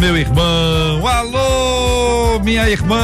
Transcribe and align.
meu 0.00 0.16
irmão. 0.16 1.06
Alô, 1.06 2.40
minha 2.40 2.68
irmã. 2.68 2.96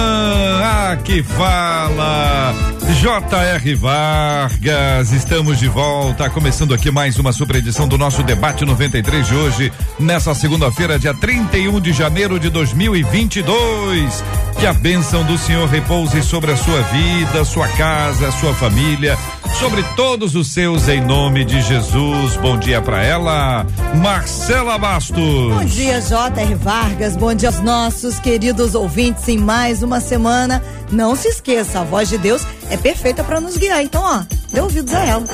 Ah, 0.63 0.97
que 1.05 1.23
fala. 1.23 2.76
J.R. 2.95 3.75
Vargas, 3.75 5.11
estamos 5.11 5.59
de 5.59 5.67
volta, 5.67 6.31
começando 6.31 6.73
aqui 6.73 6.89
mais 6.89 7.19
uma 7.19 7.33
super 7.33 7.57
edição 7.57 7.89
do 7.89 7.99
nosso 7.99 8.23
debate 8.23 8.65
93 8.65 9.27
de 9.27 9.35
hoje, 9.35 9.73
nessa 9.99 10.33
segunda-feira, 10.35 10.97
dia 10.97 11.13
31 11.13 11.81
de 11.81 11.93
janeiro 11.93 12.39
de 12.39 12.49
2022. 12.49 14.25
Que 14.59 14.67
a 14.67 14.73
bênção 14.73 15.25
do 15.25 15.37
Senhor 15.37 15.69
repouse 15.69 16.23
sobre 16.23 16.53
a 16.53 16.57
sua 16.57 16.81
vida, 16.83 17.45
sua 17.45 17.69
casa, 17.69 18.31
sua 18.31 18.55
família, 18.55 19.19
sobre 19.59 19.83
todos 19.97 20.35
os 20.35 20.53
seus 20.53 20.89
em 20.89 21.01
nome 21.01 21.45
de 21.45 21.61
Jesus. 21.63 22.37
Bom 22.37 22.57
dia 22.57 22.81
para 22.81 23.03
ela, 23.03 23.67
Marcela 23.97 24.79
Bastos. 24.79 25.55
Bom 25.55 25.65
dia, 25.65 26.01
J.R. 26.01 26.55
Vargas. 26.55 27.17
Bom 27.17 27.35
dia 27.35 27.49
aos 27.49 27.61
nossos 27.61 28.19
queridos 28.21 28.75
ouvintes 28.75 29.29
em 29.29 29.39
mais 29.39 29.83
uma 29.83 30.01
semana. 30.01 30.63
Não 30.91 31.17
se 31.17 31.29
esqueça, 31.29 31.81
a 31.81 31.85
voz 31.85 32.09
de 32.09 32.17
Deus 32.17 32.47
é 32.71 32.76
perfeita 32.77 33.25
para 33.25 33.41
nos 33.41 33.57
guiar. 33.57 33.83
Então, 33.83 34.03
ó, 34.03 34.23
dê 34.53 34.61
ouvidos 34.61 34.95
a 34.95 35.05
ela. 35.05 35.25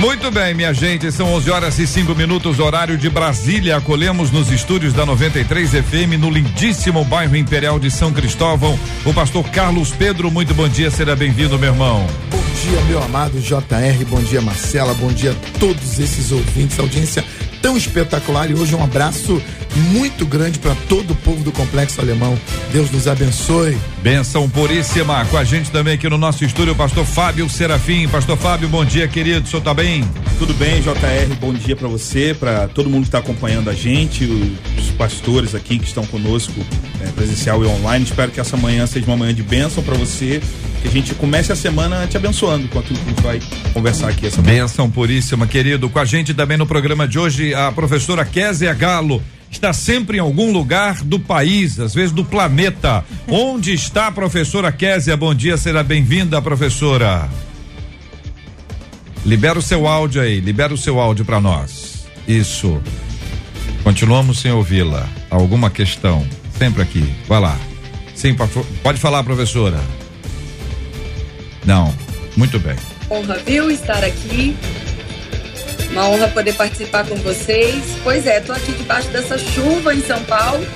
Muito 0.00 0.30
bem, 0.30 0.54
minha 0.54 0.72
gente, 0.72 1.10
são 1.10 1.34
11 1.34 1.50
horas 1.50 1.78
e 1.80 1.84
5 1.84 2.14
minutos, 2.14 2.60
horário 2.60 2.96
de 2.96 3.10
Brasília. 3.10 3.76
Acolhemos 3.76 4.30
nos 4.30 4.48
estúdios 4.48 4.92
da 4.92 5.04
93 5.04 5.70
FM, 5.70 6.20
no 6.20 6.30
lindíssimo 6.30 7.04
bairro 7.04 7.34
Imperial 7.34 7.80
de 7.80 7.90
São 7.90 8.12
Cristóvão, 8.12 8.78
o 9.04 9.12
pastor 9.12 9.48
Carlos 9.50 9.90
Pedro. 9.90 10.30
Muito 10.30 10.54
bom 10.54 10.68
dia, 10.68 10.88
seja 10.88 11.16
bem-vindo, 11.16 11.58
meu 11.58 11.72
irmão. 11.72 12.06
Bom 12.30 12.38
dia, 12.62 12.80
meu 12.82 13.02
amado 13.02 13.40
JR, 13.40 14.04
bom 14.08 14.22
dia, 14.22 14.40
Marcela, 14.40 14.94
bom 14.94 15.08
dia 15.08 15.32
a 15.32 15.58
todos 15.58 15.98
esses 15.98 16.30
ouvintes, 16.30 16.78
audiência 16.78 17.24
tão 17.60 17.76
espetacular. 17.76 18.48
E 18.48 18.54
hoje 18.54 18.76
um 18.76 18.84
abraço 18.84 19.42
muito 19.76 20.26
grande 20.26 20.58
para 20.58 20.74
todo 20.88 21.12
o 21.12 21.14
povo 21.16 21.42
do 21.42 21.52
Complexo 21.52 22.00
Alemão. 22.00 22.38
Deus 22.72 22.90
nos 22.90 23.06
abençoe. 23.06 23.76
Benção 24.02 24.48
puríssima. 24.48 25.24
Com 25.26 25.36
a 25.36 25.44
gente 25.44 25.70
também 25.70 25.94
aqui 25.94 26.08
no 26.08 26.18
nosso 26.18 26.44
estúdio, 26.44 26.72
o 26.72 26.76
pastor 26.76 27.04
Fábio 27.04 27.48
Serafim. 27.48 28.08
Pastor 28.08 28.36
Fábio, 28.36 28.68
bom 28.68 28.84
dia, 28.84 29.06
querido. 29.08 29.46
O 29.46 29.48
senhor 29.48 29.62
tá 29.62 29.74
bem? 29.74 30.08
Tudo 30.38 30.54
bem, 30.54 30.80
JR. 30.80 31.34
Bom 31.40 31.52
dia 31.52 31.76
para 31.76 31.88
você, 31.88 32.34
para 32.38 32.68
todo 32.68 32.88
mundo 32.88 33.02
que 33.02 33.08
está 33.08 33.18
acompanhando 33.18 33.70
a 33.70 33.74
gente, 33.74 34.24
os 34.24 34.90
pastores 34.96 35.54
aqui 35.54 35.78
que 35.78 35.86
estão 35.86 36.04
conosco, 36.06 36.54
é, 37.00 37.08
presencial 37.08 37.62
e 37.62 37.66
online. 37.66 38.04
Espero 38.04 38.30
que 38.30 38.40
essa 38.40 38.56
manhã 38.56 38.86
seja 38.86 39.06
uma 39.06 39.16
manhã 39.16 39.34
de 39.34 39.42
bênção 39.42 39.82
para 39.82 39.94
você 39.94 40.40
que 40.82 40.88
a 40.88 40.90
gente 40.90 41.14
comece 41.14 41.52
a 41.52 41.56
semana 41.56 42.06
te 42.06 42.16
abençoando 42.16 42.68
com 42.68 42.78
aquilo 42.78 42.98
que 42.98 43.04
a 43.04 43.08
gente 43.08 43.22
vai 43.22 43.40
conversar 43.72 44.08
aqui 44.08 44.26
essa 44.26 44.40
manhã. 44.40 44.62
Benção 44.62 44.90
puríssima, 44.90 45.46
querido. 45.46 45.90
Com 45.90 45.98
a 45.98 46.04
gente 46.04 46.32
também 46.32 46.56
no 46.56 46.66
programa 46.66 47.06
de 47.06 47.18
hoje, 47.18 47.52
a 47.54 47.72
professora 47.72 48.24
Kézia 48.24 48.72
Galo 48.72 49.22
está 49.50 49.72
sempre 49.72 50.18
em 50.18 50.20
algum 50.20 50.52
lugar 50.52 51.02
do 51.02 51.18
país, 51.18 51.78
às 51.78 51.94
vezes 51.94 52.12
do 52.12 52.24
planeta. 52.24 53.04
Onde 53.28 53.72
está 53.72 54.08
a 54.08 54.12
professora 54.12 54.72
Késia? 54.72 55.16
Bom 55.16 55.34
dia, 55.34 55.56
será 55.56 55.82
bem-vinda, 55.82 56.40
professora. 56.40 57.28
Libera 59.24 59.58
o 59.58 59.62
seu 59.62 59.86
áudio 59.86 60.22
aí, 60.22 60.40
libera 60.40 60.72
o 60.72 60.78
seu 60.78 61.00
áudio 61.00 61.24
para 61.24 61.40
nós. 61.40 62.06
Isso. 62.26 62.80
Continuamos 63.82 64.40
sem 64.40 64.52
ouvi-la. 64.52 65.08
Alguma 65.30 65.70
questão? 65.70 66.26
Sempre 66.56 66.82
aqui. 66.82 67.12
Vai 67.26 67.40
lá. 67.40 67.58
Sim, 68.14 68.34
pode 68.82 68.98
falar, 68.98 69.22
professora. 69.22 69.80
Não. 71.64 71.94
Muito 72.36 72.58
bem. 72.58 72.76
Honra, 73.10 73.38
viu, 73.38 73.70
estar 73.70 74.04
aqui 74.04 74.56
uma 75.90 76.08
honra 76.08 76.28
poder 76.28 76.54
participar 76.54 77.06
com 77.06 77.16
vocês. 77.16 77.82
Pois 78.02 78.26
é, 78.26 78.40
tô 78.40 78.52
aqui 78.52 78.72
debaixo 78.72 79.08
dessa 79.08 79.38
chuva 79.38 79.94
em 79.94 80.00
São 80.02 80.22
Paulo 80.24 80.66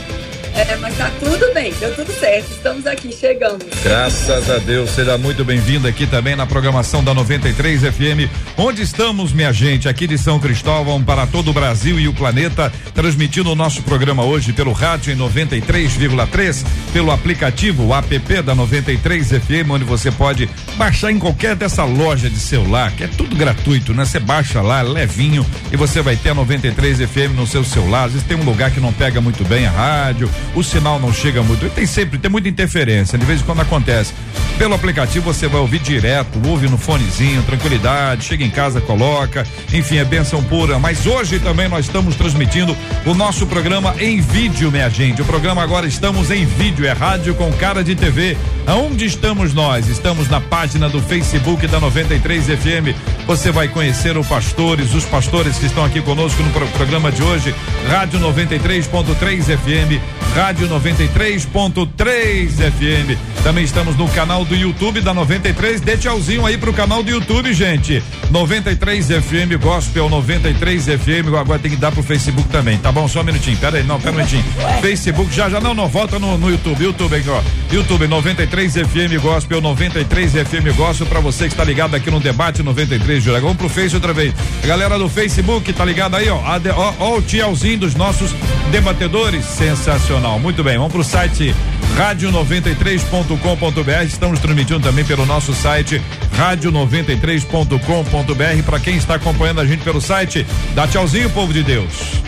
é, 0.55 0.77
mas 0.77 0.97
tá 0.97 1.11
tudo 1.19 1.53
bem, 1.55 1.73
deu 1.81 1.95
tudo 1.95 2.13
certo. 2.13 2.51
Estamos 2.51 2.87
aqui, 2.87 3.13
chegamos. 3.13 3.65
Graças 3.83 4.51
a 4.51 4.59
Deus, 4.59 4.91
seja 4.91 5.17
muito 5.17 5.45
bem-vindo 5.45 5.89
aqui 5.89 6.07
também 6.07 6.37
na 6.37 6.47
programação 6.47 7.03
da 7.03 7.15
93 7.15 7.83
FM, 7.83 8.31
onde 8.57 8.83
estamos, 8.83 9.33
minha 9.33 9.53
gente, 9.53 9.89
aqui 9.89 10.07
de 10.07 10.19
São 10.19 10.39
Cristóvão 10.39 11.03
para 11.03 11.27
todo 11.27 11.51
o 11.51 11.53
Brasil 11.53 11.99
e 11.99 12.09
o 12.09 12.13
planeta, 12.13 12.73
transmitindo 12.95 13.51
o 13.51 13.55
nosso 13.55 13.83
programa 13.83 14.25
hoje 14.25 14.53
pelo 14.53 14.73
rádio 14.73 15.13
em 15.13 15.17
93,3, 15.17 16.65
pelo 16.93 17.11
aplicativo 17.11 17.93
app 17.95 18.43
da 18.43 18.55
93 18.55 19.29
FM, 19.29 19.71
onde 19.71 19.85
você 19.85 20.11
pode 20.11 20.49
baixar 20.77 21.11
em 21.11 21.19
qualquer 21.19 21.57
dessa 21.57 21.85
loja 21.85 22.29
de 22.29 22.39
celular, 22.39 22.93
que 22.93 23.05
é 23.05 23.09
tudo 23.09 23.37
gratuito, 23.37 23.95
né? 23.95 24.05
Você 24.05 24.21
baixa 24.21 24.61
lá, 24.61 24.83
levinho, 24.83 25.47
e 25.71 25.77
você 25.77 26.03
vai 26.03 26.17
ter 26.17 26.31
a 26.31 26.35
93 26.35 26.99
FM 26.99 27.35
no 27.37 27.47
seu 27.47 27.65
celular. 27.65 28.05
Às 28.05 28.13
vezes 28.13 28.27
tem 28.27 28.37
um 28.37 28.45
lugar 28.45 28.71
que 28.71 28.81
não 28.81 28.93
pega 28.93 29.21
muito 29.21 29.45
bem 29.45 29.67
a 29.67 29.71
rádio, 29.71 30.31
o 30.55 30.63
sinal 30.63 30.99
não 30.99 31.13
chega 31.13 31.43
muito. 31.43 31.69
Tem 31.71 31.87
sempre, 31.87 32.19
tem 32.19 32.31
muita 32.31 32.49
interferência, 32.49 33.19
de 33.19 33.25
vez 33.25 33.41
em 33.41 33.45
quando 33.45 33.61
acontece. 33.61 34.13
Pelo 34.59 34.75
aplicativo 34.75 35.33
você 35.33 35.49
vai 35.49 35.61
ouvir 35.61 35.81
direto, 35.81 36.41
ouve 36.47 36.69
no 36.69 36.79
fonezinho, 36.79 37.43
tranquilidade, 37.43 38.25
chega 38.25 38.45
em 38.45 38.51
casa, 38.51 38.81
coloca, 38.81 39.47
enfim, 39.73 39.97
é 39.97 40.05
benção 40.05 40.43
pura. 40.45 40.79
Mas 40.79 41.07
hoje 41.07 41.39
também 41.39 41.69
nós 41.69 41.87
estamos 41.87 42.15
transmitindo 42.15 42.77
o 43.05 43.15
nosso 43.15 43.47
programa 43.47 43.95
em 43.99 44.21
vídeo, 44.21 44.71
minha 44.71 44.89
gente. 44.89 45.23
O 45.23 45.25
programa 45.25 45.63
agora 45.63 45.87
estamos 45.87 46.31
em 46.31 46.45
vídeo, 46.45 46.87
é 46.87 46.93
rádio 46.93 47.35
com 47.35 47.51
cara 47.53 47.83
de 47.83 47.95
TV. 47.95 48.37
Aonde 48.67 49.07
estamos 49.07 49.53
nós? 49.53 49.89
Estamos 49.89 50.29
na 50.29 50.41
página 50.41 50.89
do 50.89 51.03
Facebook 51.03 51.67
da 51.67 51.81
93 51.81 52.47
FM. 52.47 52.95
Você 53.27 53.51
vai 53.51 53.67
conhecer 53.67 54.17
os 54.17 54.27
pastores, 54.29 54.95
os 54.95 55.05
pastores 55.05 55.59
que 55.59 55.67
estão 55.67 55.85
aqui 55.85 56.01
conosco 56.01 56.41
no 56.43 56.51
programa 56.71 57.11
de 57.11 57.23
hoje, 57.23 57.55
Rádio 57.89 58.21
93.3 58.21 59.43
FM 59.43 60.01
Rádio 60.35 60.67
93.3 60.67 62.49
FM. 62.49 63.19
Também 63.45 63.65
estamos 63.65 63.97
no 63.97 64.09
canal 64.09 64.47
do 64.47 64.55
YouTube 64.55 65.03
da 65.03 65.13
93. 65.13 65.81
Dê 65.83 65.99
tchauzinho 65.99 66.47
aí 66.47 66.57
pro 66.57 66.73
canal 66.73 67.03
do 67.03 67.11
YouTube, 67.11 67.53
gente. 67.53 68.03
93 68.31 69.09
FM 69.09 69.61
Gospel 69.61 70.09
93 70.09 70.85
FM. 70.87 71.35
Agora 71.39 71.59
tem 71.59 71.71
que 71.71 71.77
dar 71.77 71.93
pro 71.93 72.03
Facebook 72.03 72.49
também, 72.49 72.79
tá 72.79 72.91
bom? 72.91 73.07
Só 73.07 73.21
um 73.21 73.25
minutinho. 73.25 73.59
Pera 73.59 73.77
aí, 73.77 73.85
não, 73.85 74.01
pera 74.01 74.13
um 74.13 74.15
minutinho. 74.17 74.45
Facebook 74.81 75.35
já 75.35 75.51
já 75.51 75.61
não, 75.61 75.75
não 75.75 75.87
volta 75.87 76.19
no, 76.19 76.39
no 76.39 76.51
YouTube. 76.51 76.83
YouTube 76.83 77.15
aqui, 77.15 77.29
ó. 77.29 77.43
YouTube 77.71 78.07
93 78.07 78.73
FM 78.73 79.21
Gospel 79.21 79.61
93 79.61 80.33
FM 80.33 80.75
Gospel 80.75 81.07
para 81.09 81.21
você 81.21 81.45
que 81.45 81.53
está 81.53 81.65
ligado 81.65 81.95
aqui 81.95 82.11
no 82.11 82.21
debate 82.21 82.63
93 82.63 83.23
de 83.23 83.31
Vamos 83.33 83.57
pro 83.57 83.69
Face 83.69 83.95
outra 83.95 84.15
vez. 84.15 84.33
A 84.63 84.67
galera 84.67 84.99
do 84.99 85.11
Facebook 85.11 85.71
tá 85.75 85.85
ligado 85.85 86.17
aí, 86.17 86.31
ó. 86.31 86.39
Ó, 86.39 86.95
ó 86.99 87.19
o 87.19 87.23
tchauzinho 87.23 87.81
dos 87.81 87.95
nossos 87.95 88.35
debatedores. 88.71 89.45
Sensacional 89.45 90.22
Muito 90.23 90.63
bem, 90.63 90.79
vamos 90.79 90.93
para 90.93 91.01
o 91.01 91.05
site 91.05 91.55
rádio93.com.br. 91.97 94.05
Estamos 94.07 94.41
transmitindo 94.41 94.81
também 94.81 95.05
pelo 95.05 95.27
nosso 95.27 95.53
site 95.53 96.01
rádio93.com.br. 96.37 98.63
Para 98.65 98.81
quem 98.81 98.97
está 98.97 99.17
acompanhando 99.17 99.61
a 99.61 99.67
gente 99.67 99.83
pelo 99.83 100.01
site, 100.01 100.47
dá 100.75 100.87
tchauzinho, 100.87 101.29
povo 101.31 101.53
de 101.53 101.63
Deus. 101.63 102.23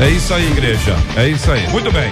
É 0.00 0.10
isso 0.10 0.34
aí, 0.34 0.50
igreja. 0.50 0.96
É 1.16 1.28
isso 1.28 1.50
aí. 1.50 1.66
Muito 1.68 1.90
bem. 1.92 2.10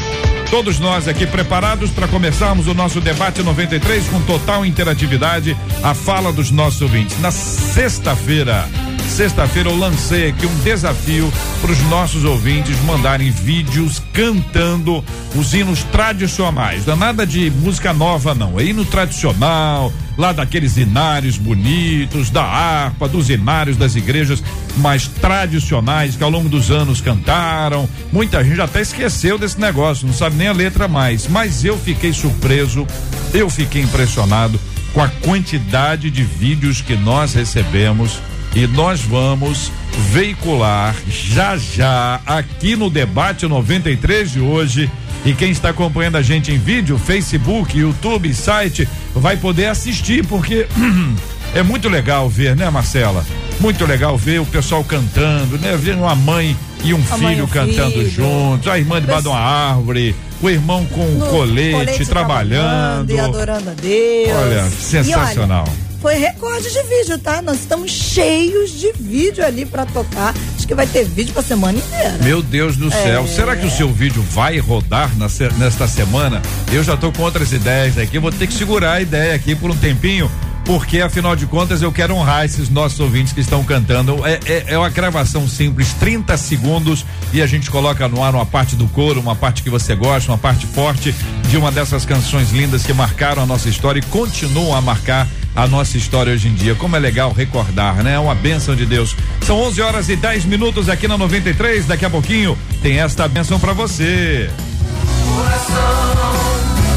Todos 0.49 0.79
nós 0.79 1.09
aqui 1.09 1.27
preparados 1.27 1.91
para 1.91 2.09
começarmos 2.09 2.67
o 2.67 2.75
nosso 2.75 3.01
debate 3.01 3.43
93 3.43 4.09
com 4.09 4.21
total 4.23 4.65
interatividade, 4.65 5.57
a 5.83 5.95
fala 5.95 6.33
dos 6.33 6.51
nossos 6.51 6.81
ouvintes. 6.83 7.21
Na 7.21 7.31
sexta-feira, 7.31 8.69
Sexta-feira 9.11 9.69
eu 9.69 9.77
lancei 9.77 10.29
aqui 10.29 10.47
um 10.47 10.55
desafio 10.61 11.31
para 11.61 11.73
os 11.73 11.81
nossos 11.91 12.25
ouvintes 12.25 12.81
mandarem 12.85 13.31
vídeos 13.31 14.01
cantando 14.15 15.05
os 15.35 15.53
hinos 15.53 15.83
tradicionais. 15.83 16.87
Não 16.87 16.95
é 16.95 16.97
nada 16.97 17.27
de 17.27 17.51
música 17.51 17.93
nova, 17.93 18.35
não. 18.35 18.59
É 18.59 18.65
hino 18.65 18.85
tradicional, 18.85 19.93
lá 20.17 20.33
daqueles 20.33 20.79
inários 20.79 21.37
bonitos, 21.37 22.31
da 22.31 22.45
harpa, 22.45 23.09
dos 23.09 23.29
inários 23.29 23.77
das 23.77 23.95
igrejas 23.95 24.43
mais 24.77 25.07
tradicionais 25.07 26.17
que 26.17 26.25
ao 26.25 26.31
longo 26.31 26.49
dos 26.49 26.71
anos 26.71 27.01
cantaram. 27.01 27.87
Muita 28.11 28.43
gente 28.43 28.61
até 28.61 28.81
esqueceu 28.81 29.37
desse 29.37 29.61
negócio, 29.61 30.07
não 30.07 30.15
sabe 30.15 30.37
nem 30.37 30.49
a 30.49 30.53
letra 30.53 30.89
mais. 30.89 31.27
Mas 31.27 31.63
eu 31.63 31.77
fiquei 31.77 32.13
surpreso, 32.13 32.87
eu 33.35 33.51
fiquei 33.51 33.83
impressionado 33.83 34.59
com 34.95 35.03
a 35.03 35.09
quantidade 35.09 36.11
de 36.11 36.23
vídeos 36.23 36.81
que 36.81 36.97
nós 36.97 37.35
recebemos 37.35 38.19
E 38.55 38.67
nós 38.67 39.01
vamos 39.01 39.71
veicular 40.11 40.95
já 41.09 41.57
já 41.57 42.21
aqui 42.27 42.75
no 42.75 42.91
debate 42.91 43.47
93 43.47 44.33
de 44.33 44.41
hoje. 44.41 44.91
E 45.25 45.35
quem 45.35 45.51
está 45.51 45.69
acompanhando 45.69 46.17
a 46.17 46.23
gente 46.23 46.51
em 46.51 46.59
vídeo, 46.59 46.99
Facebook, 46.99 47.79
YouTube, 47.79 48.33
site, 48.33 48.89
vai 49.15 49.37
poder 49.37 49.67
assistir, 49.67 50.27
porque 50.27 50.67
é 51.55 51.63
muito 51.63 51.89
legal 51.91 52.29
ver, 52.29 52.57
né, 52.57 52.71
Marcela? 52.71 53.25
Muito 53.61 53.85
legal 53.85 54.17
ver 54.17 54.41
o 54.41 54.47
pessoal 54.47 54.83
cantando, 54.83 55.59
né? 55.59 55.77
Ver 55.77 55.95
uma 55.95 56.15
mãe 56.15 56.57
e 56.83 56.95
um 56.95 57.03
A 57.11 57.19
filho 57.19 57.47
cantando 57.47 57.93
filho. 57.93 58.11
juntos, 58.11 58.67
a 58.67 58.79
irmã 58.79 58.99
debaixo 58.99 59.25
de 59.25 59.29
uma 59.29 59.39
árvore, 59.39 60.17
o 60.41 60.49
irmão 60.49 60.87
com 60.87 61.05
o 61.05 61.19
No 61.19 61.27
colete, 61.27 62.07
trabalhando. 62.07 63.11
E 63.11 63.21
adorando 63.21 63.69
a 63.69 63.75
Deus. 63.75 64.39
Olha, 64.39 64.71
sensacional. 64.71 65.69
Foi 66.01 66.15
recorde 66.17 66.71
de 66.71 66.83
vídeo, 66.83 67.19
tá? 67.19 67.43
Nós 67.43 67.61
estamos 67.61 67.91
cheios 67.91 68.71
de 68.71 68.91
vídeo 68.93 69.45
ali 69.45 69.67
pra 69.67 69.85
tocar. 69.85 70.35
Acho 70.57 70.67
que 70.67 70.75
vai 70.75 70.87
ter 70.87 71.05
vídeo 71.05 71.33
pra 71.33 71.43
semana 71.43 71.79
inteira. 71.79 72.19
Meu 72.23 72.43
Deus 72.43 72.77
do 72.77 72.91
céu, 72.91 73.27
será 73.27 73.55
que 73.55 73.67
o 73.67 73.71
seu 73.71 73.93
vídeo 73.93 74.23
vai 74.23 74.59
rodar 74.59 75.11
na 75.17 75.29
nesta 75.59 75.87
semana? 75.87 76.41
Eu 76.73 76.83
já 76.83 76.97
tô 76.97 77.13
com 77.13 77.23
outras 77.23 77.53
ideias 77.53 77.99
aqui, 77.99 78.19
vou 78.19 78.33
ter 78.33 78.47
que 78.47 78.55
segurar 78.55 78.95
a 78.95 79.01
ideia 79.03 79.35
aqui 79.35 79.55
por 79.55 79.71
um 79.71 79.77
tempinho, 79.77 80.31
porque 80.65 81.01
afinal 81.01 81.37
de 81.37 81.47
contas 81.47 81.83
eu 81.83 81.93
quero 81.93 82.15
honrar 82.15 82.47
esses 82.47 82.71
nossos 82.71 82.99
ouvintes 82.99 83.33
que 83.33 83.41
estão 83.41 83.63
cantando. 83.63 84.27
É, 84.27 84.41
é, 84.47 84.65
é 84.69 84.79
uma 84.79 84.89
gravação 84.89 85.47
simples, 85.47 85.93
30 85.95 86.35
segundos, 86.39 87.05
e 87.33 87.43
a 87.43 87.47
gente 87.47 87.71
coloca 87.71 88.09
no 88.09 88.23
ar 88.23 88.35
uma 88.35 88.47
parte 88.47 88.75
do 88.75 88.89
coro, 88.89 89.21
uma 89.21 89.37
parte 89.37 89.63
que 89.63 89.69
você 89.69 89.95
gosta, 89.95 90.33
uma 90.33 90.39
parte 90.39 90.67
forte 90.67 91.15
de 91.49 91.57
uma 91.59 91.71
dessas 91.71 92.07
canções 92.07 92.53
lindas 92.53 92.85
que 92.85 92.93
marcaram 92.93 93.43
a 93.43 93.47
nossa 93.47 93.69
história 93.69 94.01
e 94.01 94.03
continuam 94.03 94.75
a 94.75 94.81
marcar 94.81 95.29
a 95.55 95.67
nossa 95.67 95.97
história 95.97 96.33
hoje 96.33 96.49
em 96.49 96.55
dia. 96.55 96.75
Como 96.75 96.97
é 96.97 96.99
legal 96.99 97.33
recordar, 97.33 98.03
né? 98.03 98.15
É 98.15 98.19
uma 98.19 98.35
bênção 98.35 98.75
de 98.75 98.87
Deus. 98.87 99.17
São 99.43 99.59
11 99.61 99.83
horas 99.83 100.09
e 100.09 100.17
10 100.17 100.45
minutos 100.45 100.89
aqui 100.89 101.09
na 101.09 101.17
93. 101.19 101.87
Daqui 101.87 102.05
a 102.05 102.11
pouquinho 102.11 102.57
tem 102.83 103.01
esta 103.01 103.29
bênção 103.29 103.59
pra 103.59 103.73
você. 103.73 104.51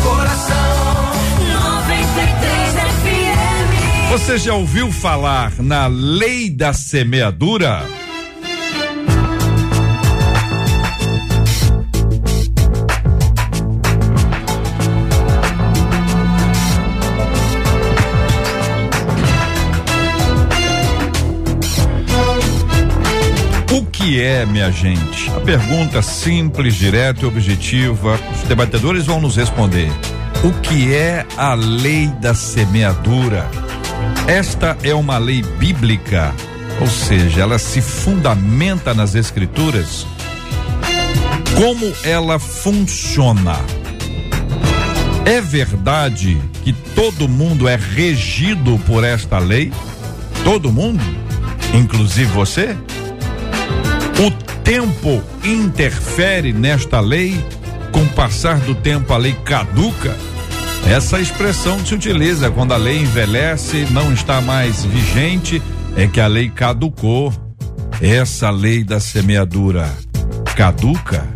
Coração 0.04 0.54
93 1.62 2.74
FM. 2.74 4.10
Você 4.12 4.38
já 4.38 4.54
ouviu 4.54 4.92
falar 4.92 5.54
na 5.60 5.88
lei 5.88 6.50
da 6.50 6.74
semeadura? 6.74 8.03
Que 24.04 24.22
é, 24.22 24.46
minha 24.46 24.70
gente? 24.70 25.30
A 25.32 25.40
pergunta 25.40 26.02
simples, 26.02 26.76
direta 26.76 27.24
e 27.24 27.26
objetiva. 27.26 28.20
Os 28.36 28.44
debatedores 28.50 29.06
vão 29.06 29.22
nos 29.22 29.38
responder. 29.38 29.90
O 30.44 30.52
que 30.60 30.94
é 30.94 31.26
a 31.38 31.54
lei 31.54 32.08
da 32.20 32.34
semeadura? 32.34 33.50
Esta 34.28 34.78
é 34.84 34.94
uma 34.94 35.18
lei 35.18 35.42
bíblica, 35.42 36.36
ou 36.82 36.88
seja, 36.88 37.44
ela 37.44 37.58
se 37.58 37.82
fundamenta 37.82 38.94
nas 38.94 39.16
escrituras. 39.16 40.06
Como 41.56 41.94
ela 42.04 42.38
funciona? 42.38 43.56
É 45.24 45.40
verdade 45.40 46.42
que 46.66 46.74
todo 46.74 47.30
mundo 47.30 47.70
é 47.70 47.78
regido 47.78 48.78
por 48.86 49.06
esta 49.06 49.40
lei? 49.40 49.72
Todo 50.44 50.74
mundo? 50.74 51.02
Inclusive 51.74 52.30
você? 52.32 52.76
O 54.19 54.31
tempo 54.63 55.21
interfere 55.44 56.54
nesta 56.54 57.00
lei? 57.00 57.44
Com 57.92 58.04
o 58.04 58.10
passar 58.10 58.60
do 58.60 58.75
tempo 58.75 59.13
a 59.13 59.18
lei 59.18 59.33
caduca? 59.44 60.15
Essa 60.88 61.19
expressão 61.19 61.83
se 61.83 61.95
utiliza 61.95 62.51
quando 62.51 62.74
a 62.74 62.77
lei 62.77 63.00
envelhece, 63.01 63.88
não 63.92 64.13
está 64.13 64.42
mais 64.42 64.83
vigente, 64.86 65.62
é 65.95 66.07
que 66.07 66.19
a 66.19 66.27
lei 66.27 66.50
caducou. 66.50 67.33
Essa 68.01 68.50
lei 68.50 68.83
da 68.83 69.00
semeadura 69.00 69.89
caduca? 70.56 71.27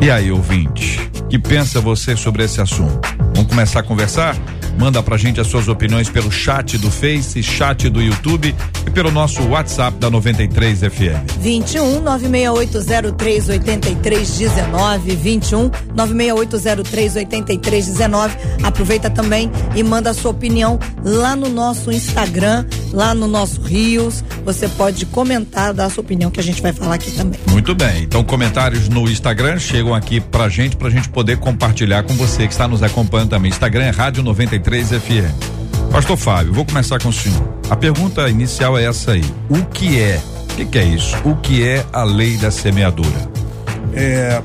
E 0.00 0.10
aí, 0.10 0.32
ouvinte, 0.32 0.98
que 1.28 1.38
pensa 1.38 1.80
você 1.80 2.16
sobre 2.16 2.44
esse 2.44 2.60
assunto? 2.60 3.00
Vamos 3.34 3.50
começar 3.50 3.80
a 3.80 3.82
conversar? 3.82 4.36
Manda 4.78 5.02
pra 5.02 5.16
gente 5.16 5.40
as 5.40 5.46
suas 5.46 5.68
opiniões 5.68 6.08
pelo 6.08 6.30
chat 6.30 6.78
do 6.78 6.90
Face, 6.90 7.42
chat 7.42 7.88
do 7.88 8.00
YouTube 8.00 8.54
e 8.86 8.90
pelo 8.90 9.10
nosso 9.10 9.42
WhatsApp 9.48 9.98
da 9.98 10.10
93 10.10 10.80
FM. 10.80 11.40
21 11.40 12.00
96803 12.00 13.48
8319 13.48 15.16
21 15.16 15.70
96803 15.94 17.16
8319 17.16 18.36
Aproveita 18.62 19.10
também 19.10 19.50
e 19.74 19.82
manda 19.82 20.10
a 20.10 20.14
sua 20.14 20.30
opinião 20.30 20.78
lá 21.04 21.34
no 21.34 21.48
nosso 21.48 21.90
Instagram, 21.90 22.64
lá 22.92 23.14
no 23.14 23.26
nosso 23.26 23.60
Rios. 23.60 24.24
Você 24.44 24.68
pode 24.68 25.04
comentar, 25.06 25.72
dar 25.72 25.86
a 25.86 25.90
sua 25.90 26.02
opinião 26.02 26.30
que 26.30 26.40
a 26.40 26.42
gente 26.42 26.62
vai 26.62 26.72
falar 26.72 26.94
aqui 26.94 27.10
também. 27.10 27.38
Muito 27.50 27.74
bem. 27.74 28.02
Então, 28.02 28.22
comentários 28.24 28.88
no 28.88 29.08
Instagram 29.08 29.58
chegam 29.58 29.94
aqui 29.94 30.20
pra 30.20 30.48
gente, 30.48 30.76
pra 30.76 30.90
gente 30.90 31.08
poder 31.08 31.38
compartilhar 31.38 32.02
com 32.04 32.14
você 32.14 32.46
que 32.46 32.52
está 32.52 32.66
nos 32.66 32.82
acompanhando 32.82 33.30
também. 33.30 33.50
Instagram 33.50 33.84
é 33.84 33.90
Rádio 33.90 34.22
93 34.22 34.61
FM. 34.64 35.90
Pastor 35.90 36.16
Fábio, 36.16 36.52
vou 36.52 36.64
começar 36.64 36.98
com 37.00 37.08
o 37.08 37.12
senhor. 37.12 37.58
A 37.68 37.76
pergunta 37.76 38.28
inicial 38.28 38.78
é 38.78 38.84
essa 38.84 39.12
aí. 39.12 39.24
O 39.50 39.64
que 39.66 39.98
é? 39.98 40.22
O 40.44 40.56
que, 40.56 40.64
que 40.64 40.78
é 40.78 40.84
isso? 40.84 41.16
O 41.24 41.36
que 41.36 41.66
é 41.66 41.84
a 41.92 42.04
lei 42.04 42.36
da 42.36 42.50
semeadura? 42.50 43.30
É, 43.92 44.42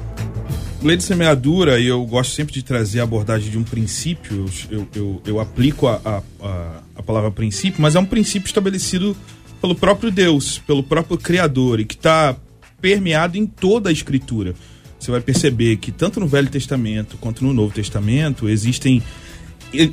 lei 0.81 0.97
de 0.97 1.03
semeadura, 1.03 1.79
e 1.79 1.87
eu 1.87 2.03
gosto 2.05 2.33
sempre 2.33 2.53
de 2.53 2.63
trazer 2.63 2.99
a 2.99 3.03
abordagem 3.03 3.49
de 3.49 3.57
um 3.57 3.63
princípio, 3.63 4.45
eu, 4.69 4.87
eu, 4.95 5.21
eu, 5.25 5.39
aplico 5.39 5.87
a, 5.87 6.01
a, 6.41 6.81
a, 6.95 7.03
palavra 7.03 7.31
princípio, 7.31 7.81
mas 7.81 7.95
é 7.95 7.99
um 7.99 8.05
princípio 8.05 8.47
estabelecido 8.47 9.15
pelo 9.61 9.75
próprio 9.75 10.11
Deus, 10.11 10.57
pelo 10.59 10.83
próprio 10.83 11.17
Criador, 11.17 11.79
e 11.79 11.85
que 11.85 11.95
está 11.95 12.35
permeado 12.81 13.37
em 13.37 13.45
toda 13.45 13.89
a 13.89 13.93
Escritura. 13.93 14.55
Você 14.99 15.11
vai 15.11 15.21
perceber 15.21 15.77
que 15.77 15.91
tanto 15.91 16.19
no 16.19 16.27
Velho 16.27 16.49
Testamento 16.49 17.17
quanto 17.17 17.43
no 17.43 17.53
Novo 17.53 17.73
Testamento 17.73 18.49
existem 18.49 19.01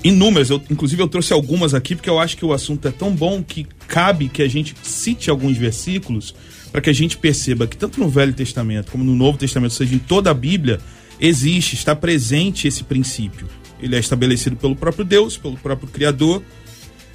inúmeras, 0.03 0.51
eu, 0.51 0.63
inclusive 0.71 1.03
eu 1.03 1.09
trouxe 1.09 1.33
algumas 1.33 1.75
aqui 1.75 1.95
porque 1.95 2.09
eu 2.09 2.21
acho 2.21 2.37
que 2.37 2.45
o 2.45 2.53
assunto 2.53 2.87
é 2.87 2.91
tão 2.91 3.15
bom 3.15 3.43
que 3.43 3.67
cabe 3.89 4.29
que 4.29 4.43
a 4.43 4.49
gente 4.49 4.75
cite 4.83 5.31
alguns 5.31 5.57
versículos 5.57 6.35
para 6.71 6.81
que 6.81 6.91
a 6.91 6.93
gente 6.93 7.17
perceba 7.17 7.67
que 7.67 7.77
tanto 7.77 8.01
no 8.01 8.09
Velho 8.09 8.33
Testamento 8.33 8.91
como 8.91 9.05
no 9.05 9.15
Novo 9.15 9.39
Testamento, 9.39 9.73
ou 9.73 9.77
seja, 9.77 9.95
em 9.95 9.99
toda 9.99 10.31
a 10.31 10.35
Bíblia, 10.35 10.81
existe, 11.21 11.75
está 11.75 11.95
presente 11.95 12.67
esse 12.67 12.83
princípio. 12.83 13.49
Ele 13.81 13.97
é 13.97 13.99
estabelecido 13.99 14.57
pelo 14.57 14.75
próprio 14.75 15.05
Deus, 15.05 15.37
pelo 15.37 15.57
próprio 15.57 15.89
Criador. 15.89 16.43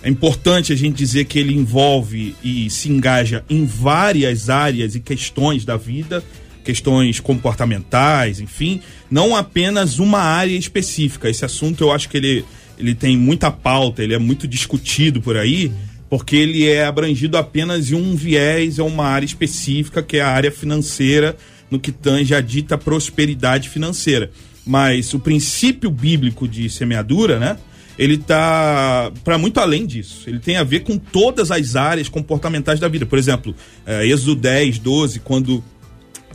É 0.01 0.09
importante 0.09 0.71
a 0.71 0.75
gente 0.75 0.95
dizer 0.95 1.25
que 1.25 1.39
ele 1.39 1.53
envolve 1.53 2.35
e 2.43 2.69
se 2.69 2.89
engaja 2.89 3.43
em 3.49 3.65
várias 3.65 4.49
áreas 4.49 4.95
e 4.95 4.99
questões 4.99 5.65
da 5.65 5.75
vida, 5.75 6.23
questões 6.69 7.19
comportamentais, 7.19 8.39
enfim, 8.39 8.79
não 9.09 9.35
apenas 9.35 9.97
uma 9.97 10.19
área 10.19 10.55
específica. 10.55 11.27
Esse 11.27 11.43
assunto 11.43 11.83
eu 11.83 11.91
acho 11.91 12.07
que 12.07 12.15
ele, 12.15 12.45
ele 12.77 12.93
tem 12.93 13.17
muita 13.17 13.49
pauta, 13.49 14.03
ele 14.03 14.13
é 14.13 14.19
muito 14.19 14.47
discutido 14.47 15.19
por 15.19 15.35
aí, 15.35 15.71
porque 16.11 16.35
ele 16.35 16.67
é 16.67 16.85
abrangido 16.85 17.37
apenas 17.37 17.89
em 17.89 17.95
um 17.95 18.15
viés, 18.15 18.77
é 18.77 18.83
uma 18.83 19.07
área 19.07 19.25
específica, 19.25 20.03
que 20.03 20.17
é 20.17 20.21
a 20.21 20.29
área 20.29 20.51
financeira, 20.51 21.35
no 21.71 21.79
que 21.79 21.91
tange 21.91 22.35
a 22.35 22.41
dita 22.41 22.77
prosperidade 22.77 23.67
financeira. 23.67 24.29
Mas 24.63 25.11
o 25.15 25.19
princípio 25.19 25.89
bíblico 25.89 26.47
de 26.47 26.69
semeadura, 26.69 27.39
né? 27.39 27.57
ele 27.97 28.15
tá 28.19 29.11
para 29.23 29.39
muito 29.39 29.59
além 29.59 29.87
disso. 29.87 30.29
Ele 30.29 30.37
tem 30.37 30.55
a 30.57 30.63
ver 30.63 30.81
com 30.81 30.99
todas 30.99 31.49
as 31.49 31.75
áreas 31.75 32.07
comportamentais 32.07 32.79
da 32.79 32.87
vida. 32.87 33.07
Por 33.07 33.17
exemplo, 33.17 33.55
é, 33.87 34.05
Êxodo 34.05 34.35
10, 34.35 34.77
12, 34.77 35.19
quando 35.21 35.63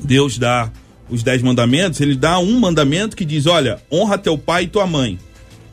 Deus 0.05 0.39
dá 0.39 0.71
os 1.09 1.23
dez 1.23 1.43
mandamentos, 1.43 2.01
ele 2.01 2.15
dá 2.15 2.39
um 2.39 2.59
mandamento 2.61 3.17
que 3.17 3.25
diz: 3.25 3.47
olha, 3.47 3.81
honra 3.91 4.19
teu 4.19 4.37
pai 4.39 4.65
e 4.65 4.69
tua 4.69 4.87
mãe, 4.87 5.19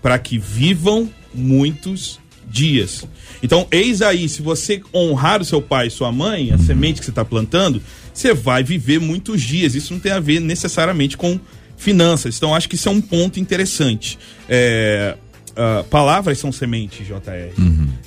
para 0.02 0.18
que 0.18 0.38
vivam 0.38 1.10
muitos 1.34 2.20
dias. 2.48 3.06
Então, 3.42 3.68
eis 3.72 4.02
aí, 4.02 4.28
se 4.28 4.42
você 4.42 4.82
honrar 4.94 5.42
o 5.42 5.46
seu 5.46 5.62
pai 5.62 5.88
e 5.88 5.92
sua 5.92 6.12
mãe, 6.12 6.52
a 6.52 6.58
semente 6.58 7.00
que 7.00 7.06
você 7.06 7.12
está 7.12 7.26
plantando, 7.26 7.82
você 8.14 8.34
vai 8.34 8.64
viver 8.64 9.00
muitos 9.00 9.42
dias. 9.42 9.74
Isso 9.74 9.94
não 9.94 10.00
tem 10.00 10.12
a 10.12 10.20
ver 10.20 10.40
necessariamente 10.40 11.18
com 11.18 11.40
finanças. 11.78 12.38
Então, 12.38 12.54
acho 12.54 12.70
que 12.70 12.76
isso 12.76 12.90
é 12.90 12.92
um 12.92 13.02
ponto 13.02 13.40
interessante. 13.40 14.20
É, 14.48 15.16
ah, 15.56 15.84
palavras 15.90 16.40
são 16.40 16.52
sementes, 16.52 17.06
JR. 17.06 17.54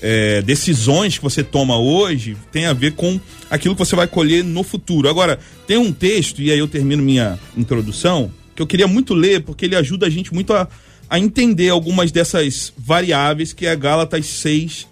É, 0.01 0.43
decisões 0.43 1.17
que 1.19 1.23
você 1.23 1.43
toma 1.43 1.79
hoje 1.79 2.37
tem 2.51 2.67
a 2.67 2.73
ver 2.73 2.93
com 2.93 3.21
aquilo 3.51 3.75
que 3.75 3.85
você 3.85 3.97
vai 3.97 4.07
colher 4.07 4.43
no 4.43 4.63
futuro. 4.63 5.09
Agora, 5.09 5.39
tem 5.67 5.77
um 5.77 5.93
texto, 5.93 6.41
e 6.41 6.51
aí 6.51 6.59
eu 6.59 6.69
termino 6.69 7.03
minha 7.03 7.39
introdução, 7.57 8.31
que 8.55 8.63
eu 8.63 8.67
queria 8.67 8.87
muito 8.87 9.15
ler, 9.15 9.43
porque 9.43 9.65
ele 9.65 9.77
ajuda 9.77 10.07
a 10.07 10.11
gente 10.11 10.33
muito 10.33 10.53
a, 10.53 10.69
a 11.09 11.19
entender 11.19 11.69
algumas 11.69 12.11
dessas 12.11 12.73
variáveis, 12.77 13.53
que 13.53 13.67
é 13.67 13.77
Gálatas 13.77 14.27
6, 14.27 14.87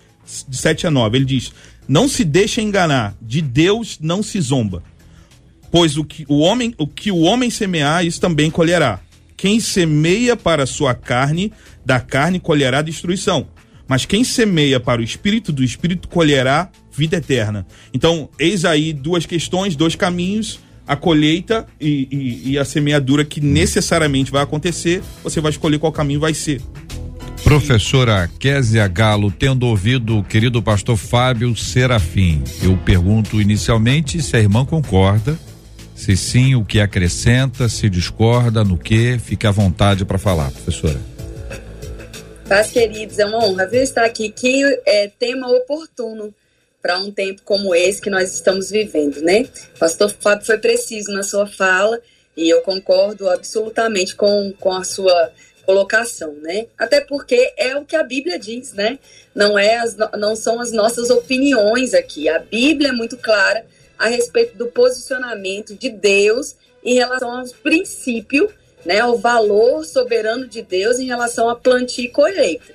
de 0.49 0.57
7 0.57 0.87
a 0.87 0.91
9. 0.91 1.19
Ele 1.19 1.25
diz: 1.25 1.53
Não 1.89 2.09
se 2.09 2.25
deixe 2.25 2.61
enganar, 2.61 3.15
de 3.21 3.41
Deus 3.41 3.99
não 4.01 4.23
se 4.23 4.41
zomba. 4.41 4.83
Pois 5.71 5.97
o 5.97 6.05
que 6.05 6.27
o 6.29 6.39
homem, 6.39 6.75
o 6.77 6.87
que 6.87 7.11
o 7.11 7.21
homem 7.21 7.49
semear, 7.49 8.05
isso 8.05 8.21
também 8.21 8.51
colherá. 8.51 9.01
Quem 9.43 9.59
semeia 9.59 10.37
para 10.37 10.63
a 10.63 10.67
sua 10.67 10.95
carne, 10.95 11.53
da 11.85 12.01
carne 12.01 12.39
colherá 12.41 12.83
destruição. 12.83 13.47
Mas 13.89 14.07
quem 14.07 14.25
semeia 14.25 14.81
para 14.81 15.01
o 15.01 15.05
espírito, 15.05 15.53
do 15.53 15.63
espírito 15.63 16.09
colherá 16.09 16.71
vida 16.91 17.17
eterna. 17.17 17.67
Então, 17.93 18.29
eis 18.39 18.65
aí 18.65 18.93
duas 18.93 19.27
questões, 19.27 19.77
dois 19.77 19.95
caminhos, 19.95 20.61
a 20.87 20.97
colheita 20.97 21.67
e, 21.81 22.09
e- 22.11 22.51
e 22.53 22.59
a 22.59 22.65
semeadura 22.65 23.25
que 23.25 23.41
necessariamente 23.41 24.31
vai 24.31 24.43
acontecer. 24.43 25.03
Você 25.23 25.41
vai 25.41 25.51
escolher 25.51 25.79
qual 25.79 25.93
caminho 25.93 26.21
vai 26.21 26.33
ser. 26.35 26.61
Professora 27.45 28.31
Késia 28.39 28.87
Galo, 28.87 29.31
tendo 29.31 29.67
ouvido 29.67 30.19
o 30.19 30.25
querido 30.25 30.63
pastor 30.63 30.97
Fábio 30.97 31.55
Serafim, 31.57 32.43
eu 32.63 32.77
pergunto 32.79 33.41
inicialmente 33.41 34.23
se 34.23 34.37
a 34.37 34.41
irmã 34.41 34.65
concorda, 34.65 35.39
se 35.95 36.17
sim, 36.17 36.55
o 36.55 36.65
que 36.65 36.81
acrescenta, 36.81 37.69
se 37.69 37.91
discorda, 37.91 38.65
no 38.65 38.79
que, 38.79 39.19
fique 39.19 39.47
à 39.47 39.51
vontade 39.51 40.05
para 40.05 40.19
falar, 40.19 40.51
professora. 40.51 41.01
Paz, 42.49 42.71
queridos, 42.71 43.19
é 43.19 43.25
uma 43.25 43.45
honra 43.45 43.67
ver 43.67 43.83
estar 43.83 44.05
aqui. 44.05 44.31
Que 44.31 44.81
é, 44.85 45.09
tema 45.09 45.49
oportuno 45.49 46.35
para 46.81 46.99
um 46.99 47.11
tempo 47.11 47.43
como 47.45 47.75
esse 47.75 48.01
que 48.01 48.11
nós 48.11 48.35
estamos 48.35 48.71
vivendo, 48.71 49.21
né? 49.23 49.49
Pastor 49.79 50.11
Fábio 50.11 50.45
foi 50.45 50.59
preciso 50.59 51.13
na 51.13 51.23
sua 51.23 51.47
fala 51.47 52.01
e 52.37 52.51
eu 52.51 52.61
concordo 52.63 53.31
absolutamente 53.31 54.17
com, 54.17 54.53
com 54.59 54.73
a 54.73 54.83
sua 54.83 55.31
colocação, 55.65 56.33
né? 56.43 56.67
Até 56.77 57.01
porque 57.01 57.55
é 57.57 57.77
o 57.77 57.85
que 57.85 57.95
a 57.95 58.03
Bíblia 58.03 58.39
diz, 58.39 58.73
né? 58.73 58.99
Não, 59.35 59.59
é 59.59 59.77
as, 59.77 59.97
não 60.19 60.35
são 60.35 60.61
as 60.61 60.73
nossas 60.73 61.09
opiniões 61.09 61.95
aqui. 61.95 62.29
A 62.29 62.41
Bíblia 62.41 62.89
é 62.89 62.93
muito 62.93 63.17
clara 63.17 63.65
a 63.97 64.09
respeito 64.09 64.57
do 64.59 64.67
posicionamento 64.67 65.75
de 65.75 65.89
Deus 65.89 66.57
em 66.85 66.95
relação 66.95 67.39
aos 67.39 67.53
princípios, 67.53 68.51
né? 68.85 69.01
Ao 69.01 69.17
valor 69.17 69.85
soberano 69.85 70.47
de 70.47 70.63
Deus 70.63 70.99
em 70.99 71.07
relação 71.07 71.49
a 71.49 71.57
plantio 71.57 72.05
e 72.05 72.09
colheita. 72.09 72.75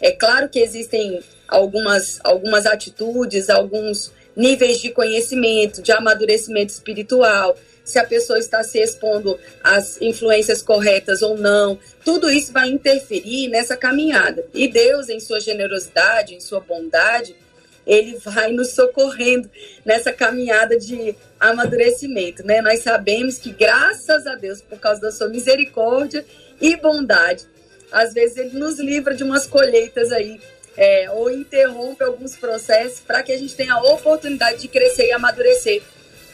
É 0.00 0.10
claro 0.10 0.48
que 0.48 0.58
existem 0.58 1.22
algumas, 1.46 2.18
algumas 2.24 2.66
atitudes, 2.66 3.48
alguns 3.48 4.10
níveis 4.34 4.80
de 4.80 4.90
conhecimento, 4.90 5.82
de 5.82 5.92
amadurecimento 5.92 6.72
espiritual, 6.72 7.56
se 7.84 7.98
a 7.98 8.04
pessoa 8.04 8.38
está 8.38 8.62
se 8.62 8.78
expondo 8.78 9.38
às 9.62 10.00
influências 10.00 10.62
corretas 10.62 11.22
ou 11.22 11.36
não. 11.36 11.78
Tudo 12.04 12.30
isso 12.30 12.52
vai 12.52 12.68
interferir 12.68 13.48
nessa 13.48 13.76
caminhada. 13.76 14.44
E 14.54 14.68
Deus, 14.68 15.08
em 15.08 15.20
sua 15.20 15.40
generosidade, 15.40 16.34
em 16.34 16.40
sua 16.40 16.60
bondade, 16.60 17.36
ele 17.86 18.18
vai 18.18 18.52
nos 18.52 18.70
socorrendo 18.70 19.50
nessa 19.84 20.12
caminhada 20.12 20.78
de 20.78 21.14
amadurecimento, 21.38 22.46
né? 22.46 22.60
Nós 22.60 22.80
sabemos 22.80 23.38
que 23.38 23.50
graças 23.50 24.26
a 24.26 24.34
Deus, 24.34 24.60
por 24.60 24.78
causa 24.78 25.00
da 25.00 25.10
sua 25.10 25.28
misericórdia 25.28 26.24
e 26.60 26.76
bondade, 26.76 27.44
às 27.90 28.14
vezes 28.14 28.36
ele 28.36 28.58
nos 28.58 28.78
livra 28.78 29.14
de 29.14 29.24
umas 29.24 29.46
colheitas 29.46 30.12
aí, 30.12 30.40
é, 30.76 31.10
ou 31.10 31.30
interrompe 31.30 32.02
alguns 32.02 32.36
processos 32.36 33.00
para 33.00 33.22
que 33.22 33.32
a 33.32 33.36
gente 33.36 33.54
tenha 33.54 33.74
a 33.74 33.82
oportunidade 33.82 34.60
de 34.60 34.68
crescer 34.68 35.06
e 35.06 35.12
amadurecer. 35.12 35.82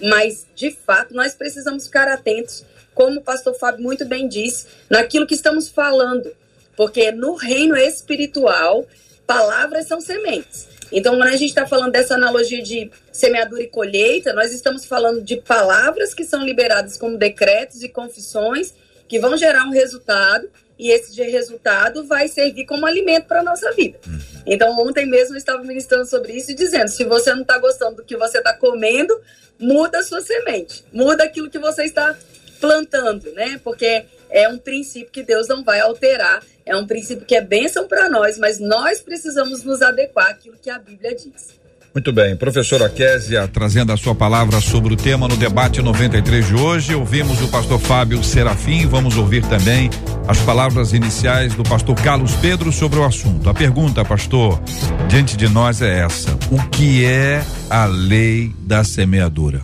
Mas, 0.01 0.47
de 0.55 0.71
fato, 0.71 1.13
nós 1.13 1.35
precisamos 1.35 1.87
ficar 1.87 2.07
atentos, 2.07 2.65
como 2.95 3.19
o 3.19 3.23
pastor 3.23 3.55
Fábio 3.55 3.83
muito 3.83 4.05
bem 4.05 4.29
disse, 4.29 4.67
naquilo 4.89 5.27
que 5.27 5.35
estamos 5.35 5.69
falando. 5.69 6.31
Porque 6.77 7.11
no 7.11 7.35
reino 7.35 7.77
espiritual, 7.77 8.87
palavras 9.27 9.89
são 9.89 10.01
sementes. 10.01 10.68
Então, 10.91 11.17
quando 11.17 11.29
a 11.29 11.37
gente 11.37 11.51
está 11.51 11.67
falando 11.67 11.93
dessa 11.93 12.15
analogia 12.15 12.63
de 12.63 12.91
semeadura 13.13 13.63
e 13.63 13.69
colheita, 13.69 14.33
nós 14.33 14.53
estamos 14.53 14.85
falando 14.85 15.23
de 15.23 15.37
palavras 15.37 16.15
que 16.15 16.25
são 16.25 16.45
liberadas 16.45 16.97
como 16.97 17.19
decretos 17.19 17.83
e 17.83 17.89
confissões 17.89 18.73
que 19.07 19.19
vão 19.19 19.37
gerar 19.37 19.65
um 19.65 19.71
resultado 19.71 20.49
e 20.79 20.91
esse 20.91 21.21
resultado 21.23 22.05
vai 22.05 22.29
servir 22.29 22.65
como 22.65 22.87
alimento 22.87 23.27
para 23.27 23.41
a 23.41 23.43
nossa 23.43 23.73
vida. 23.73 23.99
Então, 24.47 24.79
ontem 24.79 25.07
mesmo 25.07 25.35
eu 25.35 25.39
estava 25.39 25.63
ministrando 25.63 26.07
sobre 26.07 26.33
isso 26.33 26.53
e 26.53 26.55
dizendo: 26.55 26.89
se 26.89 27.05
você 27.05 27.35
não 27.35 27.43
está 27.43 27.59
gostando 27.59 27.97
do 27.97 28.05
que 28.05 28.17
você 28.17 28.39
está 28.39 28.55
comendo, 28.55 29.19
muda 29.59 29.99
a 29.99 30.03
sua 30.03 30.21
semente, 30.21 30.85
muda 30.93 31.25
aquilo 31.25 31.51
que 31.51 31.59
você 31.59 31.85
está 31.85 32.17
plantando, 32.61 33.33
né? 33.33 33.61
Porque 33.65 34.05
é 34.31 34.49
um 34.49 34.59
princípio 34.59 35.11
que 35.11 35.23
Deus 35.23 35.49
não 35.49 35.65
vai 35.65 35.81
alterar, 35.81 36.43
é 36.69 36.77
um 36.77 36.87
princípio 36.87 37.25
que 37.25 37.35
é 37.35 37.41
bênção 37.41 37.89
para 37.89 38.09
nós, 38.09 38.39
mas 38.39 38.61
nós 38.61 39.01
precisamos 39.01 39.65
nos 39.65 39.83
adequar 39.83 40.31
àquilo 40.31 40.57
que 40.63 40.71
a 40.71 40.79
Bíblia 40.79 41.15
diz. 41.15 41.59
Muito 41.95 42.13
bem, 42.13 42.37
professora 42.37 42.89
Késia, 42.89 43.49
trazendo 43.49 43.93
a 43.93 43.97
sua 43.97 44.15
palavra 44.15 44.61
sobre 44.61 44.93
o 44.93 44.97
tema 44.97 45.27
no 45.27 45.37
debate 45.37 45.81
93 45.81 46.47
de 46.47 46.55
hoje. 46.55 46.95
Ouvimos 46.95 47.41
o 47.41 47.49
pastor 47.49 47.81
Fábio 47.81 48.23
Serafim, 48.23 48.87
vamos 48.87 49.17
ouvir 49.17 49.45
também 49.47 49.89
as 50.29 50.39
palavras 50.43 50.93
iniciais 50.93 51.55
do 51.55 51.65
pastor 51.65 51.97
Carlos 51.97 52.35
Pedro 52.37 52.71
sobre 52.71 52.99
o 52.99 53.05
assunto. 53.05 53.49
A 53.49 53.55
pergunta, 53.55 54.05
pastor, 54.05 54.63
diante 55.09 55.37
de 55.37 55.49
nós 55.49 55.81
é 55.81 56.01
essa: 56.01 56.39
o 56.53 56.69
que 56.69 57.05
é 57.05 57.43
a 57.71 57.87
lei 57.87 58.53
da 58.61 58.85
semeadura? 58.85 59.63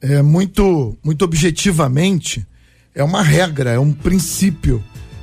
é 0.00 0.22
muito, 0.22 0.96
muito 1.02 1.24
objetivamente, 1.24 2.46
é 2.94 3.02
uma 3.02 3.22
regra, 3.22 3.72
é 3.72 3.78
um 3.78 3.92
princípio, 3.92 4.82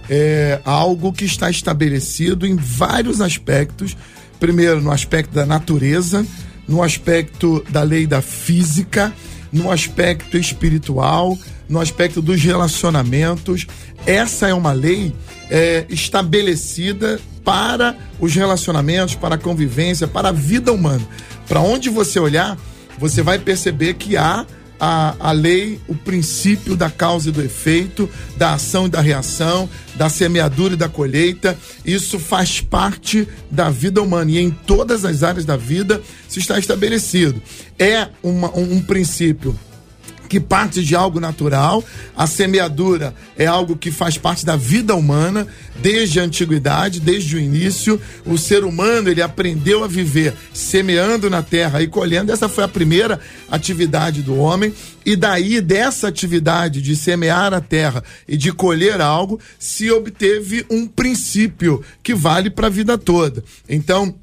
é 0.09 0.59
algo 0.65 1.13
que 1.13 1.25
está 1.25 1.49
estabelecido 1.49 2.45
em 2.45 2.55
vários 2.55 3.21
aspectos. 3.21 3.95
Primeiro, 4.39 4.81
no 4.81 4.91
aspecto 4.91 5.33
da 5.33 5.45
natureza, 5.45 6.25
no 6.67 6.83
aspecto 6.83 7.63
da 7.69 7.81
lei 7.81 8.05
da 8.05 8.21
física, 8.21 9.13
no 9.51 9.71
aspecto 9.71 10.37
espiritual, 10.37 11.37
no 11.69 11.79
aspecto 11.79 12.21
dos 12.21 12.41
relacionamentos. 12.41 13.67
Essa 14.05 14.47
é 14.47 14.53
uma 14.53 14.71
lei 14.71 15.13
é, 15.49 15.85
estabelecida 15.89 17.19
para 17.43 17.95
os 18.19 18.33
relacionamentos, 18.33 19.15
para 19.15 19.35
a 19.35 19.37
convivência, 19.37 20.07
para 20.07 20.29
a 20.29 20.31
vida 20.31 20.71
humana. 20.71 21.05
Para 21.47 21.61
onde 21.61 21.89
você 21.89 22.19
olhar, 22.19 22.57
você 22.97 23.21
vai 23.21 23.37
perceber 23.37 23.95
que 23.95 24.17
há 24.17 24.45
a, 24.79 25.15
a 25.19 25.31
lei, 25.31 25.79
o 25.87 25.95
princípio 25.95 26.75
da 26.75 26.89
causa 26.89 27.29
e 27.29 27.31
do 27.31 27.41
efeito, 27.41 28.09
da 28.37 28.53
ação 28.53 28.87
e 28.87 28.89
da 28.89 29.01
reação, 29.01 29.69
da 29.95 30.09
semeadura 30.09 30.73
e 30.73 30.77
da 30.77 30.89
colheita. 30.89 31.57
Isso 31.85 32.19
faz 32.19 32.61
parte 32.61 33.27
da 33.49 33.69
vida 33.69 34.01
humana 34.01 34.31
e 34.31 34.39
em 34.39 34.49
todas 34.49 35.05
as 35.05 35.23
áreas 35.23 35.45
da 35.45 35.55
vida 35.55 36.01
se 36.27 36.39
está 36.39 36.57
estabelecido. 36.59 37.41
É 37.77 38.07
uma, 38.21 38.49
um, 38.57 38.75
um 38.75 38.81
princípio 38.81 39.57
que 40.27 40.39
parte 40.39 40.83
de 40.83 40.95
algo 40.95 41.19
natural. 41.19 41.83
A 42.15 42.27
semeadura 42.27 43.13
é 43.37 43.45
algo 43.45 43.75
que 43.75 43.91
faz 43.91 44.17
parte 44.17 44.45
da 44.45 44.55
vida 44.55 44.95
humana 44.95 45.47
desde 45.81 46.19
a 46.19 46.23
antiguidade, 46.23 46.99
desde 46.99 47.35
o 47.35 47.39
início. 47.39 47.99
O 48.25 48.37
ser 48.37 48.63
humano 48.63 49.09
ele 49.09 49.21
aprendeu 49.21 49.83
a 49.83 49.87
viver 49.87 50.33
semeando 50.53 51.29
na 51.29 51.41
terra 51.41 51.81
e 51.81 51.87
colhendo. 51.87 52.31
Essa 52.31 52.49
foi 52.49 52.63
a 52.63 52.67
primeira 52.67 53.19
atividade 53.49 54.21
do 54.21 54.37
homem. 54.37 54.73
E 55.05 55.15
daí 55.15 55.59
dessa 55.59 56.07
atividade 56.07 56.81
de 56.81 56.95
semear 56.95 57.53
a 57.53 57.59
terra 57.59 58.03
e 58.27 58.37
de 58.37 58.53
colher 58.53 59.01
algo 59.01 59.39
se 59.59 59.91
obteve 59.91 60.65
um 60.69 60.87
princípio 60.87 61.83
que 62.01 62.13
vale 62.13 62.49
para 62.49 62.67
a 62.67 62.69
vida 62.69 62.97
toda. 62.97 63.43
Então 63.67 64.15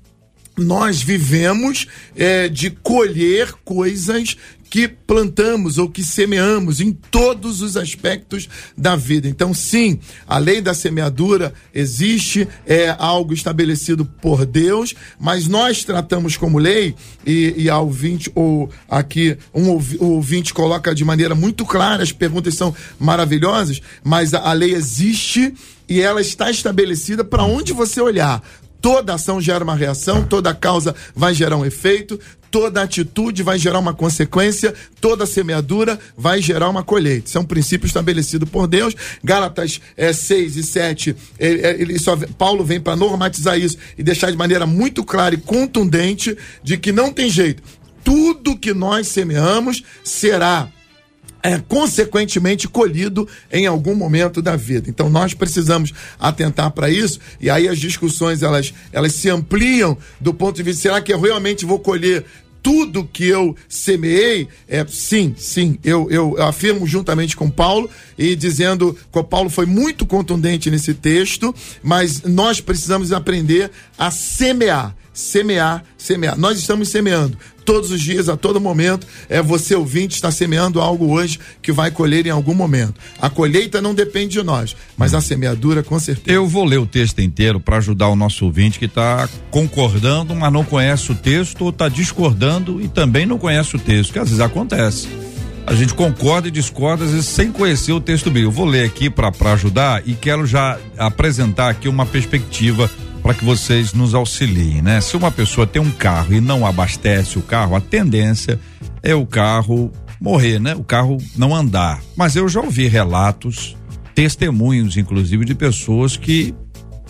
nós 0.57 1.03
vivemos 1.03 1.87
é, 2.17 2.49
de 2.49 2.71
colher 2.71 3.53
coisas 3.65 4.37
que 4.71 4.87
plantamos 4.87 5.79
ou 5.79 5.91
que 5.91 6.05
semeamos 6.05 6.81
em 6.81 6.93
todos 6.93 7.61
os 7.61 7.77
aspectos 7.77 8.49
da 8.79 8.95
vida. 8.95 9.29
Então, 9.29 9.53
sim, 9.53 9.99
a 10.29 10.39
lei 10.39 10.61
da 10.61 10.73
semeadura 10.73 11.53
existe, 11.75 12.47
é 12.65 12.95
algo 12.97 13.35
estabelecido 13.35 14.05
por 14.05 14.47
Deus, 14.47 14.95
mas 15.19 15.49
nós 15.49 15.83
tratamos 15.83 16.37
como 16.37 16.57
lei, 16.57 16.95
e, 17.27 17.53
e 17.57 17.69
a 17.69 17.81
ouvinte, 17.81 18.31
ou 18.33 18.71
aqui, 18.89 19.37
um 19.53 19.71
o 19.71 20.13
ouvinte 20.15 20.55
coloca 20.55 20.95
de 20.95 21.05
maneira 21.05 21.35
muito 21.35 21.67
clara, 21.67 22.05
as 22.05 22.13
perguntas 22.13 22.55
são 22.55 22.73
maravilhosas, 22.99 23.83
mas 24.05 24.33
a, 24.33 24.51
a 24.51 24.53
lei 24.53 24.73
existe 24.73 25.53
e 25.89 26.01
ela 26.01 26.21
está 26.21 26.49
estabelecida 26.49 27.25
para 27.25 27.43
onde 27.43 27.73
você 27.73 28.01
olhar. 28.01 28.41
Toda 28.81 29.15
ação 29.15 29.41
gera 29.41 29.63
uma 29.63 29.75
reação, 29.75 30.25
toda 30.25 30.55
causa 30.55 30.95
vai 31.15 31.35
gerar 31.35 31.57
um 31.57 31.67
efeito, 31.67 32.19
toda 32.51 32.83
atitude 32.83 33.43
vai 33.43 33.59
gerar 33.59 33.79
uma 33.79 33.95
consequência, 33.95 34.75
toda 35.01 35.27
semeadura 35.27 35.99
vai 36.17 36.41
gerar 36.43 36.69
uma 36.69 36.83
colheita. 36.83 37.29
Isso 37.29 37.39
é 37.39 37.41
um 37.41 37.45
princípio 37.45 37.87
estabelecido 37.87 38.47
por 38.47 38.67
Deus. 38.67 38.95
Gálatas 39.23 39.81
é, 39.97 40.13
6 40.13 40.57
e 40.57 40.63
7, 40.63 41.17
ele, 41.39 41.67
ele 41.67 41.99
só, 41.99 42.17
Paulo 42.39 42.65
vem 42.65 42.81
para 42.81 42.97
normatizar 42.97 43.59
isso 43.59 43.77
e 43.97 44.03
deixar 44.03 44.31
de 44.31 44.37
maneira 44.37 44.67
muito 44.67 45.05
clara 45.05 45.35
e 45.35 45.39
contundente 45.39 46.37
de 46.63 46.77
que 46.77 46.91
não 46.93 47.13
tem 47.13 47.31
jeito. 47.31 47.63
Tudo 48.03 48.57
que 48.57 48.73
nós 48.73 49.09
semeamos 49.09 49.83
será 50.03 50.69
é, 51.43 51.59
consequentemente 51.59 52.69
colhido 52.69 53.29
em 53.51 53.67
algum 53.67 53.95
momento 53.95 54.43
da 54.43 54.57
vida. 54.57 54.89
Então 54.89 55.09
nós 55.09 55.35
precisamos 55.35 55.93
atentar 56.19 56.71
para 56.71 56.91
isso 56.91 57.19
e 57.41 57.49
aí 57.51 57.69
as 57.69 57.79
discussões 57.79 58.43
elas, 58.43 58.73
elas 58.93 59.15
se 59.15 59.29
ampliam 59.29 59.97
do 60.21 60.35
ponto 60.35 60.57
de 60.57 60.63
vista 60.63 60.83
será 60.83 61.01
que 61.01 61.13
eu 61.13 61.21
realmente 61.21 61.65
vou 61.65 61.79
colher 61.79 62.25
tudo 62.63 63.09
que 63.11 63.25
eu 63.25 63.57
semeei, 63.69 64.49
é, 64.69 64.85
sim, 64.87 65.35
sim, 65.37 65.79
eu, 65.83 66.11
eu, 66.11 66.35
eu 66.37 66.43
afirmo 66.43 66.87
juntamente 66.87 67.37
com 67.37 67.51
Paulo 67.51 67.89
e 68.19 68.37
dizendo 68.37 68.97
que 69.11 69.23
Paulo 69.25 69.49
foi 69.49 69.67
muito 69.67 70.05
contundente 70.05 70.71
nesse 70.71 70.93
texto, 70.95 71.55
mas 71.83 72.23
nós 72.23 72.61
precisamos 72.61 73.13
aprender 73.13 73.71
a 73.99 74.11
semear 74.11 74.95
semear, 75.13 75.85
semear. 75.97 76.39
Nós 76.39 76.59
estamos 76.59 76.89
semeando 76.89 77.37
todos 77.65 77.93
os 77.93 78.01
dias, 78.01 78.29
a 78.29 78.37
todo 78.37 78.61
momento. 78.61 79.07
É 79.29 79.41
você 79.41 79.75
ouvinte 79.75 80.17
está 80.17 80.31
semeando 80.31 80.81
algo 80.81 81.13
hoje 81.13 81.39
que 81.63 81.71
vai 81.71 81.91
colher 81.91 82.27
em 82.27 82.31
algum 82.31 82.55
momento. 82.55 82.95
A 83.21 83.31
colheita 83.31 83.81
não 83.81 83.95
depende 83.95 84.33
de 84.33 84.43
nós, 84.43 84.77
mas 84.97 85.15
a 85.15 85.21
semeadura 85.21 85.83
com 85.83 85.99
certeza. 85.99 86.37
Eu 86.37 86.49
vou 86.49 86.65
ler 86.65 86.79
o 86.79 86.87
texto 86.87 87.21
inteiro 87.21 87.61
para 87.61 87.77
ajudar 87.77 88.09
o 88.09 88.17
nosso 88.17 88.45
ouvinte 88.45 88.79
que 88.79 88.87
está 88.87 89.29
concordando, 89.51 90.35
mas 90.35 90.53
não 90.53 90.65
conhece 90.65 91.13
o 91.13 91.15
texto 91.15 91.63
ou 91.63 91.71
está 91.71 91.89
discordando 91.89 92.81
e 92.81 92.89
também 92.89 93.25
não 93.25 93.39
conhece 93.39 93.77
o 93.77 93.79
texto, 93.79 94.13
que 94.13 94.19
às 94.19 94.29
vezes 94.29 94.41
acontece. 94.41 95.09
A 95.67 95.75
gente 95.75 95.95
concorda 95.95 96.49
e 96.49 96.51
discorda 96.51 97.05
às 97.05 97.13
vezes 97.13 97.27
sem 97.27 97.53
conhecer 97.53 97.93
o 97.93 98.01
texto 98.01 98.27
bíblico. 98.27 98.49
Eu 98.49 98.53
vou 98.53 98.67
ler 98.67 98.85
aqui 98.85 99.09
para 99.09 99.31
ajudar 99.53 100.03
e 100.05 100.15
quero 100.15 100.45
já 100.45 100.77
apresentar 100.99 101.69
aqui 101.69 101.89
uma 101.89 102.05
perspectiva 102.05 102.91
para 103.23 103.35
que 103.35 103.45
vocês 103.45 103.93
nos 103.93 104.15
auxiliem, 104.15 104.83
né? 104.83 105.01
Se 105.01 105.17
uma 105.17 105.31
pessoa 105.31 105.67
tem 105.67 105.81
um 105.81 105.91
carro 105.91 106.33
e 106.33 106.41
não 106.41 106.67
abastece 106.67 107.39
o 107.39 107.43
carro, 107.43 107.77
a 107.77 107.81
tendência 107.81 108.59
é 109.03 109.15
o 109.15 109.27
carro 109.27 109.93
morrer, 110.21 110.59
né? 110.59 110.75
O 110.75 110.85
carro 110.85 111.19
não 111.37 111.55
andar. 111.55 112.01
Mas 112.17 112.37
eu 112.37 112.49
já 112.49 112.61
ouvi 112.61 112.89
relatos, 112.89 113.77
testemunhos, 114.15 114.97
inclusive, 114.97 115.45
de 115.45 115.55
pessoas 115.55 116.17
que 116.17 116.55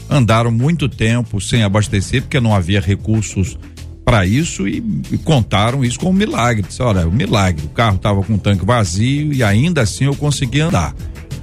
andaram 0.08 0.50
muito 0.50 0.88
tempo 0.88 1.40
sem 1.40 1.62
abastecer 1.62 2.22
porque 2.22 2.40
não 2.40 2.54
havia 2.54 2.80
recursos 2.80 3.56
para 4.04 4.26
isso 4.26 4.66
e, 4.66 4.82
e, 5.12 5.18
contaram 5.18 5.84
isso 5.84 5.98
como 5.98 6.12
um 6.12 6.14
milagre. 6.14 6.64
Disse, 6.66 6.82
olha, 6.82 7.06
um 7.06 7.12
milagre. 7.12 7.64
O 7.64 7.68
carro 7.68 7.96
estava 7.96 8.22
com 8.22 8.34
o 8.34 8.38
tanque 8.38 8.64
vazio 8.64 9.32
e 9.32 9.42
ainda 9.42 9.82
assim 9.82 10.04
eu 10.04 10.16
consegui 10.16 10.60
andar. 10.60 10.94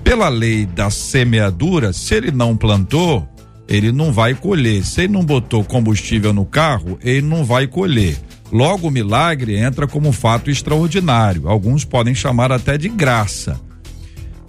Pela 0.04 0.28
lei 0.30 0.66
da 0.66 0.90
semeadura, 0.90 1.94
se 1.94 2.16
ele 2.16 2.32
não 2.32 2.56
plantou, 2.56 3.28
ele 3.68 3.92
não 3.92 4.12
vai 4.12 4.34
colher. 4.34 4.84
Se 4.84 5.02
ele 5.02 5.14
não 5.14 5.24
botou 5.24 5.64
combustível 5.64 6.34
no 6.34 6.46
carro, 6.46 6.98
ele 7.04 7.22
não 7.22 7.44
vai 7.44 7.68
colher. 7.68 8.18
Logo, 8.52 8.88
o 8.88 8.92
milagre 8.92 9.58
entra 9.58 9.88
como 9.88 10.12
fato 10.12 10.50
extraordinário. 10.50 11.50
Alguns 11.50 11.84
podem 11.84 12.16
chamar 12.16 12.52
até 12.52 12.78
de 12.78 12.88
graça. 12.88 13.60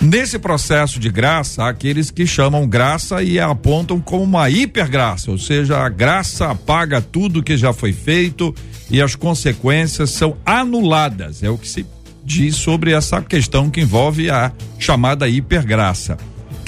Nesse 0.00 0.38
processo 0.38 1.00
de 1.00 1.10
graça, 1.10 1.64
há 1.64 1.70
aqueles 1.70 2.08
que 2.10 2.24
chamam 2.24 2.68
graça 2.68 3.20
e 3.20 3.40
a 3.40 3.50
apontam 3.50 4.00
como 4.00 4.22
uma 4.22 4.48
hipergraça, 4.48 5.28
ou 5.28 5.38
seja, 5.38 5.78
a 5.78 5.88
graça 5.88 6.52
apaga 6.52 7.02
tudo 7.02 7.42
que 7.42 7.56
já 7.56 7.72
foi 7.72 7.92
feito 7.92 8.54
e 8.88 9.02
as 9.02 9.16
consequências 9.16 10.10
são 10.10 10.36
anuladas. 10.46 11.42
É 11.42 11.50
o 11.50 11.58
que 11.58 11.66
se 11.66 11.84
diz 12.24 12.54
sobre 12.54 12.92
essa 12.92 13.20
questão 13.20 13.68
que 13.68 13.80
envolve 13.80 14.30
a 14.30 14.52
chamada 14.78 15.28
hipergraça. 15.28 16.16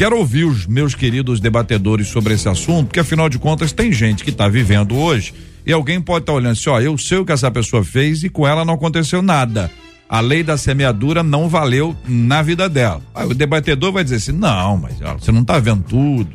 Quero 0.01 0.17
ouvir 0.17 0.45
os 0.45 0.67
meus 0.67 0.95
queridos 0.95 1.41
debatedores 1.41 2.09
sobre 2.09 2.33
esse 2.33 2.49
assunto, 2.49 2.87
porque 2.87 3.01
afinal 3.01 3.29
de 3.29 3.39
contas 3.39 3.71
tem 3.71 3.93
gente 3.93 4.25
que 4.25 4.31
está 4.31 4.49
vivendo 4.49 4.97
hoje 4.97 5.35
e 5.67 5.75
alguém 5.75 6.01
pode 6.01 6.23
estar 6.23 6.33
tá 6.33 6.37
olhando 6.39 6.53
assim, 6.53 6.71
ó, 6.71 6.81
eu 6.81 6.97
sei 6.97 7.19
o 7.19 7.27
que 7.27 7.33
essa 7.33 7.51
pessoa 7.51 7.85
fez 7.85 8.25
e 8.25 8.31
com 8.31 8.49
ela 8.49 8.65
não 8.65 8.73
aconteceu 8.73 9.21
nada. 9.21 9.71
A 10.09 10.21
lei 10.21 10.43
da 10.43 10.57
semeadura 10.57 11.23
não 11.23 11.51
valeu 11.51 11.95
na 12.09 12.41
vida 12.41 12.67
dela. 12.67 13.03
Aí 13.15 13.27
o 13.27 13.35
debatedor 13.35 13.93
vai 13.93 14.03
dizer 14.03 14.17
assim: 14.17 14.33
não, 14.33 14.79
mas 14.79 14.95
ó, 15.03 15.19
você 15.19 15.31
não 15.31 15.43
está 15.43 15.59
vendo 15.59 15.83
tudo. 15.83 16.31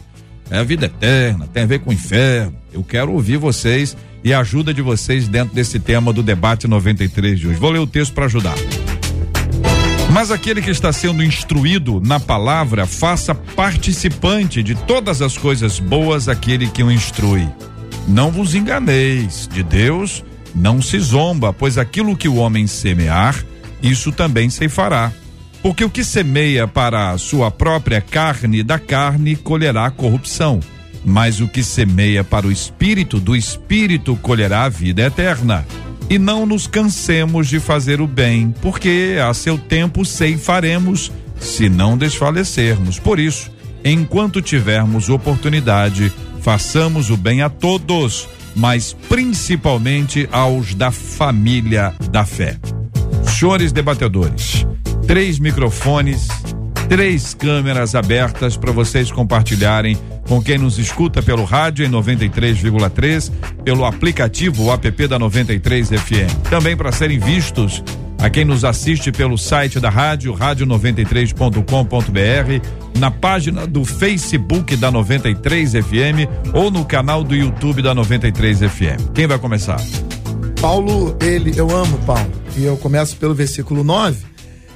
É 0.51 0.59
a 0.59 0.63
vida 0.63 0.85
eterna, 0.85 1.47
tem 1.47 1.63
a 1.63 1.65
ver 1.65 1.79
com 1.79 1.89
o 1.89 1.93
inferno. 1.93 2.55
Eu 2.71 2.83
quero 2.83 3.13
ouvir 3.13 3.37
vocês 3.37 3.97
e 4.23 4.31
a 4.31 4.41
ajuda 4.41 4.75
de 4.75 4.83
vocês 4.83 5.27
dentro 5.27 5.55
desse 5.55 5.79
tema 5.79 6.13
do 6.13 6.21
debate 6.21 6.67
93 6.67 7.39
de 7.39 7.47
hoje. 7.47 7.59
Vou 7.59 7.71
ler 7.71 7.79
o 7.79 7.87
texto 7.87 8.13
para 8.13 8.25
ajudar. 8.25 8.53
Mas 10.15 10.31
aquele 10.31 10.61
que 10.61 10.69
está 10.71 10.93
sendo 10.93 11.21
instruído 11.21 11.99
na 11.99 12.21
palavra, 12.21 12.85
faça 12.85 13.35
participante 13.35 14.63
de 14.63 14.73
todas 14.73 15.21
as 15.21 15.37
coisas 15.37 15.77
boas 15.77 16.29
aquele 16.29 16.69
que 16.69 16.81
o 16.81 16.89
instrui. 16.89 17.45
Não 18.07 18.31
vos 18.31 18.55
enganeis, 18.55 19.45
de 19.51 19.61
Deus 19.61 20.23
não 20.55 20.81
se 20.81 20.97
zomba, 20.99 21.51
pois 21.51 21.77
aquilo 21.77 22.15
que 22.15 22.29
o 22.29 22.35
homem 22.35 22.65
semear, 22.65 23.43
isso 23.83 24.09
também 24.09 24.49
se 24.49 24.69
fará. 24.69 25.11
Porque 25.61 25.83
o 25.83 25.89
que 25.89 26.01
semeia 26.01 26.65
para 26.65 27.09
a 27.09 27.17
sua 27.17 27.51
própria 27.51 27.99
carne, 27.99 28.63
da 28.63 28.79
carne 28.79 29.35
colherá 29.35 29.91
corrupção. 29.91 30.61
Mas 31.03 31.41
o 31.41 31.47
que 31.49 31.61
semeia 31.61 32.23
para 32.23 32.47
o 32.47 32.51
espírito, 32.53 33.19
do 33.19 33.35
espírito 33.35 34.15
colherá 34.15 34.63
a 34.63 34.69
vida 34.69 35.01
eterna 35.01 35.65
e 36.09 36.19
não 36.19 36.45
nos 36.45 36.67
cansemos 36.67 37.47
de 37.47 37.59
fazer 37.59 37.99
o 38.01 38.07
bem, 38.07 38.53
porque 38.61 39.17
a 39.23 39.33
seu 39.33 39.57
tempo 39.57 40.05
ceifaremos, 40.05 41.11
se 41.39 41.69
não 41.69 41.97
desfalecermos. 41.97 42.99
Por 42.99 43.19
isso, 43.19 43.51
enquanto 43.83 44.41
tivermos 44.41 45.09
oportunidade, 45.09 46.11
façamos 46.41 47.09
o 47.09 47.17
bem 47.17 47.41
a 47.41 47.49
todos, 47.49 48.27
mas 48.55 48.95
principalmente 49.09 50.29
aos 50.31 50.73
da 50.75 50.91
família 50.91 51.93
da 52.11 52.25
fé. 52.25 52.57
Senhores 53.27 53.71
debatedores, 53.71 54.65
três 55.07 55.39
microfones, 55.39 56.27
três 56.87 57.33
câmeras 57.33 57.95
abertas 57.95 58.55
para 58.55 58.71
vocês 58.71 59.11
compartilharem 59.11 59.97
com 60.27 60.41
quem 60.41 60.57
nos 60.57 60.79
escuta 60.79 61.21
pelo 61.21 61.43
rádio 61.43 61.85
em 61.85 61.89
93,3, 61.89 63.31
pelo 63.63 63.85
aplicativo 63.85 64.63
o 64.63 64.73
app 64.73 65.07
da 65.07 65.19
93 65.19 65.89
FM. 65.89 66.49
Também 66.49 66.75
para 66.75 66.91
serem 66.91 67.19
vistos 67.19 67.83
a 68.19 68.29
quem 68.29 68.45
nos 68.45 68.63
assiste 68.63 69.11
pelo 69.11 69.37
site 69.37 69.79
da 69.79 69.89
rádio, 69.89 70.33
rádio93.com.br, 70.33 72.97
na 72.97 73.11
página 73.11 73.67
do 73.67 73.85
Facebook 73.85 74.75
da 74.77 74.89
93 74.89 75.73
FM 75.73 76.53
ou 76.53 76.71
no 76.71 76.85
canal 76.85 77.23
do 77.23 77.35
YouTube 77.35 77.81
da 77.81 77.93
93 77.93 78.59
FM. 78.59 79.11
Quem 79.13 79.27
vai 79.27 79.37
começar? 79.37 79.81
Paulo, 80.61 81.17
ele, 81.21 81.51
eu 81.55 81.69
amo 81.75 81.97
Paulo, 81.99 82.31
e 82.57 82.63
eu 82.63 82.77
começo 82.77 83.17
pelo 83.17 83.35
versículo 83.35 83.83
9, 83.83 84.25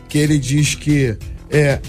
que 0.08 0.18
ele 0.18 0.38
diz 0.38 0.76
que 0.76 1.18
é 1.50 1.80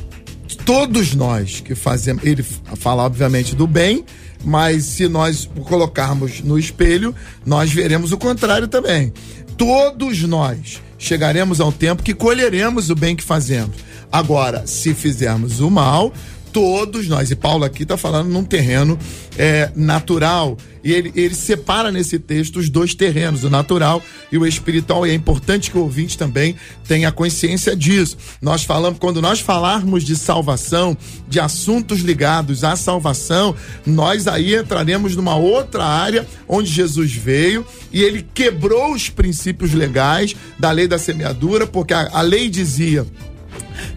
todos 0.55 1.15
nós 1.15 1.61
que 1.61 1.75
fazemos, 1.75 2.25
ele 2.25 2.43
fala 2.77 3.05
obviamente 3.05 3.55
do 3.55 3.67
bem, 3.67 4.05
mas 4.45 4.85
se 4.85 5.09
nós 5.09 5.49
colocarmos 5.65 6.41
no 6.41 6.59
espelho, 6.59 7.15
nós 7.45 7.73
veremos 7.73 8.13
o 8.13 8.19
contrário 8.19 8.69
também. 8.69 9.13
Todos 9.57 10.23
nós 10.23 10.81
chegaremos 10.99 11.61
ao 11.61 11.73
tempo 11.73 12.03
que 12.03 12.15
colheremos 12.15 12.91
o 12.91 12.95
bem 12.95 13.17
que 13.17 13.23
fazemos. 13.25 13.77
Agora, 14.11 14.67
se 14.67 14.93
fizermos 14.95 15.61
o 15.61 15.71
mal, 15.71 16.13
todos 16.53 17.09
nós, 17.09 17.31
e 17.31 17.37
Paulo 17.37 17.65
aqui 17.65 17.83
está 17.83 17.97
falando 17.97 18.29
num 18.29 18.45
terreno 18.45 18.99
é, 19.39 19.71
natural, 19.75 20.57
e 20.83 20.93
ele, 20.93 21.13
ele 21.15 21.35
separa 21.35 21.91
nesse 21.93 22.19
texto 22.19 22.59
os 22.59 22.71
dois 22.71 22.95
terrenos, 22.95 23.45
o 23.45 23.51
natural 23.51 24.03
e 24.33 24.39
o 24.39 24.47
espiritual, 24.47 25.07
e 25.07 25.11
é 25.11 25.15
importante 25.15 25.71
que 25.71 25.77
o 25.77 25.83
ouvinte 25.83 26.17
também 26.17 26.57
tenha 26.89 27.13
consciência 27.13 27.77
disso. 27.77 28.17
Nós 28.41 28.65
falamos, 28.65 28.99
quando 28.99 29.21
nós 29.21 29.41
falarmos 29.41 30.05
de 30.05 30.17
salvação, 30.17 30.97
de 31.29 31.39
assuntos 31.39 32.01
ligados 32.01 32.65
à 32.65 32.77
salvação, 32.77 33.55
nós 33.85 34.27
aí 34.27 34.57
entraremos 34.57 35.15
numa 35.15 35.37
outra 35.37 35.85
área 35.85 36.27
onde 36.49 36.71
Jesus 36.71 37.13
veio 37.13 37.65
e 37.93 38.03
ele 38.03 38.27
quebrou 38.35 38.95
os 38.95 39.09
princípios 39.09 39.73
legais 39.73 40.35
da 40.59 40.71
lei 40.71 40.89
da 40.89 40.99
semeadura, 40.99 41.67
porque 41.67 41.93
a, 41.93 42.09
a 42.13 42.21
lei 42.23 42.49
dizia 42.49 43.07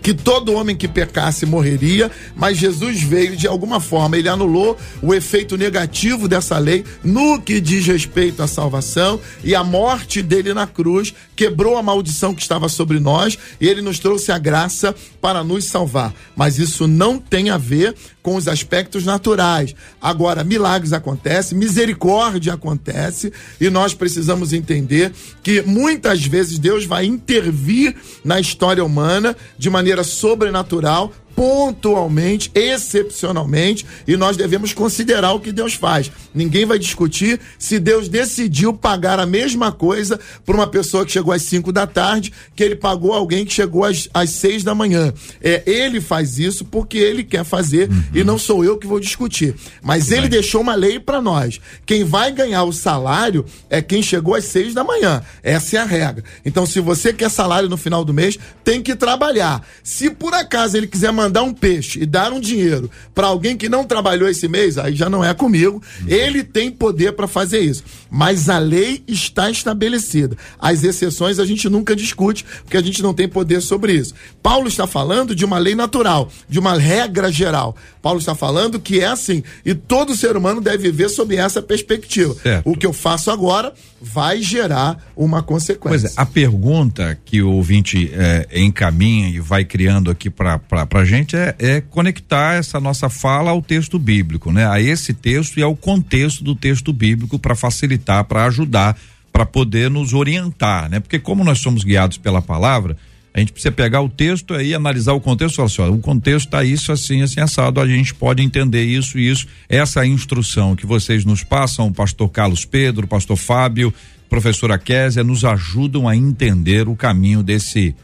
que 0.01 0.13
todo 0.13 0.53
homem 0.53 0.75
que 0.75 0.87
pecasse 0.87 1.45
morreria, 1.45 2.11
mas 2.35 2.57
Jesus 2.57 3.01
veio 3.01 3.35
de 3.35 3.47
alguma 3.47 3.79
forma, 3.79 4.17
ele 4.17 4.29
anulou 4.29 4.77
o 5.01 5.13
efeito 5.13 5.57
negativo 5.57 6.27
dessa 6.27 6.57
lei 6.57 6.83
no 7.03 7.41
que 7.41 7.59
diz 7.59 7.85
respeito 7.85 8.41
à 8.41 8.47
salvação 8.47 9.19
e 9.43 9.55
a 9.55 9.63
morte 9.63 10.21
dele 10.21 10.53
na 10.53 10.67
cruz 10.67 11.13
quebrou 11.35 11.77
a 11.77 11.83
maldição 11.83 12.33
que 12.33 12.41
estava 12.41 12.69
sobre 12.69 12.99
nós 12.99 13.37
e 13.59 13.67
ele 13.67 13.81
nos 13.81 13.99
trouxe 13.99 14.31
a 14.31 14.37
graça 14.37 14.95
para 15.21 15.43
nos 15.43 15.65
salvar. 15.65 16.13
Mas 16.35 16.59
isso 16.59 16.87
não 16.87 17.19
tem 17.19 17.49
a 17.49 17.57
ver 17.57 17.95
com 18.23 18.35
os 18.35 18.47
aspectos 18.47 19.03
naturais. 19.03 19.75
Agora, 20.01 20.43
milagres 20.43 20.93
acontecem, 20.93 21.57
misericórdia 21.57 22.53
acontece 22.53 23.31
e 23.59 23.69
nós 23.69 23.93
precisamos 23.93 24.53
entender 24.53 25.11
que 25.43 25.61
muitas 25.61 26.25
vezes 26.25 26.57
Deus 26.57 26.85
vai 26.85 27.05
intervir 27.05 27.95
na 28.23 28.39
história 28.39 28.83
humana 28.83 29.35
de 29.57 29.69
maneira 29.69 30.03
sobrenatural 30.03 31.11
pontualmente, 31.35 32.51
excepcionalmente, 32.53 33.85
e 34.07 34.15
nós 34.15 34.37
devemos 34.37 34.73
considerar 34.73 35.33
o 35.33 35.39
que 35.39 35.51
Deus 35.51 35.73
faz. 35.73 36.11
Ninguém 36.33 36.65
vai 36.65 36.77
discutir 36.77 37.39
se 37.57 37.79
Deus 37.79 38.07
decidiu 38.07 38.73
pagar 38.73 39.19
a 39.19 39.25
mesma 39.25 39.71
coisa 39.71 40.19
para 40.45 40.55
uma 40.55 40.67
pessoa 40.67 41.05
que 41.05 41.11
chegou 41.11 41.33
às 41.33 41.41
5 41.43 41.71
da 41.71 41.87
tarde, 41.87 42.31
que 42.55 42.63
ele 42.63 42.75
pagou 42.75 43.13
alguém 43.13 43.45
que 43.45 43.53
chegou 43.53 43.83
às, 43.83 44.09
às 44.13 44.29
6 44.31 44.63
da 44.63 44.75
manhã. 44.75 45.13
É, 45.41 45.63
ele 45.65 45.99
faz 45.99 46.37
isso 46.37 46.65
porque 46.65 46.97
ele 46.97 47.23
quer 47.23 47.43
fazer 47.43 47.89
uhum. 47.89 48.03
e 48.13 48.23
não 48.23 48.37
sou 48.37 48.63
eu 48.63 48.77
que 48.77 48.87
vou 48.87 48.99
discutir. 48.99 49.55
Mas 49.81 50.11
ele 50.11 50.29
deixou 50.29 50.61
uma 50.61 50.75
lei 50.75 50.99
para 50.99 51.21
nós. 51.21 51.59
Quem 51.85 52.03
vai 52.03 52.31
ganhar 52.31 52.63
o 52.63 52.73
salário 52.73 53.45
é 53.69 53.81
quem 53.81 54.01
chegou 54.01 54.35
às 54.35 54.45
6 54.45 54.73
da 54.73 54.83
manhã. 54.83 55.21
Essa 55.41 55.77
é 55.77 55.79
a 55.79 55.85
regra. 55.85 56.23
Então, 56.45 56.65
se 56.65 56.79
você 56.79 57.11
quer 57.11 57.29
salário 57.29 57.69
no 57.69 57.77
final 57.77 58.05
do 58.05 58.13
mês, 58.13 58.37
tem 58.63 58.81
que 58.81 58.95
trabalhar. 58.95 59.65
Se 59.83 60.09
por 60.09 60.33
acaso 60.33 60.77
ele 60.77 60.87
quiser 60.87 61.11
mandar 61.11 61.22
um 61.43 61.53
peixe 61.53 62.01
e 62.01 62.05
dar 62.05 62.31
um 62.33 62.39
dinheiro 62.39 62.89
para 63.13 63.27
alguém 63.27 63.55
que 63.55 63.69
não 63.69 63.85
trabalhou 63.85 64.29
esse 64.29 64.47
mês, 64.47 64.77
aí 64.77 64.95
já 64.95 65.09
não 65.09 65.23
é 65.23 65.33
comigo. 65.33 65.81
Uhum. 66.01 66.07
Ele 66.07 66.43
tem 66.43 66.71
poder 66.71 67.13
para 67.13 67.27
fazer 67.27 67.59
isso. 67.59 67.83
Mas 68.09 68.49
a 68.49 68.59
lei 68.59 69.03
está 69.07 69.49
estabelecida. 69.49 70.37
As 70.59 70.83
exceções 70.83 71.39
a 71.39 71.45
gente 71.45 71.69
nunca 71.69 71.95
discute, 71.95 72.45
porque 72.63 72.77
a 72.77 72.81
gente 72.81 73.01
não 73.01 73.13
tem 73.13 73.27
poder 73.27 73.61
sobre 73.61 73.93
isso. 73.93 74.13
Paulo 74.41 74.67
está 74.67 74.85
falando 74.85 75.35
de 75.35 75.45
uma 75.45 75.57
lei 75.57 75.75
natural, 75.75 76.29
de 76.47 76.59
uma 76.59 76.77
regra 76.77 77.31
geral. 77.31 77.75
Paulo 78.01 78.19
está 78.19 78.35
falando 78.35 78.79
que 78.79 78.99
é 78.99 79.07
assim, 79.07 79.43
e 79.65 79.73
todo 79.73 80.15
ser 80.15 80.35
humano 80.35 80.59
deve 80.59 80.91
viver 80.91 81.09
sob 81.09 81.35
essa 81.35 81.61
perspectiva. 81.61 82.35
Certo. 82.35 82.69
O 82.69 82.75
que 82.75 82.85
eu 82.85 82.93
faço 82.93 83.31
agora 83.31 83.73
vai 84.01 84.41
gerar 84.41 85.01
uma 85.15 85.41
consequência. 85.41 86.01
Pois 86.01 86.17
é, 86.17 86.21
a 86.21 86.25
pergunta 86.25 87.17
que 87.23 87.41
o 87.41 87.51
ouvinte 87.51 88.11
é, 88.13 88.47
encaminha 88.53 89.29
e 89.29 89.39
vai 89.39 89.63
criando 89.63 90.11
aqui 90.11 90.29
para 90.29 90.59
a 90.69 90.85
gente 91.17 91.35
é, 91.35 91.55
é, 91.59 91.81
conectar 91.81 92.55
essa 92.55 92.79
nossa 92.79 93.09
fala 93.09 93.51
ao 93.51 93.61
texto 93.61 93.99
bíblico, 93.99 94.51
né? 94.51 94.67
A 94.67 94.79
esse 94.79 95.13
texto 95.13 95.59
e 95.59 95.63
ao 95.63 95.75
contexto 95.75 96.43
do 96.43 96.55
texto 96.55 96.93
bíblico 96.93 97.37
para 97.37 97.55
facilitar, 97.55 98.23
para 98.25 98.45
ajudar, 98.45 98.97
para 99.31 99.45
poder 99.45 99.89
nos 99.89 100.13
orientar, 100.13 100.89
né? 100.89 100.99
Porque 100.99 101.19
como 101.19 101.43
nós 101.43 101.59
somos 101.59 101.83
guiados 101.83 102.17
pela 102.17 102.41
palavra, 102.41 102.97
a 103.33 103.39
gente 103.39 103.51
precisa 103.51 103.71
pegar 103.71 104.01
o 104.01 104.07
texto 104.07 104.53
aí, 104.53 104.75
analisar 104.75 105.13
o 105.13 105.19
contexto 105.19 105.55
falar 105.55 105.65
assim, 105.65 105.81
ó, 105.81 105.89
o 105.89 105.97
contexto 105.97 106.45
está 106.45 106.63
isso, 106.63 106.91
assim, 106.91 107.23
assim, 107.23 107.39
assado, 107.39 107.81
a 107.81 107.87
gente 107.87 108.13
pode 108.13 108.43
entender 108.43 108.83
isso 108.83 109.17
e 109.17 109.27
isso. 109.27 109.47
Essa 109.67 110.05
instrução 110.05 110.75
que 110.75 110.85
vocês 110.85 111.25
nos 111.25 111.43
passam, 111.43 111.87
o 111.87 111.93
pastor 111.93 112.29
Carlos 112.29 112.63
Pedro, 112.63 113.05
o 113.05 113.09
pastor 113.09 113.35
Fábio, 113.35 113.91
professora 114.29 114.77
Késia, 114.77 115.23
nos 115.23 115.43
ajudam 115.43 116.07
a 116.07 116.15
entender 116.15 116.87
o 116.87 116.95
caminho 116.95 117.41
desse 117.41 117.95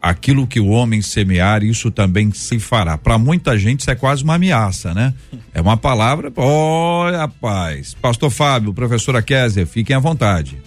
aquilo 0.00 0.46
que 0.46 0.58
o 0.58 0.68
homem 0.68 1.02
semear, 1.02 1.62
isso 1.62 1.90
também 1.90 2.32
se 2.32 2.58
fará. 2.58 2.96
Para 2.96 3.18
muita 3.18 3.58
gente 3.58 3.80
isso 3.80 3.90
é 3.90 3.94
quase 3.94 4.24
uma 4.24 4.34
ameaça, 4.34 4.94
né? 4.94 5.14
É 5.52 5.60
uma 5.60 5.76
palavra, 5.76 6.32
olha, 6.36 7.18
rapaz. 7.18 7.92
Pastor 8.00 8.30
Fábio, 8.30 8.72
professora 8.72 9.20
Késia, 9.20 9.66
fiquem 9.66 9.96
à 9.96 9.98
vontade. 9.98 10.62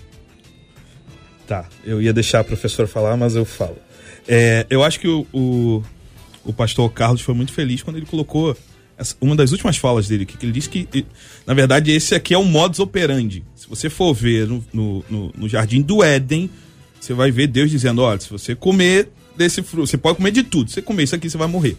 Tá, 1.47 1.65
eu 1.85 2.01
ia 2.01 2.11
deixar 2.11 2.41
a 2.41 2.43
professora 2.43 2.85
falar, 2.85 3.15
mas 3.15 3.33
eu 3.35 3.45
falo. 3.45 3.77
É, 4.27 4.67
eu 4.69 4.83
acho 4.83 4.99
que 4.99 5.07
o, 5.07 5.25
o, 5.33 5.83
o, 6.43 6.51
pastor 6.51 6.91
Carlos 6.91 7.21
foi 7.21 7.33
muito 7.33 7.53
feliz 7.53 7.81
quando 7.81 7.95
ele 7.95 8.05
colocou 8.05 8.55
essa, 8.97 9.15
uma 9.21 9.37
das 9.37 9.51
últimas 9.51 9.77
falas 9.77 10.07
dele, 10.09 10.25
que, 10.25 10.37
que 10.37 10.45
ele 10.45 10.51
disse 10.51 10.69
que, 10.69 11.05
na 11.47 11.53
verdade, 11.53 11.91
esse 11.91 12.13
aqui 12.13 12.33
é 12.33 12.37
o 12.37 12.43
modus 12.43 12.79
operandi. 12.79 13.43
Se 13.55 13.69
você 13.69 13.89
for 13.89 14.13
ver 14.13 14.47
no, 14.47 14.63
no, 14.73 15.05
no, 15.09 15.33
no 15.37 15.49
jardim 15.49 15.81
do 15.81 16.03
Éden, 16.03 16.49
você 16.99 17.13
vai 17.13 17.31
ver 17.31 17.47
Deus 17.47 17.71
dizendo: 17.71 18.01
olha, 18.01 18.19
se 18.19 18.29
você 18.29 18.53
comer 18.53 19.09
desse 19.35 19.61
fruto, 19.61 19.87
você 19.87 19.97
pode 19.97 20.17
comer 20.17 20.31
de 20.31 20.43
tudo. 20.43 20.69
Você 20.69 20.81
comer 20.81 21.03
isso 21.03 21.15
aqui, 21.15 21.29
você 21.29 21.37
vai 21.37 21.47
morrer. 21.47 21.77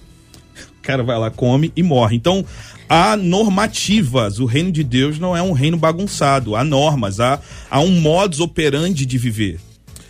O 0.78 0.82
cara 0.82 1.02
vai 1.02 1.18
lá, 1.18 1.30
come 1.30 1.72
e 1.74 1.82
morre. 1.82 2.16
Então, 2.16 2.44
há 2.88 3.16
normativas. 3.16 4.38
O 4.38 4.44
reino 4.44 4.70
de 4.70 4.84
Deus 4.84 5.18
não 5.18 5.36
é 5.36 5.42
um 5.42 5.52
reino 5.52 5.76
bagunçado. 5.76 6.56
Há 6.56 6.64
normas, 6.64 7.20
há, 7.20 7.40
há 7.70 7.80
um 7.80 8.00
modus 8.00 8.40
operandi 8.40 9.06
de 9.06 9.18
viver. 9.18 9.58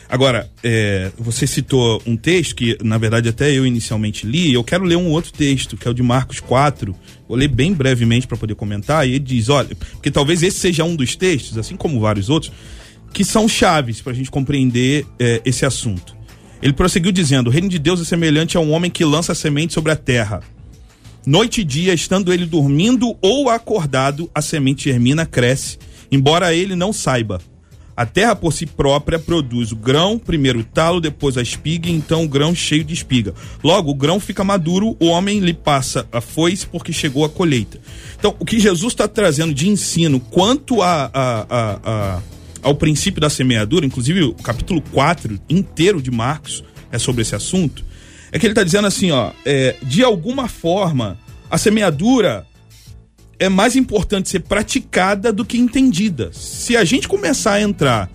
Agora, 0.09 0.49
é, 0.63 1.11
você 1.19 1.47
citou 1.47 2.01
um 2.07 2.17
texto 2.17 2.55
que, 2.55 2.77
na 2.85 2.99
verdade, 2.99 3.29
até 3.29 3.51
eu 3.51 3.67
inicialmente 3.67 4.27
li. 4.27 4.53
Eu 4.53 4.63
quero 4.63 4.85
ler 4.85 4.97
um 4.97 5.09
outro 5.09 5.33
texto, 5.33 5.77
que 5.77 5.89
é 5.89 5.91
o 5.91 5.95
de 5.95 6.03
Marcos 6.03 6.41
4. 6.41 6.95
Vou 7.27 7.37
ler 7.37 7.49
bem 7.49 7.73
brevemente 7.73 8.27
para 8.27 8.37
poder 8.37 8.55
comentar. 8.55 9.09
E 9.09 9.13
ele 9.13 9.21
diz: 9.21 9.49
olha, 9.49 9.75
porque 9.75 10.11
talvez 10.11 10.43
esse 10.43 10.59
seja 10.59 10.85
um 10.85 10.95
dos 10.95 11.17
textos, 11.17 11.57
assim 11.57 11.75
como 11.75 11.99
vários 11.99 12.29
outros, 12.29 12.53
que 13.13 13.25
são 13.25 13.49
chaves 13.49 14.01
para 14.01 14.13
a 14.13 14.15
gente 14.15 14.31
compreender 14.31 15.07
é, 15.19 15.41
esse 15.45 15.65
assunto. 15.65 16.15
Ele 16.65 16.73
prosseguiu 16.73 17.13
dizendo: 17.13 17.49
O 17.49 17.51
reino 17.51 17.69
de 17.69 17.79
Deus 17.79 18.01
é 18.01 18.05
semelhante 18.05 18.57
a 18.57 18.61
um 18.61 18.73
homem 18.73 18.91
que 18.91 19.05
lança 19.05 19.35
semente 19.35 19.75
sobre 19.75 19.93
a 19.93 19.97
terra. 19.97 20.41
Noite 21.27 21.61
e 21.61 21.65
dia, 21.65 21.93
estando 21.93 22.33
ele 22.33 22.47
dormindo 22.47 23.15
ou 23.21 23.51
acordado, 23.51 24.31
a 24.35 24.41
semente 24.41 24.85
germina, 24.85 25.27
cresce, 25.27 25.79
embora 26.11 26.55
ele 26.55 26.75
não 26.75 26.91
saiba. 26.91 27.39
A 27.97 28.05
terra 28.05 28.35
por 28.35 28.53
si 28.53 28.67
própria 28.67 29.19
produz 29.19 29.73
o 29.73 29.77
grão, 29.77 30.19
primeiro 30.19 30.61
o 30.61 30.65
talo, 30.65 31.01
depois 31.01 31.37
a 31.37 31.43
espiga, 31.43 31.89
e 31.89 31.93
então 31.93 32.25
o 32.25 32.29
grão 32.29 32.55
cheio 32.55 32.83
de 32.83 32.93
espiga. 32.93 33.35
Logo, 33.63 33.91
o 33.91 33.95
grão 33.95 34.19
fica 34.19 34.43
maduro, 34.43 34.97
o 34.99 35.07
homem 35.07 35.41
lhe 35.41 35.55
passa 35.55 36.07
a 36.11 36.21
foice 36.21 36.67
porque 36.67 36.93
chegou 36.93 37.25
a 37.25 37.29
colheita. 37.29 37.79
Então, 38.19 38.35
o 38.39 38.45
que 38.45 38.59
Jesus 38.59 38.95
está 38.95 39.07
trazendo 39.07 39.55
de 39.55 39.69
ensino 39.69 40.19
quanto 40.19 40.83
a, 40.83 41.11
a, 41.13 41.47
a, 41.49 41.81
a, 41.85 42.23
ao 42.65 42.75
princípio 42.75 43.21
da 43.21 43.31
semeadura, 43.31 43.87
inclusive 43.87 44.23
o 44.23 44.35
capítulo 44.35 44.81
4 44.91 45.39
inteiro 45.49 46.03
de 46.03 46.11
Marcos 46.11 46.65
é 46.91 46.99
sobre 46.99 47.23
esse 47.23 47.35
assunto, 47.35 47.85
é 48.33 48.39
que 48.39 48.47
ele 48.47 48.53
está 48.53 48.65
dizendo 48.65 48.89
assim, 48.89 49.11
ó, 49.11 49.31
é, 49.45 49.77
de 49.83 50.03
alguma 50.03 50.49
forma, 50.49 51.17
a 51.49 51.57
semeadura 51.59 52.47
é 53.39 53.49
mais 53.49 53.77
importante 53.77 54.29
ser 54.29 54.41
praticada 54.41 55.33
do 55.33 55.45
que 55.45 55.59
entendida. 55.59 56.31
Se 56.33 56.77
a 56.77 56.85
gente 56.85 57.07
começar 57.07 57.53
a 57.53 57.63
entrar 57.63 58.11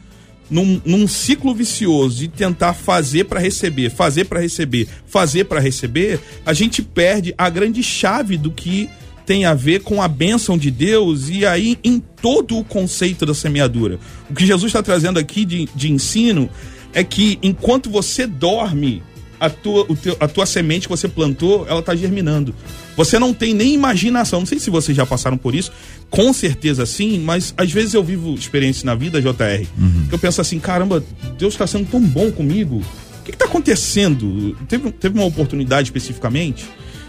num, 0.49 0.81
num 0.83 1.07
ciclo 1.07 1.53
vicioso 1.53 2.23
e 2.23 2.27
tentar 2.27 2.73
fazer 2.73 3.25
para 3.25 3.39
receber, 3.39 3.91
fazer 3.91 4.25
para 4.25 4.39
receber, 4.39 4.87
fazer 5.05 5.45
para 5.45 5.59
receber, 5.59 6.19
a 6.45 6.53
gente 6.53 6.81
perde 6.81 7.33
a 7.37 7.49
grande 7.49 7.83
chave 7.83 8.35
do 8.35 8.51
que 8.51 8.89
tem 9.29 9.45
a 9.45 9.53
ver 9.53 9.81
com 9.81 10.01
a 10.01 10.07
bênção 10.07 10.57
de 10.57 10.71
Deus 10.71 11.29
e 11.29 11.45
aí 11.45 11.77
em 11.83 11.99
todo 11.99 12.57
o 12.57 12.63
conceito 12.63 13.27
da 13.27 13.33
semeadura. 13.35 13.99
O 14.27 14.33
que 14.33 14.43
Jesus 14.43 14.71
está 14.71 14.81
trazendo 14.81 15.19
aqui 15.19 15.45
de, 15.45 15.69
de 15.75 15.91
ensino 15.91 16.49
é 16.95 17.03
que 17.03 17.37
enquanto 17.43 17.91
você 17.91 18.25
dorme, 18.25 19.03
a 19.39 19.47
tua, 19.47 19.85
o 19.87 19.95
teu, 19.95 20.17
a 20.19 20.27
tua 20.27 20.47
semente 20.47 20.87
que 20.87 20.89
você 20.89 21.07
plantou, 21.07 21.67
ela 21.69 21.79
está 21.79 21.95
germinando. 21.95 22.55
Você 22.97 23.19
não 23.19 23.31
tem 23.31 23.53
nem 23.53 23.75
imaginação. 23.75 24.39
Não 24.39 24.47
sei 24.47 24.57
se 24.57 24.71
vocês 24.71 24.97
já 24.97 25.05
passaram 25.05 25.37
por 25.37 25.53
isso. 25.53 25.71
Com 26.09 26.33
certeza 26.33 26.83
sim, 26.87 27.19
mas 27.19 27.53
às 27.55 27.71
vezes 27.71 27.93
eu 27.93 28.03
vivo 28.03 28.33
experiências 28.33 28.83
na 28.83 28.95
vida, 28.95 29.21
JR, 29.21 29.67
uhum. 29.77 30.07
que 30.09 30.15
eu 30.15 30.17
penso 30.17 30.41
assim, 30.41 30.59
caramba, 30.59 31.03
Deus 31.37 31.53
está 31.53 31.67
sendo 31.67 31.87
tão 31.87 32.01
bom 32.01 32.31
comigo. 32.31 32.81
O 33.21 33.23
que 33.23 33.29
está 33.29 33.45
acontecendo? 33.45 34.57
Teve, 34.67 34.91
teve 34.91 35.19
uma 35.19 35.27
oportunidade 35.27 35.89
especificamente. 35.89 36.65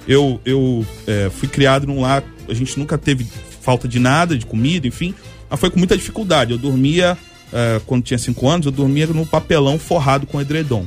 Eu, 0.07 0.41
eu 0.45 0.85
é, 1.07 1.31
fui 1.31 1.49
criado 1.49 1.87
num 1.87 2.01
lar, 2.01 2.25
a 2.49 2.55
gente 2.55 2.79
nunca 2.79 2.99
teve 2.99 3.27
falta 3.61 3.87
de 3.87 3.99
nada, 3.99 4.37
de 4.37 4.47
comida, 4.47 4.87
enfim. 4.87 5.15
Mas 5.49 5.61
foi 5.61 5.71
com 5.71 5.79
muita 5.79 5.97
dificuldade. 5.97 6.53
Eu 6.53 6.59
dormia, 6.59 7.17
é, 7.53 7.81
quando 7.87 8.03
tinha 8.03 8.19
cinco 8.19 8.49
anos, 8.49 8.67
eu 8.67 8.73
dormia 8.73 9.07
no 9.07 9.27
papelão 9.27 9.79
forrado 9.79 10.27
com 10.27 10.41
edredom. 10.41 10.87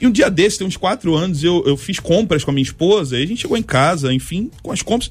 E 0.00 0.06
um 0.06 0.10
dia 0.10 0.30
desse, 0.30 0.58
tem 0.58 0.66
uns 0.66 0.76
quatro 0.76 1.14
anos, 1.14 1.42
eu, 1.42 1.62
eu 1.66 1.76
fiz 1.76 1.98
compras 1.98 2.44
com 2.44 2.50
a 2.50 2.54
minha 2.54 2.62
esposa, 2.62 3.18
e 3.18 3.22
a 3.22 3.26
gente 3.26 3.42
chegou 3.42 3.56
em 3.56 3.62
casa, 3.62 4.12
enfim, 4.12 4.50
com 4.62 4.70
as 4.70 4.80
compras. 4.80 5.10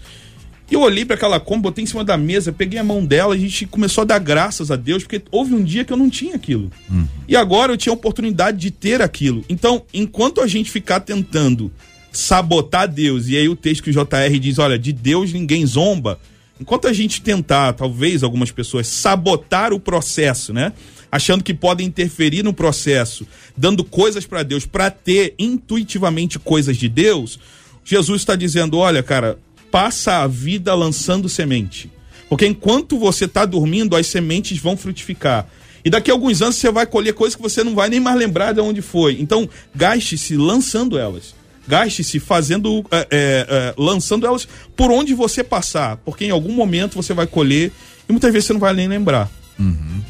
E 0.69 0.73
eu 0.73 0.81
olhei 0.81 1.05
para 1.05 1.15
aquela 1.15 1.39
compra, 1.39 1.63
botei 1.63 1.83
em 1.83 1.87
cima 1.87 2.03
da 2.03 2.17
mesa, 2.17 2.51
peguei 2.51 2.79
a 2.79 2.83
mão 2.83 3.05
dela, 3.05 3.33
a 3.33 3.37
gente 3.37 3.65
começou 3.65 4.01
a 4.01 4.05
dar 4.05 4.19
graças 4.19 4.69
a 4.69 4.75
Deus, 4.75 5.03
porque 5.03 5.21
houve 5.31 5.53
um 5.53 5.63
dia 5.63 5.85
que 5.85 5.91
eu 5.91 5.97
não 5.97 6.09
tinha 6.09 6.35
aquilo. 6.35 6.71
Uhum. 6.89 7.05
E 7.27 7.35
agora 7.35 7.71
eu 7.71 7.77
tinha 7.77 7.91
a 7.91 7.95
oportunidade 7.95 8.57
de 8.57 8.71
ter 8.71 9.01
aquilo. 9.01 9.43
Então, 9.49 9.83
enquanto 9.93 10.41
a 10.41 10.47
gente 10.47 10.69
ficar 10.69 10.99
tentando 11.01 11.71
sabotar 12.11 12.87
Deus, 12.87 13.27
e 13.27 13.37
aí 13.37 13.49
o 13.49 13.55
texto 13.55 13.83
que 13.83 13.89
o 13.89 13.93
JR 13.93 14.39
diz: 14.39 14.59
olha, 14.59 14.77
de 14.77 14.91
Deus 14.93 15.31
ninguém 15.33 15.65
zomba. 15.65 16.19
Enquanto 16.59 16.87
a 16.87 16.93
gente 16.93 17.21
tentar, 17.21 17.73
talvez 17.73 18.23
algumas 18.23 18.49
pessoas, 18.49 18.87
sabotar 18.87 19.73
o 19.73 19.79
processo, 19.79 20.51
né? 20.51 20.73
achando 21.11 21.43
que 21.43 21.53
podem 21.53 21.87
interferir 21.87 22.43
no 22.43 22.53
processo, 22.53 23.25
dando 23.55 23.83
coisas 23.83 24.25
para 24.25 24.43
Deus 24.43 24.65
para 24.65 24.89
ter 24.89 25.33
intuitivamente 25.37 26.39
coisas 26.39 26.77
de 26.77 26.89
Deus, 26.89 27.39
Jesus 27.83 28.21
está 28.21 28.35
dizendo: 28.35 28.77
olha, 28.77 29.01
cara, 29.01 29.39
passa 29.71 30.23
a 30.23 30.27
vida 30.27 30.73
lançando 30.73 31.29
semente. 31.29 31.91
Porque 32.29 32.45
enquanto 32.45 32.99
você 32.99 33.25
está 33.25 33.45
dormindo, 33.45 33.95
as 33.95 34.07
sementes 34.07 34.57
vão 34.57 34.75
frutificar. 34.75 35.47
E 35.83 35.89
daqui 35.89 36.11
a 36.11 36.13
alguns 36.13 36.41
anos 36.41 36.57
você 36.57 36.69
vai 36.69 36.85
colher 36.85 37.13
coisas 37.13 37.35
que 37.35 37.41
você 37.41 37.63
não 37.63 37.73
vai 37.73 37.87
nem 37.89 38.01
mais 38.01 38.17
lembrar 38.17 38.51
de 38.51 38.59
onde 38.59 38.81
foi. 38.81 39.17
Então, 39.21 39.49
gaste-se 39.73 40.35
lançando 40.35 40.97
elas. 40.97 41.33
Gaste-se 41.67 42.19
fazendo, 42.19 42.85
é, 42.91 42.97
é, 42.97 43.07
é, 43.11 43.73
lançando 43.77 44.25
elas 44.25 44.47
por 44.75 44.91
onde 44.91 45.13
você 45.13 45.43
passar. 45.43 45.97
Porque 45.97 46.25
em 46.25 46.31
algum 46.31 46.53
momento 46.53 46.95
você 46.95 47.13
vai 47.13 47.27
colher 47.27 47.71
e 48.07 48.11
muitas 48.11 48.31
vezes 48.31 48.47
você 48.47 48.53
não 48.53 48.59
vai 48.59 48.73
nem 48.73 48.87
lembrar. 48.87 49.29
Uhum. 49.59 50.01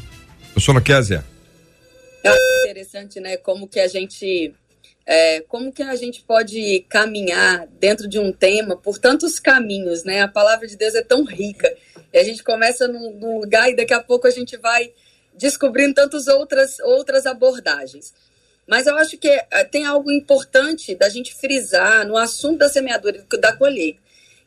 Professora 0.52 0.80
Kézia. 0.80 1.24
É 2.24 2.64
interessante, 2.64 3.20
né? 3.20 3.36
Como 3.36 3.66
que 3.66 3.80
a 3.80 3.88
gente 3.88 4.54
é, 5.06 5.40
como 5.48 5.72
que 5.72 5.82
a 5.82 5.96
gente 5.96 6.22
pode 6.22 6.84
caminhar 6.88 7.66
dentro 7.80 8.06
de 8.06 8.18
um 8.18 8.30
tema 8.30 8.76
por 8.76 8.98
tantos 8.98 9.40
caminhos, 9.40 10.04
né? 10.04 10.20
A 10.20 10.28
palavra 10.28 10.66
de 10.66 10.76
Deus 10.76 10.94
é 10.94 11.02
tão 11.02 11.24
rica. 11.24 11.74
E 12.12 12.18
a 12.18 12.22
gente 12.22 12.44
começa 12.44 12.86
num, 12.86 13.14
num 13.14 13.40
lugar 13.40 13.70
e 13.70 13.76
daqui 13.76 13.94
a 13.94 14.02
pouco 14.02 14.26
a 14.26 14.30
gente 14.30 14.56
vai 14.58 14.92
descobrindo 15.34 15.94
tantas 15.94 16.26
outras, 16.26 16.78
outras 16.80 17.24
abordagens. 17.24 18.12
Mas 18.68 18.86
eu 18.86 18.96
acho 18.96 19.16
que 19.16 19.28
eh, 19.28 19.64
tem 19.64 19.86
algo 19.86 20.12
importante 20.12 20.94
da 20.94 21.08
gente 21.08 21.34
frisar 21.34 22.06
no 22.06 22.18
assunto 22.18 22.58
da 22.58 22.68
semeadura 22.68 23.24
e 23.32 23.36
da 23.38 23.56
colheita, 23.56 23.98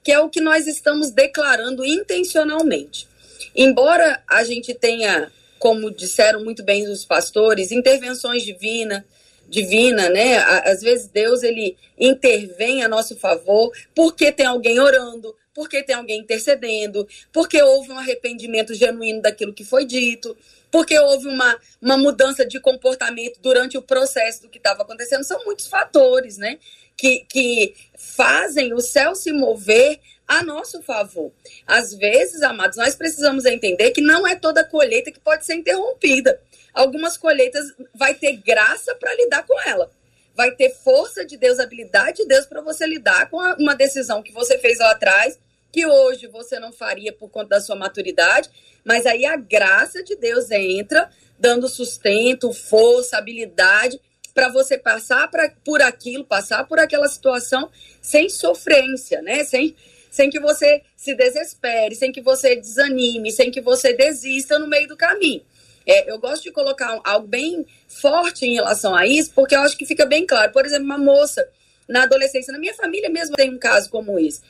que 0.04 0.12
é 0.12 0.20
o 0.20 0.30
que 0.30 0.40
nós 0.40 0.68
estamos 0.68 1.10
declarando 1.10 1.84
intencionalmente. 1.84 3.08
Embora 3.56 4.22
a 4.28 4.44
gente 4.44 4.76
tenha, 4.76 5.32
como 5.58 5.90
disseram 5.90 6.44
muito 6.44 6.64
bem 6.64 6.88
os 6.88 7.04
pastores, 7.04 7.72
intervenções 7.72 8.44
divinas, 8.44 9.04
divina, 9.50 10.08
né? 10.10 10.38
Às 10.38 10.82
vezes 10.82 11.08
Deus 11.08 11.42
ele 11.42 11.76
intervém 12.00 12.84
a 12.84 12.88
nosso 12.88 13.16
favor 13.18 13.72
porque 13.94 14.32
tem 14.32 14.46
alguém 14.46 14.80
orando, 14.80 15.36
porque 15.54 15.84
tem 15.84 15.96
alguém 15.96 16.20
intercedendo, 16.20 17.08
porque 17.34 17.62
houve 17.62 17.92
um 17.92 17.98
arrependimento 18.00 18.74
genuíno 18.74 19.22
daquilo 19.22 19.54
que 19.54 19.66
foi 19.66 19.84
dito, 19.84 20.38
porque 20.72 20.98
houve 20.98 21.28
uma, 21.28 21.60
uma 21.82 21.98
mudança 21.98 22.46
de 22.46 22.60
comportamento 22.60 23.40
durante 23.42 23.78
o 23.78 23.82
processo 23.82 24.44
do 24.44 24.50
que 24.50 24.58
estava 24.58 24.84
acontecendo. 24.84 25.24
São 25.24 25.44
muitos 25.46 25.68
fatores, 25.68 26.38
né? 26.38 26.58
Que, 26.96 27.26
que 27.30 27.76
fazem 27.98 28.74
o 28.74 28.80
céu 28.80 29.14
se 29.14 29.32
mover 29.32 30.00
a 30.28 30.44
nosso 30.44 30.82
favor. 30.82 31.32
Às 31.68 31.94
vezes, 31.94 32.42
amados, 32.42 32.78
nós 32.78 32.96
precisamos 32.96 33.46
entender 33.46 33.92
que 33.92 34.02
não 34.02 34.26
é 34.26 34.36
toda 34.36 34.64
colheita 34.64 35.12
que 35.12 35.20
pode 35.20 35.46
ser 35.46 35.56
interrompida 35.56 36.40
algumas 36.74 37.18
colheitas 37.18 37.74
vai 37.94 38.14
ter 38.14 38.34
graça 38.38 38.96
para 38.96 39.14
lidar 39.16 39.46
com 39.46 39.60
ela. 39.62 39.90
Vai 40.36 40.52
ter 40.52 40.70
força 40.70 41.26
de 41.26 41.38
Deus, 41.38 41.60
habilidade 41.60 42.18
de 42.18 42.28
Deus 42.28 42.46
para 42.46 42.62
você 42.62 42.86
lidar 42.88 43.30
com 43.30 43.38
uma 43.60 43.76
decisão 43.76 44.24
que 44.24 44.32
você 44.32 44.58
fez 44.58 44.80
lá 44.80 44.92
atrás, 44.92 45.38
que 45.72 45.86
hoje 45.86 46.28
você 46.28 46.60
não 46.60 46.72
faria 46.72 47.14
por 47.14 47.30
conta 47.30 47.50
da 47.50 47.62
sua 47.62 47.76
maturidade, 47.76 48.50
mas 48.84 49.06
aí 49.06 49.26
a 49.26 49.36
graça 49.36 50.04
de 50.04 50.16
Deus 50.16 50.52
entra, 50.52 51.10
dando 51.40 51.70
sustento, 51.70 52.52
força, 52.54 53.18
habilidade 53.18 54.00
para 54.34 54.50
você 54.50 54.78
passar 54.78 55.30
pra, 55.30 55.52
por 55.64 55.82
aquilo, 55.82 56.24
passar 56.24 56.66
por 56.68 56.80
aquela 56.80 57.08
situação 57.08 57.70
sem 58.02 58.30
sofrência, 58.30 59.22
né? 59.22 59.44
Sem, 59.44 59.76
sem 60.10 60.30
que 60.30 60.40
você 60.40 60.82
se 60.96 61.14
desespere, 61.16 61.96
sem 61.96 62.12
que 62.12 62.22
você 62.22 62.56
desanime, 62.56 63.32
sem 63.32 63.52
que 63.52 63.62
você 63.62 63.94
desista 63.94 64.58
no 64.58 64.68
meio 64.68 64.88
do 64.88 64.98
caminho. 64.98 65.42
É, 65.86 66.12
eu 66.12 66.20
gosto 66.20 66.44
de 66.44 66.52
colocar 66.52 67.00
algo 67.04 67.28
bem 67.28 67.66
forte 67.88 68.46
em 68.46 68.54
relação 68.54 68.96
a 68.96 69.06
isso, 69.06 69.32
porque 69.34 69.56
eu 69.56 69.62
acho 69.62 69.78
que 69.78 69.86
fica 69.86 70.06
bem 70.06 70.26
claro. 70.26 70.52
Por 70.52 70.66
exemplo, 70.66 70.86
uma 70.86 70.98
moça 70.98 71.48
na 71.92 72.04
adolescência, 72.04 72.54
na 72.54 72.60
minha 72.60 72.74
família 72.74 73.10
mesmo 73.10 73.36
tem 73.36 73.54
um 73.54 73.60
caso 73.60 73.90
como 73.90 74.18
esse. 74.18 74.42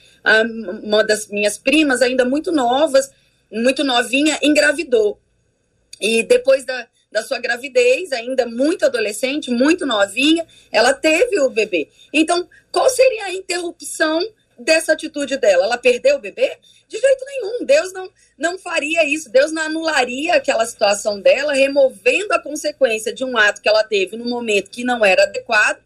Uma 0.84 1.04
das 1.04 1.28
minhas 1.28 1.58
primas, 1.58 2.02
ainda 2.02 2.24
muito 2.24 2.52
novas, 2.52 3.12
muito 3.52 3.84
novinha, 3.84 4.40
engravidou. 4.42 5.20
E 6.00 6.24
depois 6.24 6.64
da, 6.64 6.88
da 7.12 7.24
sua 7.24 7.40
gravidez, 7.40 8.12
ainda 8.12 8.46
muito 8.46 8.86
adolescente, 8.86 9.52
muito 9.52 9.86
novinha, 9.86 10.46
ela 10.72 10.94
teve 10.94 11.40
o 11.40 11.50
bebê. 11.50 11.90
Então, 12.14 12.48
qual 12.72 12.90
seria 12.90 13.26
a 13.26 13.34
interrupção 13.34 14.20
dessa 14.58 14.94
atitude 14.94 15.38
dela? 15.38 15.66
Ela 15.66 15.78
perdeu 15.78 16.18
o 16.18 16.22
bebê? 16.22 16.58
De 16.88 16.98
jeito 16.98 17.26
nenhum. 17.26 17.66
Deus 17.66 17.94
não, 17.94 18.10
não 18.38 18.58
faria 18.60 19.04
isso. 19.06 19.30
Deus 19.30 19.52
não 19.52 19.64
anularia 19.64 20.36
aquela 20.36 20.66
situação 20.66 21.20
dela, 21.20 21.54
removendo 21.54 22.34
a 22.34 22.40
consequência 22.40 23.14
de 23.14 23.24
um 23.24 23.38
ato 23.38 23.62
que 23.62 23.70
ela 23.70 23.84
teve 23.84 24.16
no 24.16 24.26
momento 24.26 24.70
que 24.70 24.84
não 24.84 25.04
era 25.04 25.24
adequado, 25.24 25.80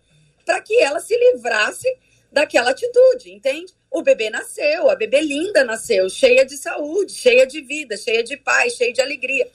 para 0.45 0.61
que 0.61 0.79
ela 0.79 0.99
se 0.99 1.17
livrasse 1.17 1.87
daquela 2.31 2.71
atitude, 2.71 3.31
entende? 3.31 3.73
O 3.89 4.01
bebê 4.01 4.29
nasceu, 4.29 4.89
a 4.89 4.95
bebê 4.95 5.21
linda 5.21 5.63
nasceu, 5.63 6.09
cheia 6.09 6.45
de 6.45 6.57
saúde, 6.57 7.13
cheia 7.13 7.47
de 7.47 7.61
vida, 7.61 7.97
cheia 7.97 8.23
de 8.23 8.37
paz, 8.37 8.73
cheia 8.73 8.93
de 8.93 9.01
alegria. 9.01 9.47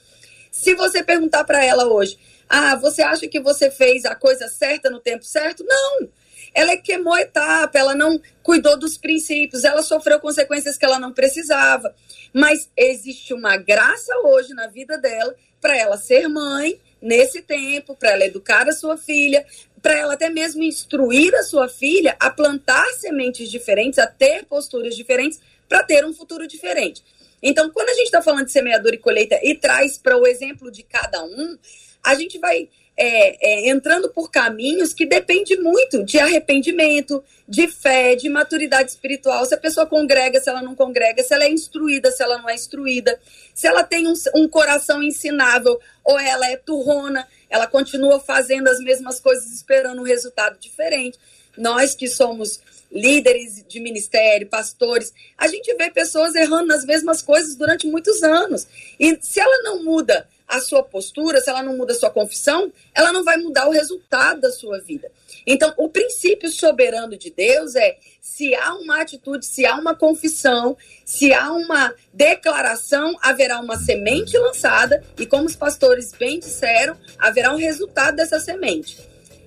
Se 0.51 0.75
você 0.75 1.03
perguntar 1.03 1.43
para 1.43 1.63
ela 1.63 1.85
hoje, 1.85 2.19
ah, 2.49 2.75
você 2.75 3.01
acha 3.01 3.27
que 3.27 3.39
você 3.39 3.71
fez 3.71 4.03
a 4.03 4.15
coisa 4.15 4.47
certa 4.47 4.89
no 4.89 4.99
tempo 4.99 5.23
certo? 5.23 5.63
Não 5.63 6.09
ela 6.53 6.75
queimou 6.77 7.17
etapa, 7.17 7.77
ela 7.77 7.95
não 7.95 8.21
cuidou 8.43 8.77
dos 8.77 8.97
princípios, 8.97 9.63
ela 9.63 9.81
sofreu 9.81 10.19
consequências 10.19 10.77
que 10.77 10.85
ela 10.85 10.99
não 10.99 11.13
precisava. 11.13 11.93
Mas 12.33 12.69
existe 12.75 13.33
uma 13.33 13.57
graça 13.57 14.13
hoje 14.23 14.53
na 14.53 14.67
vida 14.67 14.97
dela 14.97 15.33
para 15.59 15.77
ela 15.77 15.97
ser 15.97 16.27
mãe 16.27 16.79
nesse 17.01 17.41
tempo, 17.41 17.95
para 17.95 18.11
ela 18.11 18.25
educar 18.25 18.67
a 18.67 18.73
sua 18.73 18.97
filha, 18.97 19.45
para 19.81 19.97
ela 19.97 20.13
até 20.13 20.29
mesmo 20.29 20.63
instruir 20.63 21.33
a 21.35 21.43
sua 21.43 21.67
filha 21.67 22.15
a 22.19 22.29
plantar 22.29 22.85
sementes 22.93 23.49
diferentes, 23.49 23.99
a 23.99 24.07
ter 24.07 24.45
posturas 24.45 24.95
diferentes, 24.95 25.39
para 25.67 25.83
ter 25.83 26.05
um 26.05 26.13
futuro 26.13 26.47
diferente. 26.47 27.03
Então, 27.41 27.69
quando 27.71 27.89
a 27.89 27.93
gente 27.93 28.05
está 28.05 28.21
falando 28.21 28.45
de 28.45 28.51
semeador 28.51 28.93
e 28.93 28.97
colheita 28.97 29.39
e 29.41 29.55
traz 29.55 29.97
para 29.97 30.17
o 30.17 30.27
exemplo 30.27 30.69
de 30.69 30.83
cada 30.83 31.23
um, 31.23 31.57
a 32.03 32.13
gente 32.13 32.37
vai 32.37 32.69
é, 32.95 33.67
é, 33.67 33.69
entrando 33.69 34.09
por 34.09 34.29
caminhos 34.29 34.93
que 34.93 35.05
depende 35.05 35.57
muito 35.57 36.03
de 36.03 36.19
arrependimento, 36.19 37.23
de 37.47 37.67
fé, 37.67 38.15
de 38.15 38.29
maturidade 38.29 38.91
espiritual. 38.91 39.43
Se 39.45 39.55
a 39.55 39.57
pessoa 39.57 39.87
congrega, 39.87 40.39
se 40.39 40.49
ela 40.49 40.61
não 40.61 40.75
congrega, 40.75 41.23
se 41.23 41.33
ela 41.33 41.45
é 41.45 41.49
instruída, 41.49 42.11
se 42.11 42.21
ela 42.21 42.37
não 42.37 42.49
é 42.49 42.53
instruída, 42.53 43.19
se 43.53 43.67
ela 43.67 43.83
tem 43.83 44.07
um, 44.07 44.13
um 44.35 44.47
coração 44.47 45.01
ensinável 45.01 45.79
ou 46.03 46.19
ela 46.19 46.47
é 46.47 46.57
turrona, 46.57 47.27
ela 47.49 47.67
continua 47.67 48.19
fazendo 48.19 48.67
as 48.67 48.79
mesmas 48.79 49.19
coisas 49.19 49.51
esperando 49.51 50.01
um 50.01 50.05
resultado 50.05 50.57
diferente. 50.59 51.19
Nós 51.57 51.93
que 51.93 52.07
somos 52.07 52.59
líderes 52.91 53.63
de 53.67 53.79
ministério, 53.79 54.47
pastores, 54.47 55.13
a 55.37 55.47
gente 55.47 55.73
vê 55.75 55.89
pessoas 55.89 56.35
errando 56.35 56.67
nas 56.67 56.85
mesmas 56.85 57.21
coisas 57.21 57.55
durante 57.55 57.87
muitos 57.87 58.21
anos. 58.23 58.67
E 58.99 59.17
se 59.21 59.39
ela 59.39 59.63
não 59.63 59.83
muda 59.83 60.27
a 60.47 60.59
sua 60.59 60.83
postura, 60.83 61.39
se 61.39 61.49
ela 61.49 61.63
não 61.63 61.77
muda 61.77 61.93
a 61.93 61.95
sua 61.95 62.09
confissão, 62.09 62.71
ela 62.93 63.13
não 63.13 63.23
vai 63.23 63.37
mudar 63.37 63.67
o 63.67 63.71
resultado 63.71 64.41
da 64.41 64.51
sua 64.51 64.79
vida. 64.79 65.09
Então, 65.45 65.73
o 65.77 65.89
princípio 65.89 66.49
soberano 66.49 67.17
de 67.17 67.31
Deus 67.31 67.75
é: 67.75 67.97
se 68.19 68.53
há 68.55 68.73
uma 68.75 69.01
atitude, 69.01 69.45
se 69.45 69.65
há 69.65 69.75
uma 69.75 69.95
confissão, 69.95 70.77
se 71.05 71.33
há 71.33 71.51
uma 71.51 71.93
declaração, 72.13 73.17
haverá 73.21 73.59
uma 73.59 73.77
semente 73.77 74.37
lançada, 74.37 75.03
e 75.17 75.25
como 75.25 75.45
os 75.45 75.55
pastores 75.55 76.11
bem 76.11 76.39
disseram, 76.39 76.97
haverá 77.17 77.51
um 77.51 77.57
resultado 77.57 78.15
dessa 78.15 78.39
semente. 78.39 78.97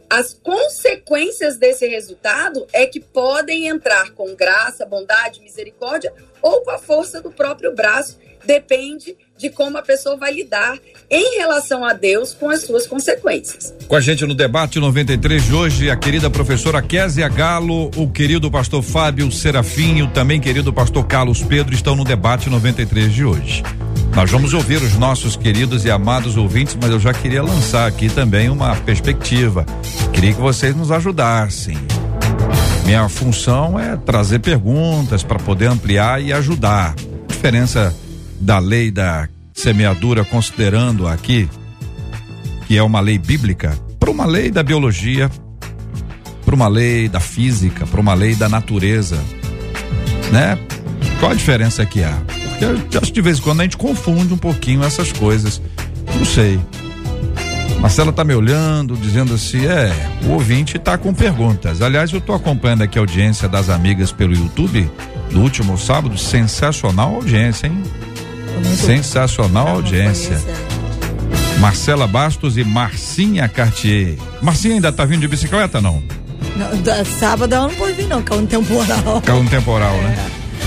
As 0.09 0.35
consequências 0.35 1.57
desse 1.57 1.87
resultado 1.89 2.67
é 2.73 2.87
que 2.87 3.01
podem 3.01 3.67
entrar 3.69 4.13
com 4.13 4.35
graça, 4.35 4.85
bondade, 4.85 5.41
misericórdia 5.41 6.13
ou 6.43 6.63
com 6.63 6.71
a 6.71 6.79
força 6.79 7.21
do 7.21 7.33
próprio 7.33 7.75
braço, 7.75 8.19
depende 8.47 9.17
de 9.37 9.51
como 9.51 9.77
a 9.77 9.83
pessoa 9.83 10.17
vai 10.17 10.33
lidar 10.33 10.79
em 11.11 11.39
relação 11.39 11.85
a 11.85 11.93
Deus 11.93 12.33
com 12.33 12.49
as 12.49 12.63
suas 12.63 12.87
consequências. 12.87 13.75
Com 13.89 13.97
a 13.97 14.01
gente 14.01 14.25
no 14.25 14.35
debate 14.35 14.79
93 14.79 15.45
de 15.45 15.55
hoje, 15.55 15.91
a 15.91 15.97
querida 15.97 16.31
professora 16.31 16.81
Késia 16.81 17.29
Galo, 17.29 17.91
o 17.97 18.09
querido 18.11 18.51
pastor 18.51 18.83
Fábio 18.83 19.31
Serafim 19.31 19.97
e 19.97 20.03
o 20.03 20.09
também 20.09 20.41
querido 20.41 20.73
pastor 20.73 21.07
Carlos 21.07 21.43
Pedro 21.43 21.75
estão 21.75 21.97
no 21.97 22.05
debate 22.05 22.49
93 22.49 23.13
de 23.13 23.25
hoje. 23.25 23.63
Nós 24.15 24.31
vamos 24.31 24.55
ouvir 24.55 24.81
os 24.81 24.95
nossos 24.95 25.35
queridos 25.35 25.85
e 25.85 25.91
amados 25.91 26.37
ouvintes, 26.37 26.79
mas 26.81 26.91
eu 26.91 27.01
já 27.01 27.13
queria 27.13 27.43
lançar 27.43 27.89
aqui 27.89 28.09
também 28.09 28.49
uma 28.49 28.77
perspectiva. 28.77 29.67
Queria 30.13 30.33
que 30.33 30.41
vocês 30.41 30.75
nos 30.77 30.93
ajudassem. 30.93 31.77
Minha 32.85 33.09
função 33.09 33.79
é 33.79 33.97
trazer 33.97 34.39
perguntas 34.39 35.25
para 35.25 35.39
poder 35.41 35.67
ampliar 35.67 36.23
e 36.23 36.33
ajudar. 36.33 36.95
A 36.95 37.33
diferença 37.33 37.95
da 38.45 38.59
lei 38.59 38.91
da 38.91 39.27
semeadura, 39.55 40.23
considerando 40.23 41.09
aqui 41.09 41.49
que 42.67 42.77
é 42.77 42.83
uma 42.83 43.01
lei 43.01 43.19
bíblica, 43.19 43.79
para 43.99 44.11
uma 44.11 44.27
lei 44.27 44.51
da 44.51 44.63
biologia, 44.63 45.31
para 46.45 46.55
uma 46.55 46.69
lei 46.69 47.09
da 47.09 47.21
física, 47.21 47.87
para 47.87 48.01
uma 48.01 48.15
lei 48.15 48.35
da 48.35 48.49
natureza, 48.49 49.23
né? 50.31 50.59
Qual 51.21 51.33
a 51.33 51.35
diferença 51.35 51.85
que 51.87 52.03
há? 52.03 52.17
Porque 52.51 52.65
eu 52.65 53.01
acho 53.01 53.13
que 53.13 53.13
de 53.13 53.23
vez 53.23 53.39
em 53.39 53.43
quando 53.43 53.61
a 53.61 53.65
gente 53.65 53.77
confunde 53.77 54.35
um 54.35 54.39
pouquinho 54.39 54.83
essas 54.85 55.11
coisas. 55.13 55.61
Não 56.15 56.25
sei. 56.25 56.61
Marcela 57.81 58.13
tá 58.13 58.25
me 58.25 58.35
olhando, 58.35 58.97
dizendo 58.97 59.35
assim: 59.35 59.67
é, 59.67 59.93
o 60.27 60.33
ouvinte 60.33 60.79
tá 60.79 60.97
com 60.97 61.13
perguntas. 61.13 61.83
Aliás, 61.83 62.13
eu 62.13 62.21
tô 62.21 62.35
acompanhando 62.35 62.83
aqui 62.83 62.99
a 62.99 63.03
audiência 63.03 63.49
das 63.49 63.69
amigas 63.69 64.13
pelo 64.13 64.35
YouTube 64.35 64.91
do 65.31 65.41
último 65.41 65.77
sábado. 65.79 66.17
Sensacional 66.17 67.15
audiência, 67.15 67.67
hein? 67.67 67.83
Sensacional 68.77 69.69
audiência. 69.69 70.41
Marcela 71.59 72.07
Bastos 72.07 72.57
e 72.59 72.65
Marcinha 72.65 73.49
Cartier. 73.49 74.17
Marcinha 74.43 74.75
ainda 74.75 74.93
tá 74.93 75.05
vindo 75.05 75.21
de 75.21 75.29
bicicleta, 75.29 75.81
não? 75.81 76.03
Não, 76.57 76.83
da- 76.83 77.05
sábado 77.05 77.55
ela 77.55 77.69
não 77.69 77.75
pode 77.75 77.95
vir, 77.95 78.07
não, 78.07 78.23
que 78.23 78.33
é 78.33 78.37
um 78.37 78.47
temporal. 78.47 79.23
Caiu 79.25 79.41
um 79.41 79.47
temporal, 79.47 79.97
né? 79.99 80.17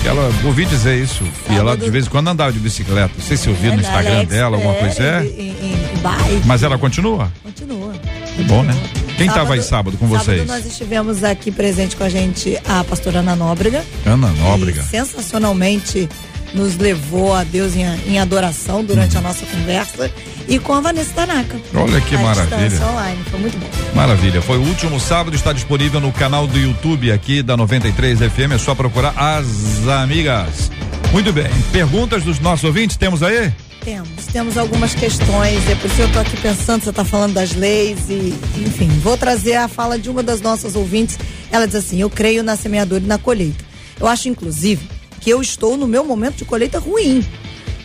Ela, 0.06 0.32
ouvi 0.46 0.66
dizer 0.66 1.02
isso, 1.02 1.24
que 1.46 1.54
ela 1.54 1.72
Sábado- 1.72 1.84
de 1.86 1.90
vez 1.92 2.06
em 2.06 2.10
quando 2.10 2.28
andava 2.30 2.52
de 2.52 2.60
bicicleta. 2.60 3.12
Não 3.18 3.26
sei 3.26 3.36
se 3.36 3.48
eu 3.48 3.54
vi 3.56 3.68
no 3.68 3.74
É, 3.74 3.76
na 3.78 3.82
Instagram 3.82 4.16
Alex, 4.16 4.30
dela, 4.30 4.58
alguma 4.58 4.74
coisa 4.76 5.04
é, 5.04 5.06
é. 5.06 5.24
Em, 5.24 5.50
em, 5.50 6.02
bike. 6.02 6.42
Mas 6.46 6.64
ela 6.64 6.78
continua? 6.78 7.32
Continua. 7.44 7.94
É 8.40 8.44
bom, 8.44 8.64
né? 8.64 8.74
Quem 9.18 9.28
estava 9.28 9.56
aí 9.56 9.62
sábado 9.64 9.98
com 9.98 10.08
sábado 10.08 10.24
vocês? 10.26 10.48
nós 10.48 10.66
estivemos 10.66 11.24
aqui 11.24 11.52
presente 11.52 11.96
com 11.96 12.04
a 12.04 12.10
gente 12.10 12.58
a 12.68 12.84
pastora 12.84 13.20
Ana 13.20 13.36
Nóbrega. 13.36 13.84
Ana 14.06 14.28
Nóbrega. 14.32 14.82
E 14.82 14.86
sensacionalmente 14.86 16.08
nos 16.54 16.78
levou 16.78 17.34
a 17.34 17.44
Deus 17.44 17.76
em, 17.76 17.84
em 18.08 18.20
adoração 18.20 18.84
durante 18.84 19.14
Uhum. 19.14 19.20
a 19.20 19.22
nossa 19.22 19.46
conversa. 19.46 20.12
E 20.48 20.58
com 20.60 20.74
a 20.74 20.80
Vanessa 20.82 21.12
Tanaka. 21.14 21.58
Olha 21.74 22.00
que 22.00 22.16
à 22.16 22.20
maravilha. 22.20 22.86
online. 22.86 23.22
Foi 23.30 23.40
muito 23.40 23.58
bom. 23.58 23.68
Maravilha. 23.94 24.42
Foi 24.42 24.58
o 24.58 24.62
último 24.62 24.98
sábado, 25.00 25.36
está 25.36 25.52
disponível 25.52 26.00
no 26.00 26.12
canal 26.12 26.48
do 26.48 26.58
YouTube 26.58 27.12
aqui 27.12 27.44
da 27.44 27.58
93 27.58 28.20
FM. 28.20 28.54
É 28.54 28.58
só 28.58 28.74
procurar 28.74 29.14
as 29.18 29.86
amigas. 29.88 30.72
Muito 31.12 31.34
bem. 31.34 31.48
Perguntas 31.72 32.24
dos 32.24 32.40
nossos 32.40 32.64
ouvintes? 32.64 32.96
Temos 32.96 33.22
aí? 33.24 33.52
Temos, 33.84 34.26
temos 34.34 34.58
algumas 34.58 34.94
questões, 34.94 35.70
é 35.70 35.76
por 35.76 35.86
isso 35.86 35.96
que 35.96 36.02
eu 36.02 36.12
tô 36.12 36.20
aqui 36.20 36.36
pensando, 36.36 36.84
você 36.84 36.92
tá 36.92 37.06
falando 37.06 37.34
das 37.36 37.54
leis 37.54 38.00
e, 38.10 38.34
enfim, 38.58 38.90
vou 39.02 39.16
trazer 39.18 39.54
a 39.56 39.70
fala 39.70 39.98
de 39.98 40.10
uma 40.10 40.22
das 40.22 40.42
nossas 40.42 40.76
ouvintes. 40.76 41.18
Ela 41.50 41.66
diz 41.66 41.76
assim: 41.78 42.02
Eu 42.02 42.10
creio 42.10 42.44
na 42.44 42.58
semeadura 42.58 43.02
e 43.02 43.08
na 43.08 43.18
colheita. 43.18 43.64
Eu 43.98 44.06
acho, 44.08 44.28
inclusive, 44.28 44.86
que 45.20 45.30
eu 45.30 45.42
estou 45.42 45.78
no 45.78 45.88
meu 45.88 46.04
momento 46.04 46.38
de 46.38 46.46
colheita 46.46 46.80
ruim. 46.80 47.26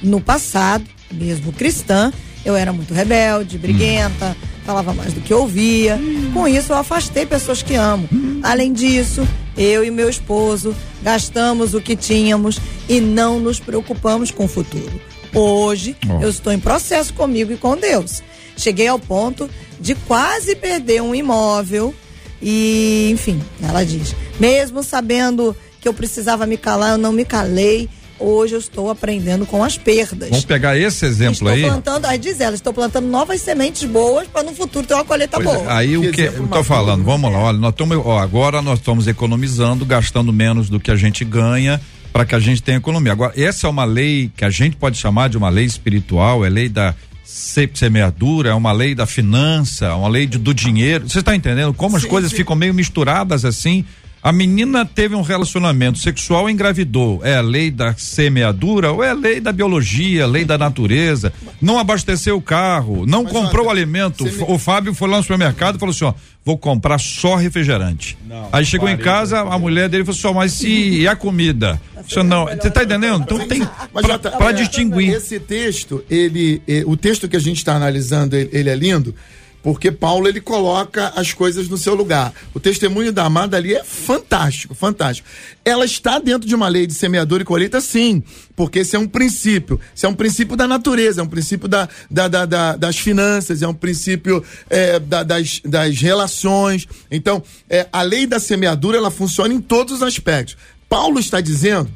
No 0.03 0.21
passado, 0.21 0.85
mesmo 1.12 1.53
cristã, 1.53 2.12
eu 2.45 2.57
era 2.57 2.73
muito 2.73 2.92
rebelde, 2.92 3.59
briguenta, 3.59 4.37
falava 4.64 4.92
mais 4.92 5.12
do 5.12 5.21
que 5.21 5.33
ouvia. 5.33 5.99
Com 6.33 6.47
isso, 6.49 6.73
eu 6.73 6.77
afastei 6.77 7.25
pessoas 7.27 7.62
que 7.62 7.75
amo. 7.75 8.09
Além 8.42 8.73
disso, 8.73 9.27
eu 9.57 9.85
e 9.85 9.90
meu 9.90 10.09
esposo 10.09 10.75
gastamos 11.03 11.75
o 11.75 11.81
que 11.81 11.95
tínhamos 11.95 12.59
e 12.88 13.01
não 13.01 13.38
nos 13.38 13.61
preocupamos 13.61 14.31
com 14.31 14.45
o 14.45 14.49
futuro. 14.49 15.01
Hoje, 15.35 15.97
eu 16.21 16.29
estou 16.29 16.53
em 16.53 16.59
processo 16.59 17.14
comigo 17.14 17.53
e 17.53 17.57
com 17.57 17.77
Deus. 17.77 18.23
Cheguei 18.57 18.87
ao 18.87 18.99
ponto 18.99 19.49
de 19.81 19.95
quase 19.95 20.55
perder 20.55 21.01
um 21.01 21.14
imóvel 21.14 21.95
e, 22.40 23.09
enfim, 23.12 23.40
ela 23.62 23.85
diz, 23.85 24.14
mesmo 24.38 24.83
sabendo 24.83 25.57
que 25.83 25.88
eu 25.88 25.92
precisava 25.92 26.47
me 26.47 26.57
calar, 26.57 26.92
eu 26.92 26.99
não 26.99 27.12
me 27.12 27.25
calei. 27.25 27.88
Hoje 28.18 28.55
eu 28.55 28.61
estou 28.61 28.88
aprendendo 28.88 29.45
com 29.45 29.64
as 29.64 29.77
perdas. 29.77 30.29
Vamos 30.29 30.45
pegar 30.45 30.79
esse 30.79 31.05
exemplo 31.05 31.33
estou 31.33 31.49
aí. 31.49 31.62
plantando, 31.62 32.07
aí 32.07 32.16
diz 32.18 32.40
ela, 32.40 32.55
estou 32.55 32.73
plantando 32.73 33.09
novas 33.09 33.40
sementes 33.40 33.83
boas 33.85 34.29
para 34.29 34.45
no 34.45 34.55
futuro 34.55 34.87
ter 34.87 34.95
uma 34.95 35.05
colheita 35.05 35.38
Pois 35.42 35.49
é, 35.49 35.53
boa. 35.59 35.75
aí 35.77 35.97
o 35.99 36.03
Que 36.03 36.12
que 36.12 36.21
eu 36.23 36.42
maduro, 36.45 36.62
falando, 36.62 37.03
vamos 37.03 37.33
lá, 37.33 37.38
olha, 37.40 37.59
nós 37.59 37.71
estamos, 37.73 37.99
ó, 38.05 38.18
agora 38.21 38.62
nós 38.62 38.79
estamos 38.79 39.09
economizando, 39.09 39.85
gastando 39.85 40.33
menos 40.33 40.68
do 40.71 40.79
que 40.79 40.92
a 40.92 40.95
gente 40.95 41.25
ganha 41.25 41.81
para 42.12 42.25
que 42.25 42.35
a 42.37 42.38
gente 42.38 42.62
tenha 42.62 42.79
economia. 42.79 43.11
Agora, 43.11 43.33
essa 43.37 43.66
é 43.66 43.71
uma 43.71 43.85
lei 43.85 44.31
que 44.37 44.45
a 44.45 44.51
gente 44.51 44.77
pode 44.77 44.97
chamar 44.99 45.29
de 45.29 45.37
uma 45.37 45.49
lei 45.49 45.64
espiritual, 45.64 46.45
é 46.45 46.49
lei 46.49 46.68
da 46.68 46.95
se- 47.25 47.68
semeadura, 47.75 48.51
é 48.51 48.55
uma 48.55 48.71
lei 48.71 48.95
da 48.95 49.07
finança, 49.07 49.87
é 49.87 49.92
uma 49.95 50.09
lei 50.09 50.27
de- 50.29 50.38
do 50.38 50.55
dinheiro. 50.55 51.09
Você 51.09 51.18
está 51.18 51.35
entendendo 51.35 51.75
como 51.75 51.97
as 51.97 52.03
Sim, 52.03 52.09
coisas 52.09 52.31
sim. 52.31 52.37
ficam 52.37 52.55
meio 52.55 52.73
misturadas 52.73 53.45
assim? 53.45 53.85
A 54.23 54.31
menina 54.31 54.85
teve 54.87 55.17
um 55.17 55.21
relacionamento 55.23 55.99
sexual 55.99 56.49
e 56.49 56.53
engravidou. 56.53 57.21
É 57.25 57.37
a 57.37 57.41
lei 57.41 57.73
da 57.73 57.93
semeadura 57.95 58.93
ou 58.93 59.03
é 59.03 59.11
a 59.11 59.15
lei 59.15 59.41
da 59.41 59.51
biologia, 59.53 60.27
lei 60.29 60.45
da 60.45 60.57
natureza? 60.57 61.33
Não 61.61 61.77
abasteceu 61.77 62.37
o 62.37 62.41
carro, 62.43 63.05
não 63.05 63.25
Mas, 63.25 63.33
comprou 63.33 63.67
o 63.67 63.69
olha, 63.69 63.81
alimento. 63.83 64.29
seme- 64.31 64.45
O 64.47 64.59
Fábio 64.59 64.95
foi 64.95 65.09
lá 65.09 65.17
no 65.17 65.23
supermercado 65.25 65.75
e 65.75 65.79
falou 65.81 65.91
assim: 65.93 66.05
ó, 66.05 66.15
vou 66.45 66.57
comprar 66.57 66.99
só 67.01 67.35
refrigerante. 67.35 68.17
Não, 68.25 68.49
Aí 68.53 68.65
chegou 68.65 68.89
em 68.89 68.93
parei, 68.93 69.05
casa, 69.05 69.41
a 69.41 69.59
mulher 69.59 69.89
dele 69.89 70.05
falou 70.05 70.17
assim: 70.17 70.29
ó, 70.29 70.33
mas 70.33 70.53
se 70.53 70.69
e 70.69 71.09
a 71.09 71.17
comida? 71.17 71.81
Isso 72.07 72.23
não, 72.23 72.47
você 72.47 72.71
tá 72.71 72.85
entendendo? 72.85 73.23
Então 73.25 73.47
tem 73.49 73.59
Mas, 73.93 74.07
pra, 74.07 74.13
Jota, 74.13 74.31
pra 74.31 74.51
é, 74.51 74.53
distinguir. 74.53 75.11
Esse 75.15 75.41
texto, 75.41 76.05
ele, 76.09 76.63
eh, 76.69 76.85
o 76.87 76.97
texto 76.97 77.29
que 77.29 77.37
a 77.37 77.41
gente 77.41 77.57
está 77.59 77.75
analisando, 77.75 78.37
ele, 78.37 78.51
ele 78.53 78.71
é 78.71 78.75
lindo, 78.77 79.15
porque 79.62 79.92
Paulo 79.92 80.27
ele 80.27 80.40
coloca 80.40 81.12
as 81.14 81.33
coisas 81.33 81.68
no 81.68 81.79
seu 81.79 81.94
lugar. 81.94 82.33
O 82.53 82.59
testemunho 82.59 83.12
da 83.12 83.25
amada 83.25 83.57
ali 83.57 83.75
é 83.75 83.85
fantástico, 83.85 84.75
fantástico. 84.75 85.29
Ela 85.64 85.85
está 85.85 86.18
dentro 86.18 86.48
de 86.48 86.55
uma 86.55 86.66
lei 86.68 86.87
de 86.87 86.94
semeadura 86.94 87.42
e 87.42 87.46
colheita, 87.46 87.81
sim, 87.81 88.22
porque 88.57 88.81
esse 88.81 88.96
é 88.96 88.98
um 88.98 89.07
princípio. 89.07 89.79
Esse 89.94 90.05
é 90.05 90.09
um 90.09 90.14
princípio 90.14 90.57
da 90.57 90.66
natureza, 90.66 91.20
é 91.20 91.25
um 91.25 91.29
princípio 91.29 91.68
da, 91.68 91.88
da- 92.11 92.27
da- 92.29 92.46
da- 92.46 92.77
das 92.77 92.98
finanças, 92.98 93.62
é 93.62 93.68
um 93.68 93.75
princípio 93.75 94.42
eh, 94.68 94.98
da- 94.98 95.22
das, 95.22 95.61
das 95.64 95.96
relações. 96.01 96.88
Então, 97.11 97.42
eh, 97.70 97.87
a 97.92 98.03
lei 98.03 98.27
da 98.27 98.40
semeadura 98.40 98.96
ela 98.98 99.11
funciona 99.11 99.55
em 99.55 99.61
todos 99.61 99.94
os 99.94 100.03
aspectos. 100.03 100.57
Paulo 100.88 101.20
está 101.20 101.40
dizendo 101.40 101.88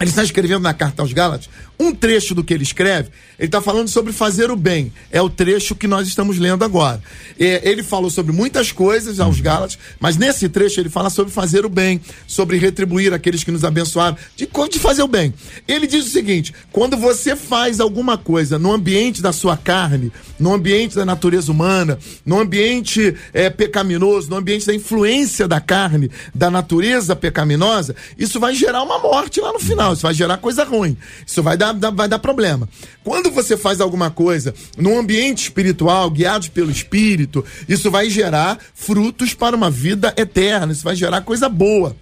ele 0.00 0.10
está 0.10 0.24
escrevendo 0.24 0.60
na 0.60 0.74
carta 0.74 1.02
aos 1.02 1.12
Gálatas, 1.12 1.48
um 1.78 1.94
trecho 1.94 2.34
do 2.34 2.44
que 2.44 2.54
ele 2.54 2.62
escreve, 2.62 3.10
ele 3.38 3.46
está 3.48 3.60
falando 3.60 3.88
sobre 3.88 4.12
fazer 4.12 4.50
o 4.50 4.56
bem. 4.56 4.92
É 5.10 5.20
o 5.20 5.28
trecho 5.28 5.74
que 5.74 5.86
nós 5.86 6.06
estamos 6.06 6.38
lendo 6.38 6.64
agora. 6.64 7.02
É, 7.38 7.68
ele 7.68 7.82
falou 7.82 8.10
sobre 8.10 8.32
muitas 8.32 8.70
coisas 8.70 9.18
aos 9.20 9.40
Gálatas, 9.40 9.78
mas 9.98 10.16
nesse 10.16 10.48
trecho 10.48 10.80
ele 10.80 10.88
fala 10.88 11.10
sobre 11.10 11.32
fazer 11.32 11.66
o 11.66 11.68
bem, 11.68 12.00
sobre 12.26 12.58
retribuir 12.58 13.12
aqueles 13.12 13.42
que 13.42 13.50
nos 13.50 13.64
abençoaram, 13.64 14.16
de, 14.36 14.48
de 14.70 14.78
fazer 14.78 15.02
o 15.02 15.08
bem. 15.08 15.34
Ele 15.66 15.86
diz 15.86 16.06
o 16.06 16.10
seguinte: 16.10 16.54
quando 16.72 16.96
você 16.96 17.34
faz 17.34 17.80
alguma 17.80 18.16
coisa 18.16 18.58
no 18.58 18.72
ambiente 18.72 19.20
da 19.20 19.32
sua 19.32 19.56
carne, 19.56 20.12
no 20.38 20.52
ambiente 20.52 20.94
da 20.94 21.04
natureza 21.04 21.50
humana, 21.50 21.98
no 22.24 22.38
ambiente 22.38 23.14
é, 23.32 23.50
pecaminoso, 23.50 24.30
no 24.30 24.36
ambiente 24.36 24.66
da 24.66 24.74
influência 24.74 25.48
da 25.48 25.60
carne, 25.60 26.10
da 26.34 26.50
natureza 26.50 27.16
pecaminosa, 27.16 27.94
isso 28.18 28.38
vai 28.38 28.54
gerar 28.54 28.82
uma 28.82 28.98
morte 28.98 29.40
lá 29.40 29.52
no 29.52 29.58
final. 29.58 29.92
Isso 29.92 30.02
vai 30.02 30.14
gerar 30.14 30.38
coisa 30.38 30.64
ruim. 30.64 30.96
Isso 31.26 31.42
vai 31.42 31.56
dar, 31.56 31.73
vai 31.94 32.08
dar 32.08 32.18
problema. 32.18 32.68
Quando 33.02 33.30
você 33.30 33.56
faz 33.56 33.80
alguma 33.80 34.10
coisa 34.10 34.54
num 34.76 34.98
ambiente 34.98 35.44
espiritual, 35.44 36.10
guiados 36.10 36.48
pelo 36.48 36.70
Espírito, 36.70 37.44
isso 37.68 37.90
vai 37.90 38.08
gerar 38.08 38.58
frutos 38.74 39.34
para 39.34 39.56
uma 39.56 39.70
vida 39.70 40.14
eterna. 40.16 40.72
Isso 40.72 40.84
vai 40.84 40.96
gerar 40.96 41.20
coisa 41.20 41.48
boa. 41.48 41.96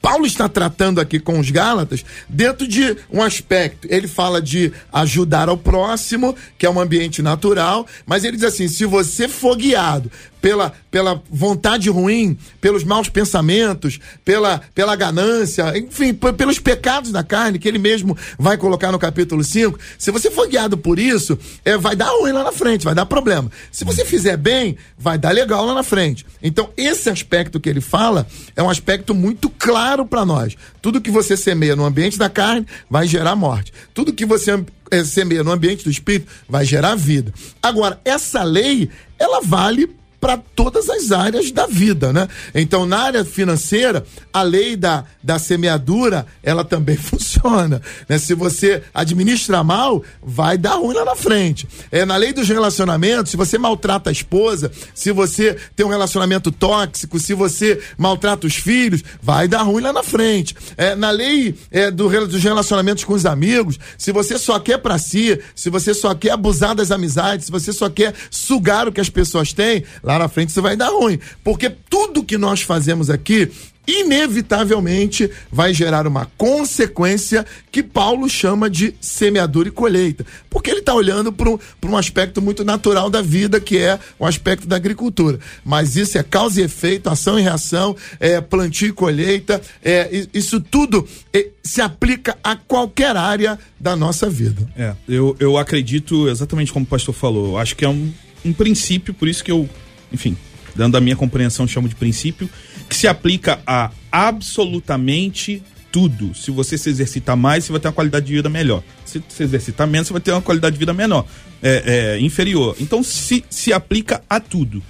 Paulo 0.00 0.26
está 0.26 0.48
tratando 0.48 1.00
aqui 1.00 1.20
com 1.20 1.38
os 1.38 1.50
Gálatas 1.50 2.04
dentro 2.28 2.66
de 2.66 2.96
um 3.12 3.22
aspecto. 3.22 3.86
Ele 3.90 4.08
fala 4.08 4.40
de 4.40 4.72
ajudar 4.92 5.48
ao 5.48 5.58
próximo, 5.58 6.34
que 6.58 6.64
é 6.64 6.70
um 6.70 6.80
ambiente 6.80 7.20
natural, 7.20 7.86
mas 8.06 8.24
ele 8.24 8.36
diz 8.36 8.46
assim: 8.46 8.66
se 8.66 8.84
você 8.84 9.28
for 9.28 9.56
guiado 9.56 10.10
pela, 10.40 10.72
pela 10.90 11.22
vontade 11.30 11.90
ruim, 11.90 12.36
pelos 12.60 12.82
maus 12.82 13.08
pensamentos, 13.08 14.00
pela, 14.24 14.60
pela 14.74 14.96
ganância, 14.96 15.76
enfim, 15.76 16.14
pelos 16.14 16.58
pecados 16.58 17.12
da 17.12 17.22
carne, 17.22 17.58
que 17.58 17.68
ele 17.68 17.78
mesmo 17.78 18.16
vai 18.38 18.56
colocar 18.56 18.90
no 18.90 18.98
capítulo 18.98 19.44
5, 19.44 19.78
se 19.98 20.10
você 20.10 20.30
for 20.30 20.48
guiado 20.48 20.78
por 20.78 20.98
isso, 20.98 21.38
é, 21.64 21.76
vai 21.76 21.94
dar 21.94 22.08
ruim 22.10 22.32
lá 22.32 22.42
na 22.42 22.52
frente, 22.52 22.84
vai 22.84 22.94
dar 22.94 23.06
problema. 23.06 23.50
Se 23.70 23.84
você 23.84 24.04
fizer 24.04 24.36
bem, 24.36 24.76
vai 24.98 25.18
dar 25.18 25.32
legal 25.32 25.64
lá 25.64 25.74
na 25.74 25.82
frente. 25.82 26.24
Então, 26.42 26.70
esse 26.76 27.10
aspecto 27.10 27.60
que 27.60 27.68
ele 27.68 27.80
fala 27.80 28.26
é 28.56 28.62
um 28.62 28.70
aspecto 28.70 29.14
muito 29.14 29.50
claro 29.50 29.89
para 30.06 30.24
nós. 30.24 30.56
Tudo 30.80 31.00
que 31.00 31.10
você 31.10 31.36
semeia 31.36 31.76
no 31.76 31.84
ambiente 31.84 32.18
da 32.18 32.30
carne 32.30 32.66
vai 32.88 33.06
gerar 33.06 33.36
morte. 33.36 33.72
Tudo 33.92 34.12
que 34.12 34.24
você 34.24 34.64
eh, 34.90 35.04
semeia 35.04 35.44
no 35.44 35.52
ambiente 35.52 35.84
do 35.84 35.90
espírito 35.90 36.30
vai 36.48 36.64
gerar 36.64 36.94
vida. 36.94 37.32
Agora, 37.62 38.00
essa 38.04 38.42
lei, 38.42 38.88
ela 39.18 39.40
vale 39.40 39.99
para 40.20 40.36
todas 40.54 40.88
as 40.90 41.10
áreas 41.10 41.50
da 41.50 41.66
vida, 41.66 42.12
né? 42.12 42.28
Então, 42.54 42.84
na 42.84 42.98
área 42.98 43.24
financeira, 43.24 44.04
a 44.32 44.42
lei 44.42 44.76
da, 44.76 45.04
da 45.22 45.38
semeadura, 45.38 46.26
ela 46.42 46.62
também 46.62 46.96
funciona, 46.98 47.80
né? 48.08 48.18
Se 48.18 48.34
você 48.34 48.82
administra 48.92 49.64
mal, 49.64 50.04
vai 50.22 50.58
dar 50.58 50.74
ruim 50.74 50.94
lá 50.94 51.04
na 51.04 51.16
frente. 51.16 51.66
É, 51.90 52.04
na 52.04 52.16
lei 52.16 52.32
dos 52.32 52.48
relacionamentos, 52.48 53.30
se 53.30 53.36
você 53.36 53.56
maltrata 53.56 54.10
a 54.10 54.12
esposa, 54.12 54.70
se 54.94 55.10
você 55.10 55.56
tem 55.74 55.86
um 55.86 55.90
relacionamento 55.90 56.52
tóxico, 56.52 57.18
se 57.18 57.32
você 57.32 57.80
maltrata 57.96 58.46
os 58.46 58.56
filhos, 58.56 59.02
vai 59.22 59.48
dar 59.48 59.62
ruim 59.62 59.82
lá 59.82 59.92
na 59.92 60.02
frente. 60.02 60.54
É, 60.76 60.94
na 60.94 61.10
lei 61.10 61.54
é, 61.70 61.90
do, 61.90 62.08
dos 62.26 62.42
relacionamentos 62.42 63.04
com 63.04 63.14
os 63.14 63.24
amigos, 63.24 63.78
se 63.96 64.12
você 64.12 64.38
só 64.38 64.58
quer 64.58 64.78
pra 64.78 64.98
si, 64.98 65.40
se 65.54 65.70
você 65.70 65.94
só 65.94 66.14
quer 66.14 66.32
abusar 66.32 66.74
das 66.74 66.90
amizades, 66.90 67.46
se 67.46 67.52
você 67.52 67.72
só 67.72 67.88
quer 67.88 68.14
sugar 68.30 68.86
o 68.86 68.92
que 68.92 69.00
as 69.00 69.08
pessoas 69.08 69.54
têm, 69.54 69.84
lá 70.10 70.18
na 70.18 70.28
frente 70.28 70.48
isso 70.48 70.62
vai 70.62 70.76
dar 70.76 70.88
ruim. 70.88 71.18
Porque 71.44 71.70
tudo 71.88 72.24
que 72.24 72.36
nós 72.36 72.62
fazemos 72.62 73.08
aqui, 73.08 73.50
inevitavelmente 73.86 75.30
vai 75.50 75.72
gerar 75.74 76.06
uma 76.06 76.26
consequência 76.36 77.44
que 77.72 77.82
Paulo 77.82 78.28
chama 78.28 78.68
de 78.68 78.94
semeadura 79.00 79.68
e 79.68 79.72
colheita. 79.72 80.24
Porque 80.48 80.70
ele 80.70 80.80
está 80.80 80.94
olhando 80.94 81.32
para 81.32 81.50
um, 81.50 81.58
um 81.84 81.96
aspecto 81.96 82.40
muito 82.42 82.64
natural 82.64 83.10
da 83.10 83.22
vida, 83.22 83.60
que 83.60 83.78
é 83.78 83.98
o 84.18 84.26
aspecto 84.26 84.66
da 84.66 84.76
agricultura. 84.76 85.38
Mas 85.64 85.96
isso 85.96 86.18
é 86.18 86.22
causa 86.22 86.60
e 86.60 86.64
efeito, 86.64 87.08
ação 87.08 87.38
e 87.38 87.42
reação, 87.42 87.96
é 88.18 88.40
plantio 88.40 88.88
e 88.88 88.92
colheita, 88.92 89.60
é, 89.82 90.26
isso 90.32 90.60
tudo 90.60 91.06
é, 91.32 91.48
se 91.62 91.80
aplica 91.80 92.36
a 92.42 92.56
qualquer 92.56 93.16
área 93.16 93.58
da 93.78 93.96
nossa 93.96 94.28
vida. 94.28 94.68
É, 94.76 94.94
eu, 95.08 95.36
eu 95.38 95.56
acredito 95.56 96.28
exatamente 96.28 96.72
como 96.72 96.84
o 96.84 96.88
pastor 96.88 97.14
falou. 97.14 97.58
Acho 97.58 97.74
que 97.76 97.84
é 97.84 97.88
um, 97.88 98.12
um 98.44 98.52
princípio, 98.52 99.12
por 99.14 99.28
isso 99.28 99.42
que 99.42 99.50
eu, 99.50 99.68
enfim, 100.12 100.36
dando 100.74 100.96
a 100.96 101.00
minha 101.00 101.16
compreensão, 101.16 101.66
chamo 101.66 101.88
de 101.88 101.94
princípio, 101.94 102.48
que 102.88 102.96
se 102.96 103.06
aplica 103.06 103.60
a 103.66 103.90
absolutamente 104.10 105.62
tudo. 105.90 106.34
Se 106.34 106.50
você 106.50 106.78
se 106.78 106.88
exercitar 106.88 107.36
mais, 107.36 107.64
você 107.64 107.72
vai 107.72 107.80
ter 107.80 107.88
uma 107.88 107.94
qualidade 107.94 108.26
de 108.26 108.34
vida 108.34 108.48
melhor. 108.48 108.82
Se 109.04 109.22
se 109.28 109.42
exercitar 109.42 109.86
menos, 109.86 110.08
você 110.08 110.12
vai 110.12 110.22
ter 110.22 110.32
uma 110.32 110.42
qualidade 110.42 110.74
de 110.74 110.78
vida 110.78 110.92
menor, 110.92 111.26
é, 111.62 112.16
é, 112.16 112.20
inferior. 112.20 112.76
Então 112.78 113.02
se, 113.02 113.44
se 113.50 113.72
aplica 113.72 114.22
a 114.28 114.38
tudo. 114.38 114.82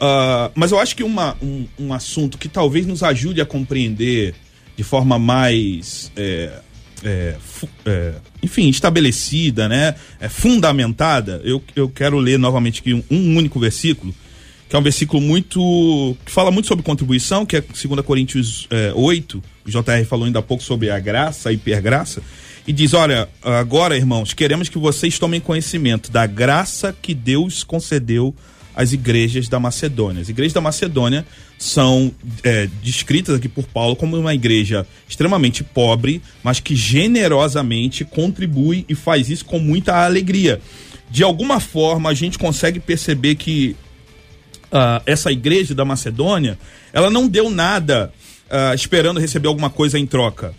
Ah, 0.00 0.50
mas 0.54 0.72
eu 0.72 0.78
acho 0.78 0.94
que 0.94 1.02
uma, 1.02 1.36
um, 1.42 1.66
um 1.78 1.92
assunto 1.92 2.38
que 2.38 2.48
talvez 2.48 2.86
nos 2.86 3.02
ajude 3.02 3.40
a 3.40 3.46
compreender 3.46 4.34
de 4.76 4.84
forma 4.84 5.18
mais. 5.18 6.12
é, 6.16 6.60
é, 7.04 7.36
é, 7.84 8.14
enfim, 8.42 8.68
estabelecida, 8.68 9.68
né? 9.68 9.94
É, 10.18 10.28
fundamentada, 10.28 11.40
eu, 11.44 11.62
eu 11.74 11.88
quero 11.88 12.18
ler 12.18 12.38
novamente 12.38 12.80
aqui 12.80 12.94
um, 12.94 13.02
um 13.10 13.36
único 13.36 13.60
versículo, 13.60 14.14
que 14.68 14.74
é 14.74 14.78
um 14.78 14.82
versículo 14.82 15.22
muito. 15.22 16.16
que 16.24 16.30
fala 16.30 16.50
muito 16.50 16.66
sobre 16.66 16.84
contribuição, 16.84 17.46
que 17.46 17.56
é 17.56 17.60
2 17.60 18.04
Coríntios 18.04 18.66
é, 18.70 18.92
8. 18.94 19.42
O 19.64 19.70
JR 19.70 20.04
falou 20.08 20.26
ainda 20.26 20.40
há 20.40 20.42
pouco 20.42 20.62
sobre 20.62 20.90
a 20.90 20.98
graça, 20.98 21.48
a 21.48 21.52
hipergraça. 21.52 22.22
E 22.66 22.72
diz: 22.72 22.94
Olha, 22.94 23.28
agora, 23.42 23.96
irmãos, 23.96 24.32
queremos 24.32 24.68
que 24.68 24.78
vocês 24.78 25.18
tomem 25.18 25.40
conhecimento 25.40 26.10
da 26.10 26.26
graça 26.26 26.94
que 27.00 27.14
Deus 27.14 27.62
concedeu 27.62 28.34
às 28.74 28.92
igrejas 28.92 29.48
da 29.48 29.58
Macedônia. 29.58 30.20
As 30.20 30.28
igrejas 30.28 30.52
da 30.52 30.60
Macedônia 30.60 31.24
são 31.56 32.12
é, 32.42 32.68
descritas 32.82 33.36
aqui 33.36 33.48
por 33.48 33.64
Paulo 33.64 33.96
como 33.96 34.18
uma 34.18 34.34
igreja 34.34 34.86
extremamente 35.08 35.64
pobre, 35.64 36.20
mas 36.42 36.60
que 36.60 36.76
generosamente 36.76 38.04
contribui 38.04 38.84
e 38.88 38.94
faz 38.94 39.30
isso 39.30 39.44
com 39.44 39.58
muita 39.58 40.04
alegria. 40.04 40.60
De 41.08 41.22
alguma 41.22 41.60
forma, 41.60 42.10
a 42.10 42.14
gente 42.14 42.36
consegue 42.36 42.80
perceber 42.80 43.36
que 43.36 43.76
ah, 44.70 45.02
essa 45.06 45.30
igreja 45.30 45.74
da 45.74 45.84
Macedônia, 45.84 46.58
ela 46.92 47.10
não 47.10 47.28
deu 47.28 47.50
nada 47.50 48.12
ah, 48.50 48.74
esperando 48.74 49.20
receber 49.20 49.48
alguma 49.48 49.70
coisa 49.70 49.98
em 49.98 50.06
troca. 50.06 50.54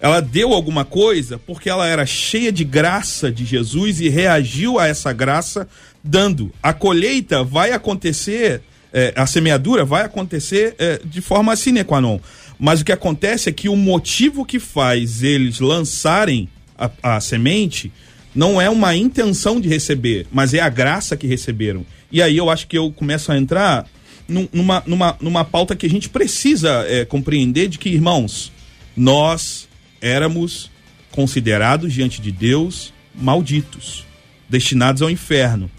Ela 0.00 0.20
deu 0.20 0.52
alguma 0.52 0.84
coisa 0.84 1.38
porque 1.38 1.70
ela 1.70 1.86
era 1.86 2.04
cheia 2.04 2.50
de 2.50 2.64
graça 2.64 3.30
de 3.30 3.44
Jesus 3.44 4.00
e 4.00 4.08
reagiu 4.08 4.76
a 4.76 4.88
essa 4.88 5.12
graça 5.12 5.68
dando. 6.02 6.52
A 6.60 6.72
colheita 6.72 7.44
vai 7.44 7.70
acontecer, 7.70 8.62
eh, 8.92 9.12
a 9.14 9.26
semeadura 9.26 9.84
vai 9.84 10.04
acontecer 10.04 10.74
eh, 10.76 11.00
de 11.04 11.20
forma 11.20 11.54
sine 11.54 11.84
qua 11.84 12.00
non. 12.00 12.18
Mas 12.58 12.80
o 12.80 12.84
que 12.84 12.90
acontece 12.90 13.48
é 13.48 13.52
que 13.52 13.68
o 13.68 13.76
motivo 13.76 14.44
que 14.44 14.58
faz 14.58 15.22
eles 15.22 15.60
lançarem 15.60 16.48
a, 16.76 16.90
a 17.02 17.20
semente 17.20 17.92
não 18.34 18.60
é 18.60 18.68
uma 18.70 18.96
intenção 18.96 19.60
de 19.60 19.68
receber, 19.68 20.26
mas 20.32 20.54
é 20.54 20.60
a 20.60 20.68
graça 20.68 21.16
que 21.16 21.26
receberam. 21.26 21.84
E 22.10 22.20
aí 22.22 22.36
eu 22.36 22.48
acho 22.50 22.66
que 22.66 22.76
eu 22.78 22.90
começo 22.92 23.30
a 23.32 23.36
entrar 23.38 23.86
num- 24.28 24.48
numa, 24.52 24.82
numa, 24.86 25.16
numa 25.20 25.44
pauta 25.44 25.76
que 25.76 25.86
a 25.86 25.90
gente 25.90 26.08
precisa 26.08 26.84
eh, 26.88 27.04
compreender 27.04 27.68
de 27.68 27.78
que, 27.78 27.88
irmãos, 27.90 28.50
nós 28.96 29.68
éramos 30.00 30.70
considerados 31.10 31.92
diante 31.92 32.20
de 32.20 32.32
Deus 32.32 32.92
malditos, 33.14 34.04
destinados 34.48 35.02
ao 35.02 35.10
inferno. 35.10 35.70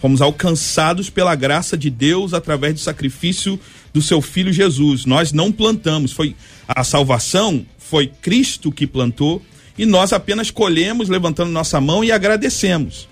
Fomos 0.00 0.22
alcançados 0.22 1.10
pela 1.10 1.34
graça 1.34 1.76
de 1.76 1.90
Deus 1.90 2.32
através 2.32 2.72
do 2.74 2.80
sacrifício 2.80 3.60
do 3.92 4.00
seu 4.00 4.22
filho 4.22 4.50
Jesus. 4.52 5.04
Nós 5.04 5.32
não 5.32 5.52
plantamos, 5.52 6.12
foi 6.12 6.34
a 6.66 6.82
salvação 6.84 7.66
foi 7.78 8.06
Cristo 8.06 8.70
que 8.70 8.86
plantou 8.86 9.42
e 9.80 9.86
nós 9.86 10.12
apenas 10.12 10.50
colhemos 10.50 11.08
levantando 11.08 11.50
nossa 11.50 11.80
mão 11.80 12.04
e 12.04 12.12
agradecemos. 12.12 13.08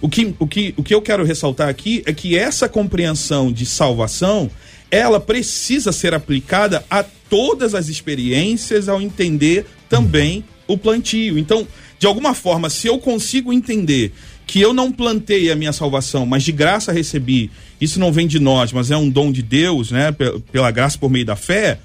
O 0.00 0.08
que, 0.08 0.34
o, 0.38 0.46
que, 0.46 0.72
o 0.76 0.82
que 0.82 0.94
eu 0.94 1.02
quero 1.02 1.24
ressaltar 1.24 1.68
aqui 1.68 2.02
é 2.06 2.12
que 2.12 2.38
essa 2.38 2.68
compreensão 2.68 3.52
de 3.52 3.66
salvação 3.66 4.48
ela 4.90 5.18
precisa 5.18 5.90
ser 5.90 6.14
aplicada 6.14 6.84
a 6.88 7.02
todas 7.02 7.74
as 7.74 7.88
experiências 7.88 8.88
ao 8.88 9.00
entender 9.02 9.66
também 9.88 10.44
o 10.66 10.76
plantio. 10.78 11.38
Então, 11.38 11.66
de 11.98 12.06
alguma 12.06 12.34
forma, 12.34 12.70
se 12.70 12.86
eu 12.86 12.98
consigo 12.98 13.52
entender 13.52 14.12
que 14.46 14.60
eu 14.60 14.72
não 14.72 14.92
plantei 14.92 15.50
a 15.50 15.56
minha 15.56 15.72
salvação, 15.72 16.26
mas 16.26 16.42
de 16.42 16.52
graça 16.52 16.92
recebi, 16.92 17.50
isso 17.80 17.98
não 17.98 18.12
vem 18.12 18.26
de 18.26 18.38
nós, 18.38 18.72
mas 18.72 18.90
é 18.90 18.96
um 18.96 19.08
dom 19.08 19.32
de 19.32 19.42
Deus, 19.42 19.90
né, 19.90 20.12
pe- 20.12 20.38
pela 20.52 20.70
graça 20.70 20.98
por 20.98 21.10
meio 21.10 21.24
da 21.24 21.36
fé, 21.36 21.78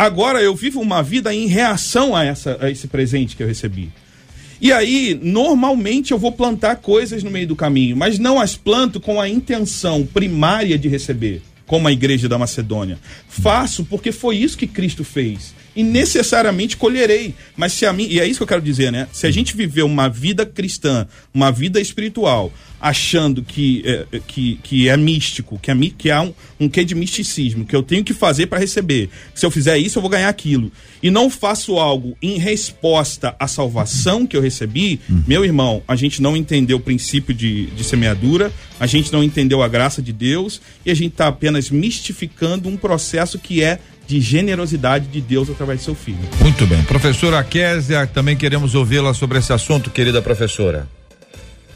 agora 0.00 0.40
eu 0.40 0.54
vivo 0.56 0.80
uma 0.80 1.02
vida 1.02 1.34
em 1.34 1.46
reação 1.46 2.16
a, 2.16 2.24
essa, 2.24 2.56
a 2.58 2.70
esse 2.70 2.88
presente 2.88 3.36
que 3.36 3.42
eu 3.42 3.46
recebi. 3.46 3.90
E 4.58 4.72
aí, 4.72 5.18
normalmente 5.22 6.12
eu 6.12 6.18
vou 6.18 6.32
plantar 6.32 6.76
coisas 6.76 7.22
no 7.22 7.30
meio 7.30 7.46
do 7.46 7.56
caminho, 7.56 7.96
mas 7.96 8.18
não 8.18 8.40
as 8.40 8.56
planto 8.56 8.98
com 8.98 9.20
a 9.20 9.28
intenção 9.28 10.06
primária 10.06 10.78
de 10.78 10.88
receber, 10.88 11.42
como 11.66 11.86
a 11.86 11.92
igreja 11.92 12.28
da 12.28 12.38
Macedônia. 12.38 12.98
Faço 13.28 13.84
porque 13.84 14.10
foi 14.10 14.36
isso 14.36 14.56
que 14.56 14.66
Cristo 14.66 15.04
fez. 15.04 15.54
E 15.74 15.82
necessariamente 15.82 16.76
colherei. 16.76 17.34
Mas 17.56 17.72
se 17.72 17.86
a 17.86 17.92
mim, 17.92 18.06
e 18.08 18.18
é 18.18 18.26
isso 18.26 18.38
que 18.38 18.42
eu 18.42 18.48
quero 18.48 18.62
dizer, 18.62 18.90
né? 18.90 19.08
Se 19.12 19.26
a 19.26 19.30
gente 19.30 19.56
viver 19.56 19.82
uma 19.82 20.08
vida 20.08 20.44
cristã, 20.44 21.06
uma 21.32 21.50
vida 21.52 21.80
espiritual, 21.80 22.52
achando 22.80 23.42
que, 23.42 23.82
é, 23.84 24.20
que, 24.26 24.58
que 24.62 24.88
é 24.88 24.96
místico, 24.96 25.58
que, 25.58 25.70
é, 25.70 25.76
que 25.96 26.10
há 26.10 26.22
um, 26.22 26.32
um 26.58 26.68
quê 26.68 26.84
de 26.84 26.94
misticismo, 26.94 27.66
que 27.66 27.76
eu 27.76 27.82
tenho 27.82 28.02
que 28.02 28.14
fazer 28.14 28.46
para 28.46 28.58
receber. 28.58 29.10
Se 29.34 29.44
eu 29.44 29.50
fizer 29.50 29.76
isso, 29.76 29.98
eu 29.98 30.02
vou 30.02 30.10
ganhar 30.10 30.28
aquilo. 30.28 30.72
E 31.02 31.10
não 31.10 31.28
faço 31.28 31.78
algo 31.78 32.16
em 32.22 32.38
resposta 32.38 33.36
à 33.38 33.46
salvação 33.46 34.26
que 34.26 34.36
eu 34.36 34.40
recebi, 34.40 35.00
meu 35.26 35.44
irmão, 35.44 35.82
a 35.86 35.94
gente 35.94 36.22
não 36.22 36.36
entendeu 36.36 36.78
o 36.78 36.80
princípio 36.80 37.34
de, 37.34 37.66
de 37.66 37.84
semeadura, 37.84 38.52
a 38.78 38.86
gente 38.86 39.12
não 39.12 39.22
entendeu 39.22 39.62
a 39.62 39.68
graça 39.68 40.00
de 40.00 40.12
Deus 40.12 40.60
e 40.84 40.90
a 40.90 40.94
gente 40.94 41.12
está 41.12 41.28
apenas 41.28 41.70
mistificando 41.70 42.68
um 42.68 42.76
processo 42.76 43.38
que 43.38 43.62
é 43.62 43.78
de 44.10 44.20
generosidade 44.20 45.06
de 45.06 45.20
Deus 45.20 45.48
através 45.48 45.78
do 45.78 45.84
seu 45.84 45.94
filho. 45.94 46.18
Muito 46.42 46.66
bem. 46.66 46.82
Professora 46.82 47.44
Késia, 47.44 48.08
também 48.08 48.36
queremos 48.36 48.74
ouvi-la 48.74 49.14
sobre 49.14 49.38
esse 49.38 49.52
assunto, 49.52 49.88
querida 49.88 50.20
professora. 50.20 50.88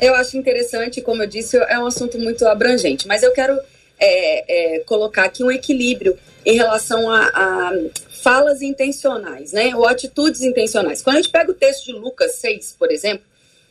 Eu 0.00 0.16
acho 0.16 0.36
interessante, 0.36 1.00
como 1.00 1.22
eu 1.22 1.28
disse, 1.28 1.56
é 1.56 1.78
um 1.78 1.86
assunto 1.86 2.18
muito 2.18 2.44
abrangente, 2.44 3.06
mas 3.06 3.22
eu 3.22 3.30
quero 3.30 3.56
é, 4.00 4.78
é, 4.78 4.78
colocar 4.80 5.26
aqui 5.26 5.44
um 5.44 5.50
equilíbrio 5.50 6.18
em 6.44 6.56
relação 6.56 7.08
a, 7.08 7.20
a 7.22 7.72
falas 8.20 8.62
intencionais, 8.62 9.52
né? 9.52 9.76
Ou 9.76 9.86
atitudes 9.86 10.40
intencionais. 10.40 11.02
Quando 11.02 11.18
a 11.18 11.22
gente 11.22 11.30
pega 11.30 11.52
o 11.52 11.54
texto 11.54 11.86
de 11.86 11.92
Lucas 11.92 12.32
6, 12.32 12.74
por 12.76 12.90
exemplo, 12.90 13.24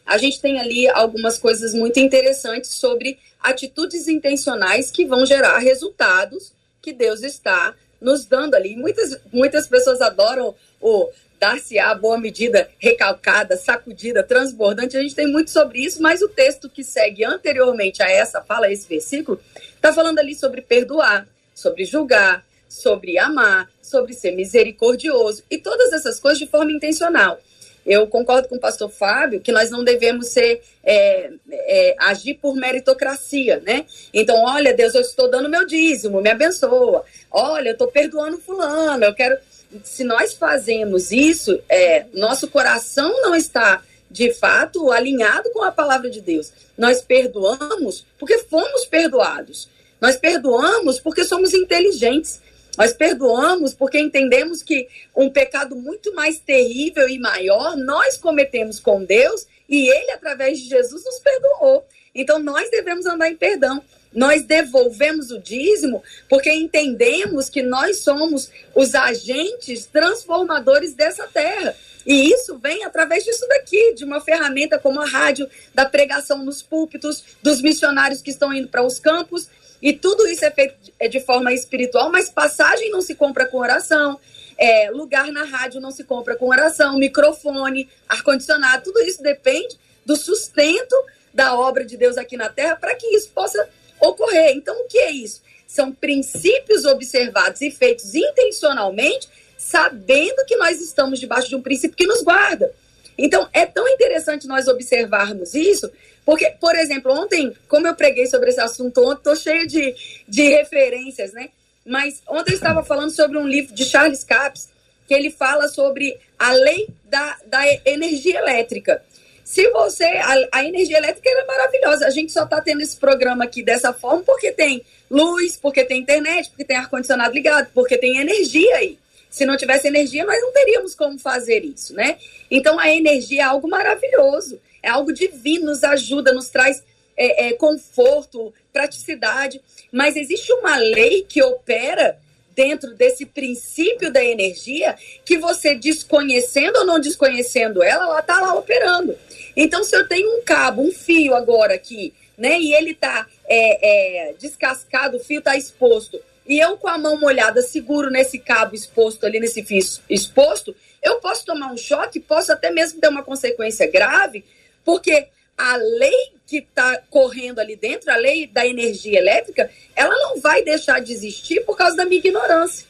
a 0.05 0.17
gente 0.17 0.39
tem 0.39 0.57
ali 0.57 0.87
algumas 0.87 1.37
coisas 1.37 1.73
muito 1.73 1.99
interessantes 1.99 2.69
sobre 2.69 3.17
atitudes 3.41 4.07
intencionais 4.07 4.89
que 4.89 5.05
vão 5.05 5.25
gerar 5.25 5.57
resultados 5.59 6.53
que 6.81 6.93
Deus 6.93 7.23
está 7.23 7.73
nos 8.03 8.25
dando 8.25 8.55
ali. 8.55 8.75
Muitas, 8.75 9.17
muitas 9.31 9.67
pessoas 9.67 10.01
adoram 10.01 10.53
o 10.79 11.09
dar-se-á 11.39 11.93
boa 11.95 12.17
medida, 12.17 12.69
recalcada, 12.77 13.57
sacudida, 13.57 14.23
transbordante. 14.23 14.95
A 14.95 15.01
gente 15.01 15.15
tem 15.15 15.27
muito 15.27 15.51
sobre 15.51 15.79
isso, 15.79 16.01
mas 16.01 16.21
o 16.21 16.29
texto 16.29 16.69
que 16.69 16.83
segue 16.83 17.25
anteriormente 17.25 18.01
a 18.01 18.09
essa 18.09 18.41
fala, 18.41 18.67
a 18.67 18.71
esse 18.71 18.87
versículo, 18.87 19.39
está 19.75 19.91
falando 19.91 20.19
ali 20.19 20.35
sobre 20.35 20.61
perdoar, 20.61 21.27
sobre 21.53 21.83
julgar, 21.83 22.45
sobre 22.69 23.17
amar, 23.17 23.69
sobre 23.81 24.13
ser 24.13 24.31
misericordioso 24.31 25.43
e 25.49 25.57
todas 25.57 25.91
essas 25.91 26.19
coisas 26.19 26.39
de 26.39 26.47
forma 26.47 26.71
intencional. 26.71 27.37
Eu 27.85 28.07
concordo 28.07 28.47
com 28.47 28.55
o 28.55 28.59
pastor 28.59 28.89
Fábio 28.89 29.41
que 29.41 29.51
nós 29.51 29.69
não 29.69 29.83
devemos 29.83 30.29
ser 30.29 30.61
é, 30.83 31.31
é, 31.51 31.95
agir 31.99 32.35
por 32.35 32.55
meritocracia, 32.55 33.59
né? 33.59 33.85
Então, 34.13 34.43
olha, 34.43 34.73
Deus, 34.73 34.95
eu 34.95 35.01
estou 35.01 35.29
dando 35.29 35.49
meu 35.49 35.65
dízimo, 35.65 36.21
me 36.21 36.29
abençoa. 36.29 37.03
Olha, 37.29 37.69
eu 37.69 37.73
estou 37.73 37.87
perdoando 37.87 38.37
fulano, 38.37 39.03
eu 39.03 39.13
quero. 39.13 39.37
Se 39.83 40.03
nós 40.03 40.33
fazemos 40.33 41.11
isso, 41.11 41.59
é, 41.67 42.05
nosso 42.13 42.47
coração 42.47 43.21
não 43.21 43.35
está 43.35 43.81
de 44.09 44.31
fato 44.31 44.91
alinhado 44.91 45.49
com 45.51 45.63
a 45.63 45.71
palavra 45.71 46.09
de 46.09 46.21
Deus. 46.21 46.51
Nós 46.77 47.01
perdoamos 47.01 48.05
porque 48.19 48.37
fomos 48.37 48.85
perdoados. 48.85 49.67
Nós 49.99 50.15
perdoamos 50.17 50.99
porque 50.99 51.23
somos 51.23 51.53
inteligentes. 51.53 52.39
Nós 52.77 52.93
perdoamos 52.93 53.73
porque 53.73 53.99
entendemos 53.99 54.63
que 54.63 54.87
um 55.15 55.29
pecado 55.29 55.75
muito 55.75 56.13
mais 56.13 56.39
terrível 56.39 57.07
e 57.07 57.19
maior 57.19 57.77
nós 57.77 58.17
cometemos 58.17 58.79
com 58.79 59.03
Deus 59.03 59.45
e 59.69 59.89
Ele, 59.89 60.11
através 60.11 60.59
de 60.59 60.69
Jesus, 60.69 61.03
nos 61.05 61.19
perdoou. 61.19 61.85
Então 62.15 62.39
nós 62.39 62.69
devemos 62.69 63.05
andar 63.05 63.29
em 63.29 63.35
perdão. 63.35 63.83
Nós 64.13 64.43
devolvemos 64.43 65.31
o 65.31 65.39
dízimo 65.39 66.03
porque 66.29 66.51
entendemos 66.51 67.49
que 67.49 67.63
nós 67.63 67.99
somos 68.03 68.49
os 68.75 68.93
agentes 68.93 69.85
transformadores 69.85 70.93
dessa 70.93 71.27
terra. 71.27 71.75
E 72.05 72.29
isso 72.31 72.57
vem 72.57 72.83
através 72.83 73.23
disso 73.23 73.47
daqui, 73.47 73.93
de 73.93 74.03
uma 74.03 74.19
ferramenta 74.21 74.77
como 74.77 74.99
a 74.99 75.05
rádio, 75.05 75.49
da 75.73 75.85
pregação 75.85 76.43
nos 76.43 76.61
púlpitos, 76.61 77.23
dos 77.41 77.61
missionários 77.61 78.21
que 78.21 78.29
estão 78.29 78.53
indo 78.53 78.67
para 78.67 78.83
os 78.83 78.99
campos. 78.99 79.47
E 79.83 79.91
tudo 79.91 80.25
isso 80.27 80.45
é 80.45 80.49
feito 80.49 80.75
de- 80.81 80.93
é 80.97 81.09
de 81.09 81.19
forma 81.19 81.51
espiritual, 81.51 82.09
mas 82.09 82.29
passagem 82.29 82.89
não 82.89 83.01
se 83.01 83.13
compra 83.15 83.45
com 83.45 83.57
oração, 83.57 84.17
é, 84.57 84.89
lugar 84.89 85.27
na 85.31 85.43
rádio 85.43 85.81
não 85.81 85.91
se 85.91 86.05
compra 86.05 86.37
com 86.37 86.47
oração, 86.47 86.97
microfone, 86.97 87.89
ar-condicionado, 88.07 88.85
tudo 88.85 89.01
isso 89.01 89.21
depende 89.21 89.77
do 90.05 90.15
sustento 90.15 90.95
da 91.33 91.53
obra 91.53 91.83
de 91.83 91.97
Deus 91.97 92.17
aqui 92.17 92.37
na 92.37 92.47
terra 92.47 92.77
para 92.77 92.95
que 92.95 93.07
isso 93.07 93.29
possa 93.31 93.67
ocorrer. 93.99 94.55
Então, 94.55 94.73
o 94.81 94.87
que 94.87 94.97
é 94.99 95.11
isso? 95.11 95.41
São 95.67 95.91
princípios 95.91 96.85
observados 96.85 97.59
e 97.59 97.69
feitos 97.69 98.15
intencionalmente, 98.15 99.27
sabendo 99.57 100.45
que 100.45 100.55
nós 100.55 100.79
estamos 100.79 101.19
debaixo 101.19 101.49
de 101.49 101.55
um 101.55 101.61
princípio 101.61 101.97
que 101.97 102.05
nos 102.07 102.21
guarda. 102.21 102.73
Então, 103.17 103.49
é 103.51 103.65
tão 103.65 103.87
interessante 103.87 104.47
nós 104.47 104.67
observarmos 104.67 105.53
isso, 105.53 105.91
Porque, 106.25 106.51
por 106.59 106.75
exemplo, 106.75 107.11
ontem, 107.11 107.53
como 107.67 107.87
eu 107.87 107.95
preguei 107.95 108.25
sobre 108.27 108.49
esse 108.49 108.61
assunto 108.61 109.03
ontem, 109.03 109.23
tô 109.23 109.35
cheia 109.35 109.67
de, 109.67 109.95
de 110.27 110.49
referências, 110.49 111.33
né? 111.33 111.49
Mas 111.85 112.21
ontem 112.27 112.51
eu 112.51 112.55
estava 112.55 112.83
falando 112.83 113.11
sobre 113.11 113.37
um 113.37 113.47
livro 113.47 113.73
de 113.73 113.83
Charles 113.85 114.23
Capps, 114.23 114.69
que 115.07 115.13
ele 115.13 115.29
fala 115.29 115.67
sobre 115.67 116.17
a 116.39 116.51
lei 116.51 116.87
da, 117.05 117.37
da 117.45 117.61
energia 117.85 118.39
elétrica. 118.39 119.03
Se 119.43 119.69
você. 119.71 120.05
A, 120.05 120.47
a 120.53 120.65
energia 120.65 120.97
elétrica 120.97 121.29
é 121.29 121.45
maravilhosa. 121.45 122.07
A 122.07 122.09
gente 122.09 122.31
só 122.31 122.43
está 122.43 122.61
tendo 122.61 122.81
esse 122.81 122.95
programa 122.95 123.43
aqui 123.43 123.61
dessa 123.61 123.91
forma 123.93 124.23
porque 124.23 124.51
tem 124.51 124.81
luz, 125.11 125.57
porque 125.57 125.83
tem 125.83 126.01
internet, 126.01 126.49
porque 126.49 126.63
tem 126.63 126.77
ar-condicionado 126.77 127.33
ligado, 127.33 127.69
porque 127.73 127.97
tem 127.97 128.17
energia 128.17 128.75
aí. 128.77 128.97
Se 129.29 129.45
não 129.45 129.57
tivesse 129.57 129.87
energia, 129.87 130.25
nós 130.25 130.39
não 130.41 130.51
teríamos 130.51 130.95
como 130.95 131.19
fazer 131.19 131.65
isso, 131.65 131.93
né? 131.93 132.17
Então 132.49 132.79
a 132.79 132.89
energia 132.89 133.41
é 133.41 133.45
algo 133.45 133.67
maravilhoso, 133.67 134.59
é 134.83 134.89
algo 134.89 135.13
divino, 135.13 135.67
nos 135.67 135.83
ajuda, 135.83 136.33
nos 136.33 136.49
traz 136.49 136.83
é, 137.15 137.47
é, 137.47 137.53
conforto, 137.53 138.53
praticidade. 138.71 139.61
Mas 139.91 140.15
existe 140.17 140.51
uma 140.53 140.75
lei 140.75 141.25
que 141.27 141.41
opera 141.41 142.19
dentro 142.55 142.93
desse 142.93 143.25
princípio 143.25 144.11
da 144.11 144.23
energia 144.23 144.95
que 145.25 145.37
você, 145.37 145.73
desconhecendo 145.73 146.77
ou 146.77 146.85
não 146.85 146.99
desconhecendo 146.99 147.81
ela, 147.81 148.05
ela 148.05 148.19
está 148.19 148.39
lá 148.39 148.53
operando. 148.53 149.17
Então, 149.55 149.83
se 149.83 149.95
eu 149.95 150.07
tenho 150.07 150.37
um 150.37 150.43
cabo, 150.43 150.81
um 150.81 150.91
fio 150.91 151.33
agora 151.33 151.73
aqui, 151.73 152.13
né, 152.37 152.59
e 152.59 152.73
ele 152.73 152.91
está 152.91 153.27
é, 153.47 154.29
é, 154.29 154.33
descascado, 154.33 155.17
o 155.17 155.19
fio 155.19 155.39
está 155.39 155.55
exposto, 155.55 156.19
e 156.47 156.59
eu 156.59 156.77
com 156.77 156.87
a 156.87 156.97
mão 156.97 157.19
molhada 157.19 157.61
seguro 157.61 158.09
nesse 158.09 158.37
cabo 158.37 158.75
exposto 158.75 159.25
ali, 159.25 159.39
nesse 159.39 159.63
fio 159.63 159.79
exposto, 160.09 160.75
eu 161.01 161.19
posso 161.19 161.45
tomar 161.45 161.71
um 161.71 161.77
choque, 161.77 162.19
posso 162.19 162.51
até 162.51 162.71
mesmo 162.71 162.99
ter 162.99 163.07
uma 163.07 163.23
consequência 163.23 163.89
grave, 163.89 164.43
porque 164.83 165.27
a 165.57 165.75
lei 165.75 166.33
que 166.45 166.57
está 166.57 167.01
correndo 167.09 167.59
ali 167.59 167.75
dentro, 167.75 168.11
a 168.11 168.15
lei 168.15 168.47
da 168.47 168.65
energia 168.65 169.17
elétrica, 169.17 169.69
ela 169.95 170.15
não 170.15 170.39
vai 170.39 170.63
deixar 170.63 170.99
de 170.99 171.13
existir 171.13 171.61
por 171.65 171.77
causa 171.77 171.95
da 171.95 172.05
minha 172.05 172.19
ignorância. 172.19 172.85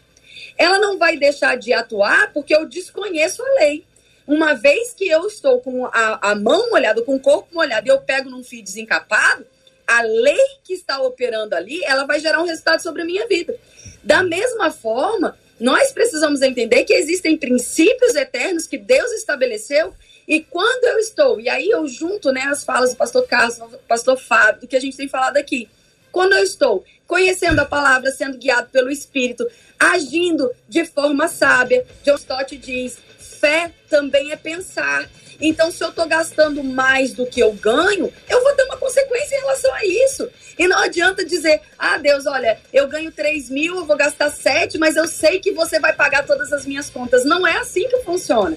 Ela 0.57 0.79
não 0.79 0.97
vai 0.97 1.17
deixar 1.17 1.57
de 1.57 1.73
atuar 1.73 2.31
porque 2.33 2.55
eu 2.55 2.65
desconheço 2.65 3.41
a 3.41 3.59
lei. 3.59 3.85
Uma 4.25 4.53
vez 4.53 4.93
que 4.93 5.07
eu 5.07 5.27
estou 5.27 5.59
com 5.59 5.85
a, 5.85 6.31
a 6.31 6.35
mão 6.35 6.69
molhada, 6.69 7.01
com 7.01 7.15
o 7.15 7.19
corpo 7.19 7.53
molhado, 7.53 7.87
e 7.87 7.89
eu 7.89 7.99
pego 7.99 8.29
num 8.29 8.43
fio 8.43 8.63
desencapado, 8.63 9.45
a 9.85 10.01
lei 10.01 10.45
que 10.63 10.73
está 10.73 11.01
operando 11.01 11.55
ali, 11.55 11.83
ela 11.83 12.05
vai 12.05 12.19
gerar 12.19 12.41
um 12.41 12.45
resultado 12.45 12.81
sobre 12.81 13.01
a 13.01 13.05
minha 13.05 13.27
vida. 13.27 13.53
Da 14.01 14.23
mesma 14.23 14.71
forma, 14.71 15.37
nós 15.59 15.91
precisamos 15.91 16.41
entender 16.41 16.85
que 16.85 16.93
existem 16.93 17.37
princípios 17.37 18.15
eternos 18.15 18.65
que 18.65 18.77
Deus 18.77 19.11
estabeleceu 19.11 19.93
e 20.27 20.41
quando 20.41 20.85
eu 20.85 20.99
estou, 20.99 21.39
e 21.39 21.49
aí 21.49 21.69
eu 21.69 21.87
junto 21.87 22.31
né, 22.31 22.41
as 22.41 22.63
falas 22.63 22.91
do 22.91 22.97
pastor 22.97 23.27
Carlos, 23.27 23.57
do 23.57 23.77
pastor 23.87 24.17
Fábio, 24.17 24.61
do 24.61 24.67
que 24.67 24.75
a 24.75 24.79
gente 24.79 24.97
tem 24.97 25.07
falado 25.07 25.37
aqui. 25.37 25.69
Quando 26.11 26.33
eu 26.33 26.43
estou 26.43 26.85
conhecendo 27.07 27.59
a 27.59 27.65
palavra, 27.65 28.11
sendo 28.11 28.37
guiado 28.37 28.69
pelo 28.69 28.91
Espírito, 28.91 29.45
agindo 29.79 30.49
de 30.69 30.85
forma 30.85 31.27
sábia, 31.27 31.85
John 32.03 32.15
Stott 32.15 32.55
diz: 32.57 32.97
fé 33.17 33.71
também 33.89 34.31
é 34.31 34.35
pensar. 34.35 35.09
Então, 35.41 35.71
se 35.71 35.83
eu 35.83 35.89
estou 35.89 36.07
gastando 36.07 36.63
mais 36.63 37.11
do 37.11 37.25
que 37.25 37.41
eu 37.41 37.51
ganho, 37.53 38.13
eu 38.29 38.43
vou 38.43 38.53
ter 38.53 38.63
uma 38.63 38.77
consequência 38.77 39.35
em 39.35 39.39
relação 39.39 39.73
a 39.73 39.85
isso. 39.85 40.29
E 40.57 40.67
não 40.67 40.77
adianta 40.77 41.25
dizer, 41.25 41.59
ah, 41.77 41.97
Deus, 41.97 42.25
olha, 42.25 42.57
eu 42.71 42.87
ganho 42.87 43.11
3 43.11 43.49
mil, 43.49 43.75
eu 43.75 43.85
vou 43.85 43.97
gastar 43.97 44.29
7, 44.29 44.77
mas 44.77 44.95
eu 44.95 45.07
sei 45.07 45.39
que 45.39 45.51
você 45.51 45.79
vai 45.79 45.91
pagar 45.91 46.25
todas 46.25 46.53
as 46.53 46.65
minhas 46.65 46.89
contas. 46.89 47.25
Não 47.25 47.45
é 47.45 47.57
assim 47.57 47.87
que 47.89 48.03
funciona. 48.03 48.55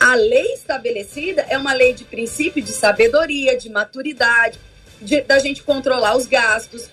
A 0.00 0.14
lei 0.14 0.54
estabelecida 0.54 1.44
é 1.48 1.58
uma 1.58 1.72
lei 1.72 1.92
de 1.92 2.04
princípio 2.04 2.62
de 2.62 2.72
sabedoria, 2.72 3.56
de 3.56 3.68
maturidade, 3.68 4.58
de, 5.00 5.20
da 5.22 5.38
gente 5.38 5.62
controlar 5.62 6.16
os 6.16 6.26
gastos, 6.26 6.88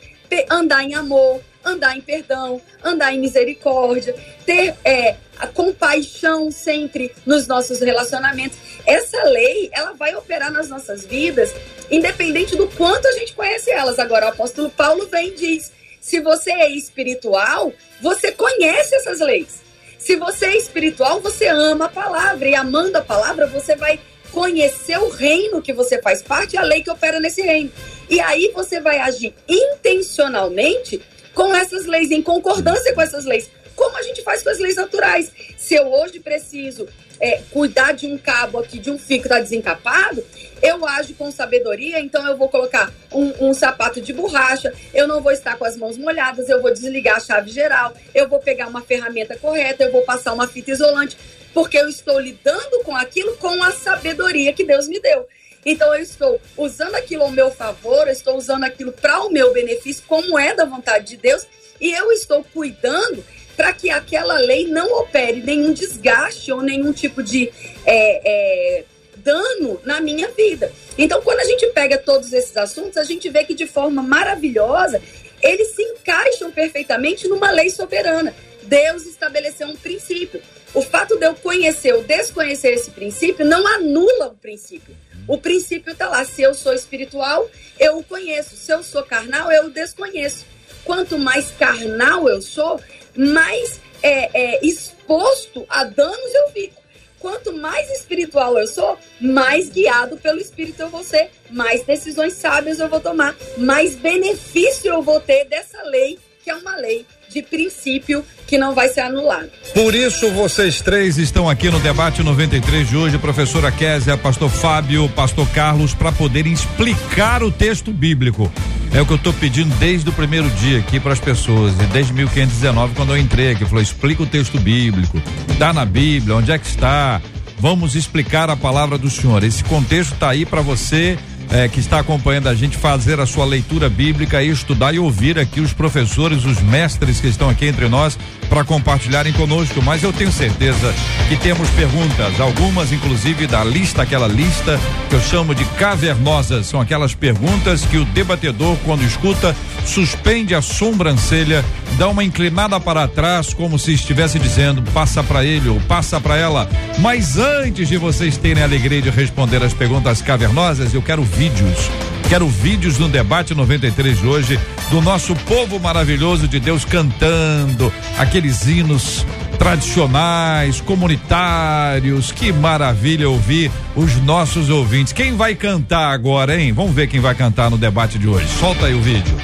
andar 0.50 0.84
em 0.84 0.96
amor, 0.96 1.42
andar 1.64 1.98
em 1.98 2.02
perdão, 2.02 2.62
andar 2.84 3.14
em 3.14 3.20
misericórdia, 3.20 4.16
ter 4.46 4.76
é, 4.84 5.16
a 5.38 5.48
compaixão 5.48 6.52
sempre 6.52 7.12
nos 7.26 7.48
nossos 7.48 7.80
relacionamentos. 7.80 8.58
Essa 8.86 9.24
lei, 9.24 9.70
ela 9.72 9.94
vai 9.94 10.16
operar 10.16 10.52
nas 10.52 10.70
nossas 10.70 11.06
vidas, 11.06 11.52
independente 11.90 12.56
do 12.56 12.68
quanto 12.70 13.08
a 13.08 13.12
gente 13.14 13.34
conhece 13.34 13.72
elas. 13.72 14.00
Agora, 14.00 14.28
o 14.28 14.30
apóstolo 14.30 14.70
Paulo 14.70 15.08
vem 15.08 15.30
e 15.30 15.36
diz: 15.36 15.72
se 16.00 16.20
você 16.20 16.52
é 16.52 16.70
espiritual, 16.70 17.74
você 18.02 18.32
conhece 18.32 18.96
essas 18.96 19.20
leis. 19.20 19.65
Se 20.06 20.16
você 20.18 20.46
é 20.46 20.58
espiritual, 20.58 21.20
você 21.20 21.48
ama 21.48 21.86
a 21.86 21.90
palavra. 21.90 22.48
E 22.48 22.54
amando 22.54 22.96
a 22.96 23.02
palavra, 23.02 23.48
você 23.48 23.76
vai 23.76 24.00
conhecer 24.32 25.00
o 25.00 25.10
reino 25.10 25.64
que 25.64 25.74
você 25.74 26.00
faz 26.00 26.22
parte 26.22 26.54
e 26.54 26.58
a 26.60 26.62
lei 26.62 26.84
que 26.84 26.92
opera 26.92 27.20
nesse 27.20 27.42
reino. 27.42 27.72
E 28.08 28.20
aí 28.20 28.52
você 28.54 28.80
vai 28.80 29.00
agir 29.00 29.34
intencionalmente 29.50 31.02
com 31.34 31.56
essas 31.56 31.88
leis, 31.88 32.12
em 32.12 32.22
concordância 32.22 32.94
com 32.94 33.02
essas 33.02 33.26
leis. 33.26 33.50
Como 33.76 33.98
a 33.98 34.02
gente 34.02 34.22
faz 34.22 34.42
com 34.42 34.50
as 34.50 34.60
leis 34.60 34.76
naturais. 34.76 35.32
Se 35.58 35.76
eu 35.76 35.92
hoje 35.92 36.20
preciso 36.20 36.88
é, 37.20 37.42
cuidar 37.52 37.94
de 37.94 38.08
um 38.08 38.18
cabo 38.18 38.60
aqui, 38.60 38.80
de 38.80 38.90
um 38.90 38.98
fio 38.98 39.20
que 39.20 39.28
está 39.28 39.40
desencapado, 39.40 40.24
eu 40.62 40.86
ajo 40.86 41.14
com 41.16 41.32
sabedoria, 41.32 42.00
então 42.00 42.26
eu 42.28 42.38
vou 42.38 42.50
colocar 42.50 42.92
um, 43.12 43.50
um, 43.50 43.54
sapato 43.54 44.02
de 44.02 44.14
borracha, 44.14 44.74
eu 44.94 45.08
não 45.08 45.22
vou 45.22 45.32
estar 45.32 45.58
com 45.58 45.66
as 45.66 45.78
mãos 45.78 45.98
molhadas, 45.98 46.50
eu 46.50 46.62
vou 46.62 46.74
desligar 46.74 47.18
a 47.18 47.20
chave 47.20 47.52
geral, 47.52 47.94
eu 48.14 48.28
vou 48.28 48.40
pegar 48.40 48.68
uma 48.68 48.82
ferramenta 48.82 49.38
correta, 49.38 49.84
eu 49.84 49.92
vou 49.92 50.02
passar 50.04 50.34
uma 50.34 50.48
fita 50.48 50.72
isolante, 50.72 51.18
porque 51.54 51.78
eu 51.78 51.88
estou 51.88 52.20
lidando 52.20 52.82
com 52.84 52.96
aquilo 52.96 53.38
com 53.38 53.64
a 53.64 53.72
sabedoria 53.72 54.54
que 54.54 54.64
Deus 54.64 54.88
me 54.88 55.00
deu. 55.00 55.28
Então 55.66 55.94
eu 55.96 56.02
estou 56.04 56.40
usando 56.56 56.96
aquilo 56.96 57.24
ao 57.24 57.32
meu 57.32 57.50
favor, 57.50 58.08
eu 58.08 58.14
estou 58.14 58.38
usando 58.38 58.66
aquilo 58.66 58.92
para 58.92 59.22
o 59.22 59.32
meu 59.32 59.52
benefício, 59.52 60.04
como 60.08 60.38
é 60.38 60.54
da 60.54 60.66
vontade 60.66 61.08
de 61.08 61.18
Deus, 61.18 61.48
e 61.82 61.92
eu 61.92 62.12
estou 62.12 62.44
cuidando 62.44 63.24
para 63.56 63.74
que 63.74 63.90
aquela 63.90 64.38
lei 64.38 64.68
não 64.68 65.00
opere 65.00 65.42
nenhum 65.42 65.74
desgaste 65.74 66.52
ou 66.52 66.62
nenhum 66.62 66.92
tipo 66.92 67.24
de 67.24 67.52
é, 67.86 68.22
é, 68.26 68.84
dano 69.18 69.80
na 69.84 70.00
minha 70.00 70.30
vida. 70.30 70.72
Então, 70.98 71.22
quando 71.22 71.40
a 71.40 71.46
gente 71.46 71.66
pega 71.68 71.98
todos 71.98 72.32
esses 72.32 72.56
assuntos, 72.56 72.98
a 72.98 73.04
gente 73.04 73.30
vê 73.30 73.44
que 73.44 73.54
de 73.54 73.66
forma 73.66 74.02
maravilhosa 74.02 75.02
eles 75.42 75.76
se 75.76 75.82
encaixam 75.82 76.52
perfeitamente 76.52 77.28
numa 77.28 77.52
lei 77.52 77.70
soberana. 77.70 78.34
Deus 78.64 79.06
estabeleceu 79.06 79.68
um 79.68 79.76
princípio. 79.76 80.42
O 80.74 80.82
fato 80.82 81.18
de 81.18 81.26
eu 81.26 81.36
conhecer 81.36 81.94
ou 81.94 82.04
desconhecer 82.04 82.74
esse 82.74 82.92
princípio 82.92 83.46
não 83.46 83.66
anula 83.66 84.28
o 84.28 84.36
princípio. 84.36 84.96
O 85.28 85.38
princípio 85.38 85.94
está 85.94 86.10
lá. 86.10 86.26
Se 86.26 86.42
eu 86.42 86.54
sou 86.54 86.74
espiritual, 86.74 87.50
eu 87.80 87.98
o 87.98 88.04
conheço. 88.04 88.56
Se 88.56 88.72
eu 88.72 88.84
sou 88.84 89.04
carnal, 89.04 89.52
eu 89.52 89.66
o 89.66 89.70
desconheço. 89.70 90.46
Quanto 90.84 91.18
mais 91.18 91.50
carnal 91.52 92.30
eu 92.30 92.42
sou, 92.42 92.80
mais 93.16 93.80
é, 94.02 94.30
é, 94.34 94.66
exposto 94.66 95.66
a 95.70 95.84
danos 95.84 96.34
eu 96.34 96.50
fico. 96.52 96.86
Quanto 97.20 97.54
mais 97.54 97.90
espiritual 97.90 98.58
eu 98.58 98.68
sou, 98.68 99.00
mais 99.20 99.70
guiado 99.70 100.16
pelo 100.18 100.40
Espírito 100.40 100.82
eu 100.82 100.90
vou 100.90 101.04
ser, 101.04 101.32
mais 101.50 101.84
decisões 101.84 102.34
sábias 102.34 102.80
eu 102.80 102.88
vou 102.88 103.00
tomar, 103.00 103.36
mais 103.58 103.96
benefício 103.96 104.94
eu 104.94 105.02
vou 105.02 105.20
ter 105.20 105.46
dessa 105.46 105.82
lei, 105.84 106.20
que 106.44 106.52
é 106.52 106.56
uma 106.56 106.76
lei 106.76 107.04
de 107.36 107.42
princípio 107.42 108.24
que 108.48 108.58
não 108.58 108.74
vai 108.74 108.88
ser 108.88 109.02
anulado. 109.02 109.50
Por 109.74 109.94
isso 109.94 110.32
vocês 110.32 110.80
três 110.80 111.18
estão 111.18 111.50
aqui 111.50 111.70
no 111.70 111.80
debate 111.80 112.24
93 112.24 112.88
de 112.88 112.96
hoje, 112.96 113.18
professora 113.18 113.70
Késia, 113.72 114.18
pastor 114.18 114.50
Fábio, 114.50 115.10
pastor 115.10 115.46
Carlos, 115.50 115.94
para 115.94 116.14
poderem 116.14 116.54
explicar 116.54 117.44
o 117.44 117.52
texto 117.52 117.92
bíblico. 117.92 118.50
É 118.94 119.02
o 119.02 119.06
que 119.06 119.12
eu 119.12 119.18
estou 119.18 119.34
pedindo 119.34 119.76
desde 119.76 120.10
o 120.10 120.14
primeiro 120.14 120.50
dia 120.52 120.80
aqui 120.80 120.98
para 120.98 121.12
as 121.12 121.20
pessoas, 121.20 121.74
e 121.74 121.86
desde 121.88 122.14
1519, 122.14 122.96
quando 122.96 123.10
eu 123.10 123.18
entrei 123.18 123.52
aqui, 123.52 123.66
falou: 123.66 123.82
explica 123.82 124.24
o 124.24 124.26
texto 124.26 124.58
bíblico, 124.58 125.22
está 125.50 125.74
na 125.74 125.84
Bíblia, 125.84 126.38
onde 126.38 126.54
é 126.54 126.58
que 126.58 126.66
está? 126.66 127.22
Vamos 127.60 127.96
explicar 127.96 128.50
a 128.50 128.56
palavra 128.56 128.98
do 128.98 129.10
Senhor. 129.10 129.44
Esse 129.44 129.64
contexto 129.66 130.14
está 130.14 130.30
aí 130.30 130.46
para 130.46 130.62
você 130.62 131.18
é, 131.52 131.68
que 131.68 131.80
está 131.80 132.00
acompanhando 132.00 132.48
a 132.48 132.56
gente 132.56 132.78
fazer 132.78 133.20
a 133.20 133.26
sua 133.26 133.46
leitura 133.46 133.90
bíblica 133.90 134.42
e 134.42 134.50
estudar 134.50 134.94
e 134.94 135.00
ouvir 135.00 135.40
aqui 135.40 135.60
os 135.60 135.74
professores, 135.74 136.46
os 136.46 136.62
mestres 136.62 137.20
que 137.20 137.28
estão 137.28 137.50
aqui 137.50 137.66
entre 137.66 137.88
nós 137.88 138.18
para 138.50 138.64
compartilharem 138.64 139.34
conosco. 139.34 139.82
Mas 139.82 140.04
eu 140.04 140.14
tenho 140.14 140.32
certeza 140.32 140.94
que 141.28 141.36
temos 141.36 141.70
perguntas, 141.72 142.40
algumas 142.40 142.92
inclusive 142.92 143.48
da 143.48 143.64
lista, 143.64 144.02
aquela 144.02 144.28
lista 144.28 144.80
que 145.10 145.16
eu 145.16 145.22
chamo 145.22 145.56
de 145.56 145.66
cavernosas. 145.78 146.68
São 146.68 146.82
aquelas 146.82 147.14
perguntas 147.14 147.86
que 147.86 147.98
o 147.98 148.06
debatedor, 148.06 148.76
quando 148.86 149.04
escuta, 149.04 149.56
suspende 149.86 150.56
a 150.56 150.62
sobrancelha, 150.62 151.64
dá 151.98 152.08
uma 152.08 152.24
inclinada 152.24 152.80
para 152.80 153.08
trás, 153.08 153.54
como 153.54 153.78
se 153.78 153.94
estivesse 153.94 154.40
dizendo: 154.40 154.82
passa 154.94 155.24
para 155.24 155.44
ele 155.44 155.70
ou 155.70 155.80
passa 155.82 156.20
para 156.20 156.38
ela. 156.38 156.70
Mas 157.00 157.38
antes 157.38 157.88
de 157.88 157.98
vocês 157.98 158.38
terem 158.38 158.64
a 158.64 158.66
alegria 158.66 159.02
de 159.02 159.10
responder 159.10 159.64
as 159.64 159.74
perguntas 159.74 160.22
cavernosas, 160.22 160.94
eu 160.94 161.02
quero 161.02 161.24
vídeos 161.36 161.90
Quero 162.28 162.48
vídeos 162.48 162.98
no 162.98 163.08
debate 163.08 163.54
93 163.54 164.20
de 164.20 164.28
hoje 164.28 164.60
do 164.90 165.00
nosso 165.00 165.36
povo 165.36 165.80
maravilhoso 165.80 166.48
de 166.48 166.60
Deus 166.60 166.84
cantando 166.84 167.94
aqueles 168.18 168.68
hinos 168.68 169.26
tradicionais, 169.60 170.82
comunitários. 170.82 172.32
Que 172.32 172.52
maravilha 172.52 173.30
ouvir 173.30 173.72
os 173.96 174.16
nossos 174.24 174.70
ouvintes. 174.70 175.14
Quem 175.14 175.36
vai 175.36 175.54
cantar 175.54 176.12
agora, 176.12 176.60
hein? 176.60 176.74
Vamos 176.74 176.96
ver 176.96 177.08
quem 177.08 177.20
vai 177.20 177.36
cantar 177.36 177.70
no 177.70 177.78
debate 177.78 178.18
de 178.18 178.28
hoje. 178.28 178.48
Solta 178.60 178.88
aí 178.88 178.96
o 178.96 179.02
vídeo. 179.02 179.36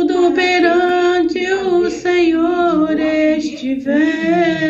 tudo 0.00 0.32
perante 0.32 1.52
o 1.52 1.90
Senhor 1.90 2.98
estiver 2.98 4.69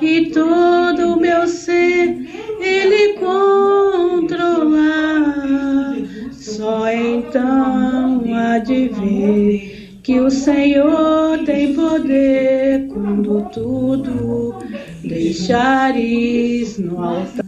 e 0.00 0.30
todo 0.30 1.14
o 1.14 1.20
meu 1.20 1.46
ser 1.46 2.16
Ele 2.60 3.14
controlar, 3.18 4.44
só 6.32 6.88
então 6.90 8.22
há 8.34 8.58
de 8.58 8.88
ver 8.88 9.98
que 10.02 10.20
o 10.20 10.30
Senhor 10.30 11.38
tem 11.46 11.72
poder 11.74 12.88
quando 12.88 13.48
tudo 13.50 14.58
deixares 15.02 16.78
no 16.78 17.02
altar. 17.02 17.44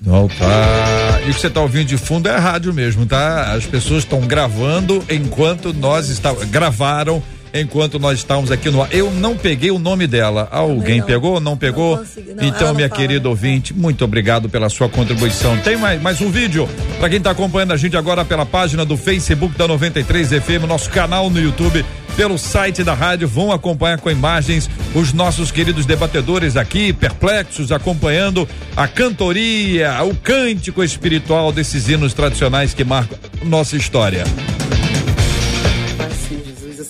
No 0.00 0.14
altar. 0.14 1.20
E 1.26 1.30
o 1.30 1.34
que 1.34 1.40
você 1.40 1.48
está 1.48 1.60
ouvindo 1.60 1.84
de 1.84 1.98
fundo 1.98 2.28
é 2.28 2.36
rádio 2.38 2.72
mesmo, 2.72 3.04
tá? 3.04 3.52
As 3.52 3.66
pessoas 3.66 4.04
estão 4.04 4.20
gravando 4.22 5.04
enquanto 5.10 5.74
nós 5.74 6.08
estávamos. 6.08 6.48
Gravaram 6.48 7.22
enquanto 7.52 7.98
nós 7.98 8.18
estávamos 8.18 8.50
aqui 8.50 8.70
no 8.70 8.82
ar. 8.82 8.88
Eu 8.92 9.10
não 9.10 9.36
peguei 9.36 9.70
o 9.70 9.78
nome 9.78 10.06
dela. 10.06 10.48
Alguém 10.50 11.00
não. 11.00 11.06
pegou? 11.06 11.40
Não 11.40 11.56
pegou? 11.56 11.96
Não 11.96 12.04
consegui, 12.04 12.34
não, 12.34 12.44
então, 12.44 12.74
minha 12.74 12.88
fala. 12.88 13.00
querida 13.00 13.28
ouvinte, 13.28 13.74
muito 13.74 14.04
obrigado 14.04 14.48
pela 14.48 14.68
sua 14.68 14.88
contribuição. 14.88 15.56
Tem 15.58 15.76
mais, 15.76 16.00
mais 16.00 16.20
um 16.20 16.30
vídeo 16.30 16.68
para 16.98 17.08
quem 17.08 17.18
está 17.18 17.30
acompanhando 17.30 17.72
a 17.72 17.76
gente 17.76 17.96
agora 17.96 18.24
pela 18.24 18.44
página 18.44 18.84
do 18.84 18.96
Facebook 18.96 19.56
da 19.56 19.68
93 19.68 20.28
FM, 20.28 20.66
nosso 20.66 20.90
canal 20.90 21.30
no 21.30 21.40
YouTube. 21.40 21.84
Pelo 22.16 22.36
site 22.36 22.82
da 22.82 22.94
rádio, 22.94 23.28
vão 23.28 23.52
acompanhar 23.52 23.98
com 23.98 24.10
imagens 24.10 24.68
os 24.92 25.12
nossos 25.12 25.52
queridos 25.52 25.86
debatedores 25.86 26.56
aqui, 26.56 26.92
perplexos, 26.92 27.70
acompanhando 27.70 28.48
a 28.76 28.88
cantoria, 28.88 30.02
o 30.02 30.12
cântico 30.16 30.82
espiritual 30.82 31.52
desses 31.52 31.88
hinos 31.88 32.12
tradicionais 32.14 32.74
que 32.74 32.82
marcam 32.82 33.16
nossa 33.44 33.76
história. 33.76 34.24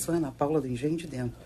Ana 0.09 0.31
Paula 0.31 0.61
do 0.61 0.67
Engenho 0.67 0.97
de 0.97 1.07
Dentro. 1.07 1.37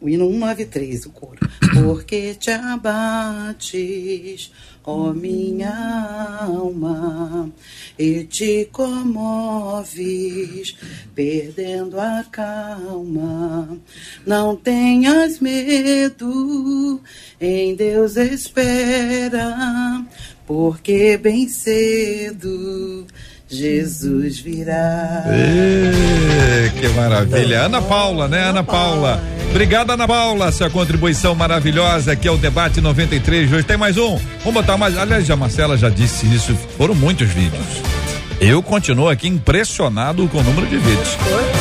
O 0.00 0.08
hino 0.08 0.30
193, 0.30 1.04
o 1.04 1.10
coro. 1.10 1.38
Porque 1.74 2.34
te 2.34 2.50
abates, 2.50 4.50
ó 4.82 5.12
minha 5.12 6.38
alma, 6.40 7.52
e 7.98 8.24
te 8.24 8.66
comoves, 8.72 10.74
perdendo 11.14 12.00
a 12.00 12.24
calma. 12.32 13.78
Não 14.26 14.56
tenhas 14.56 15.38
medo, 15.38 16.98
em 17.38 17.74
Deus 17.74 18.16
espera, 18.16 20.02
porque 20.46 21.18
bem 21.18 21.46
cedo 21.46 23.06
Jesus 23.50 24.38
virá. 24.38 25.24
Ê, 25.26 26.70
que 26.78 26.88
maravilha. 26.90 27.62
Ana 27.62 27.82
Paula, 27.82 28.28
né? 28.28 28.44
Ana 28.44 28.62
Paula. 28.62 29.20
Obrigado, 29.50 29.90
Ana 29.90 30.06
Paula, 30.06 30.52
sua 30.52 30.70
contribuição 30.70 31.34
maravilhosa 31.34 32.12
aqui 32.12 32.28
ao 32.28 32.38
debate 32.38 32.80
93 32.80 33.48
de 33.48 33.54
hoje. 33.56 33.64
Tem 33.64 33.76
mais 33.76 33.96
um? 33.96 34.16
Vamos 34.44 34.54
botar 34.54 34.76
mais. 34.76 34.96
Aliás, 34.96 35.28
a 35.28 35.34
Marcela 35.34 35.76
já 35.76 35.88
disse 35.88 36.32
isso. 36.32 36.54
Foram 36.78 36.94
muitos 36.94 37.28
vídeos. 37.28 37.99
Eu 38.40 38.62
continuo 38.62 39.06
aqui 39.06 39.28
impressionado 39.28 40.26
com 40.28 40.38
o 40.38 40.42
número 40.42 40.66
de 40.66 40.78
vídeos. 40.78 41.14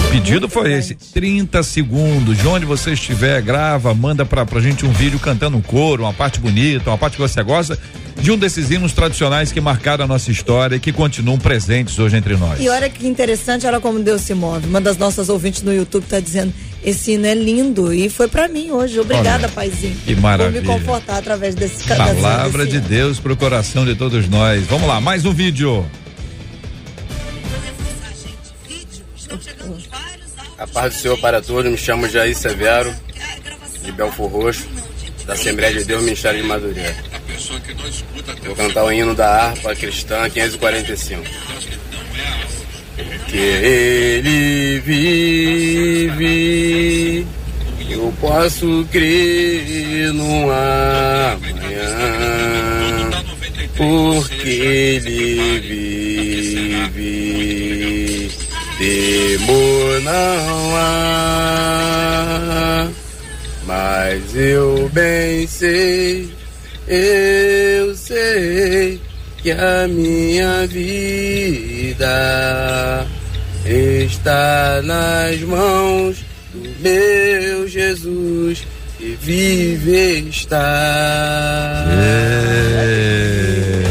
O 0.07 0.11
pedido 0.11 0.47
foi 0.47 0.71
esse: 0.71 0.95
30 0.95 1.61
segundos. 1.61 2.37
De 2.37 2.47
onde 2.47 2.65
você 2.65 2.93
estiver, 2.93 3.41
grava, 3.41 3.93
manda 3.93 4.25
pra, 4.25 4.45
pra 4.45 4.61
gente 4.61 4.85
um 4.85 4.91
vídeo 4.91 5.19
cantando 5.19 5.57
um 5.57 5.61
coro, 5.61 6.03
uma 6.03 6.13
parte 6.13 6.39
bonita, 6.39 6.89
uma 6.89 6.97
parte 6.97 7.17
que 7.17 7.21
você 7.21 7.43
gosta, 7.43 7.77
de 8.21 8.31
um 8.31 8.37
desses 8.37 8.71
hinos 8.71 8.93
tradicionais 8.93 9.51
que 9.51 9.59
marcaram 9.59 10.05
a 10.05 10.07
nossa 10.07 10.31
história 10.31 10.77
e 10.77 10.79
que 10.79 10.93
continuam 10.93 11.37
presentes 11.37 11.99
hoje 11.99 12.15
entre 12.15 12.37
nós. 12.37 12.61
E 12.61 12.69
olha 12.69 12.89
que 12.89 13.05
interessante, 13.05 13.67
olha 13.67 13.81
como 13.81 13.99
Deus 13.99 14.21
se 14.21 14.33
move. 14.33 14.65
Uma 14.65 14.79
das 14.79 14.97
nossas 14.97 15.27
ouvintes 15.27 15.61
no 15.63 15.73
YouTube 15.73 16.03
está 16.03 16.21
dizendo: 16.21 16.53
esse 16.81 17.11
hino 17.11 17.25
é 17.25 17.33
lindo 17.33 17.93
e 17.93 18.07
foi 18.07 18.29
para 18.29 18.47
mim 18.47 18.71
hoje. 18.71 18.97
Obrigada, 18.97 19.47
Olha, 19.47 19.49
paizinho. 19.49 19.97
que 20.05 20.15
maravilha. 20.15 20.61
Por 20.61 20.71
me 20.71 20.79
confortar 20.79 21.17
através 21.17 21.55
desse 21.55 21.83
Palavra 21.83 22.65
desse 22.65 22.79
de. 22.79 22.87
Deus 22.87 23.19
pro 23.19 23.35
coração 23.35 23.85
de 23.85 23.95
todos 23.95 24.29
nós. 24.29 24.65
Vamos 24.65 24.87
lá, 24.87 25.01
mais 25.01 25.25
um 25.25 25.33
vídeo. 25.33 25.85
A 30.57 30.67
paz 30.67 30.93
do 30.93 30.99
Senhor 30.99 31.17
para 31.19 31.41
todos, 31.41 31.71
me 31.71 31.77
chamo 31.77 32.09
Jair 32.09 32.35
Severo, 32.35 32.93
de 33.83 33.91
Belfor 33.91 34.29
Roxo, 34.29 34.67
da 35.25 35.33
Assembleia 35.33 35.73
de 35.73 35.83
Deus 35.85 36.03
Ministério 36.03 36.41
de 36.41 36.47
Madureira. 36.47 36.95
Vou 38.43 38.55
cantar 38.55 38.83
o 38.85 38.91
hino 38.91 39.15
da 39.15 39.49
harpa 39.49 39.75
cristã 39.75 40.29
545. 40.29 41.23
Que 43.27 43.37
ele 43.37 44.79
vive, 44.79 46.17
eu 47.89 48.13
posso 48.19 48.85
crer 48.91 50.11
no 50.13 50.51
amanhã, 50.51 51.89
porque 53.77 54.49
ele 54.49 55.59
vive, 55.59 56.89
temor 58.79 60.01
não 60.01 60.75
há. 60.75 60.89
Mas 63.67 64.35
eu 64.35 64.89
bem 64.93 65.45
sei, 65.45 66.31
eu 66.87 67.93
sei 67.95 68.99
que 69.37 69.51
a 69.51 69.87
minha 69.87 70.65
vida 70.65 72.07
está 73.65 74.81
nas 74.81 75.39
mãos 75.41 76.25
do 76.53 76.69
meu 76.79 77.67
Jesus 77.67 78.65
que 78.97 79.17
vive 79.21 80.29
está. 80.29 81.85
É, 81.91 83.88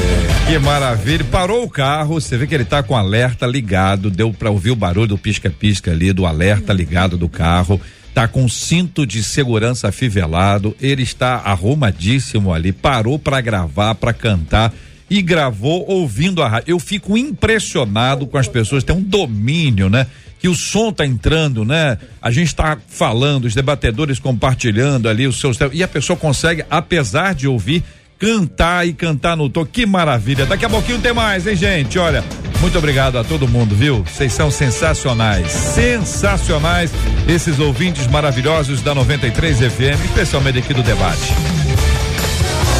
Que 0.48 0.58
maravilha. 0.58 1.24
Parou 1.24 1.62
o 1.62 1.68
carro, 1.68 2.18
você 2.18 2.38
vê 2.38 2.46
que 2.46 2.54
ele 2.54 2.64
tá 2.64 2.82
com 2.82 2.96
alerta 2.96 3.46
ligado, 3.46 4.10
deu 4.10 4.32
pra 4.32 4.48
ouvir 4.48 4.70
o 4.70 4.74
barulho 4.74 5.08
do 5.08 5.18
pisca-pisca 5.18 5.90
ali, 5.90 6.10
do 6.10 6.24
alerta 6.24 6.72
ligado 6.72 7.18
do 7.18 7.28
carro. 7.28 7.78
Tá 8.14 8.26
com 8.26 8.48
cinto 8.48 9.06
de 9.06 9.22
segurança 9.22 9.88
afivelado, 9.88 10.74
ele 10.80 11.02
está 11.02 11.34
arrumadíssimo 11.44 12.50
ali, 12.50 12.72
parou 12.72 13.18
pra 13.18 13.42
gravar, 13.42 13.94
pra 13.96 14.14
cantar 14.14 14.72
e 15.10 15.20
gravou 15.20 15.84
ouvindo 15.86 16.42
a 16.42 16.48
rádio. 16.48 16.70
Eu 16.70 16.78
fico 16.78 17.18
impressionado 17.18 18.26
com 18.26 18.38
as 18.38 18.48
pessoas, 18.48 18.82
tem 18.82 18.96
um 18.96 19.02
domínio, 19.02 19.90
né? 19.90 20.06
Que 20.38 20.48
o 20.48 20.54
som 20.54 20.90
tá 20.90 21.04
entrando, 21.04 21.62
né? 21.62 21.98
A 22.22 22.30
gente 22.30 22.54
tá 22.54 22.78
falando, 22.88 23.44
os 23.44 23.54
debatedores 23.54 24.18
compartilhando 24.18 25.10
ali 25.10 25.26
os 25.26 25.38
seus 25.38 25.58
e 25.74 25.82
a 25.82 25.88
pessoa 25.88 26.16
consegue, 26.16 26.64
apesar 26.70 27.34
de 27.34 27.46
ouvir, 27.46 27.84
cantar 28.18 28.86
e 28.86 28.92
cantar 28.92 29.36
no 29.36 29.48
tom. 29.48 29.64
Que 29.64 29.86
maravilha. 29.86 30.44
Daqui 30.44 30.64
a 30.64 30.68
pouquinho 30.68 31.00
tem 31.00 31.12
mais, 31.12 31.46
hein, 31.46 31.56
gente? 31.56 31.98
Olha, 31.98 32.24
muito 32.60 32.76
obrigado 32.76 33.16
a 33.18 33.24
todo 33.24 33.46
mundo, 33.46 33.74
viu? 33.74 34.02
Vocês 34.04 34.32
são 34.32 34.50
sensacionais. 34.50 35.50
Sensacionais 35.50 36.90
esses 37.28 37.58
ouvintes 37.58 38.06
maravilhosos 38.08 38.82
da 38.82 38.94
93 38.94 39.58
FM, 39.58 40.04
especialmente 40.04 40.58
aqui 40.58 40.74
do 40.74 40.82
debate. 40.82 41.32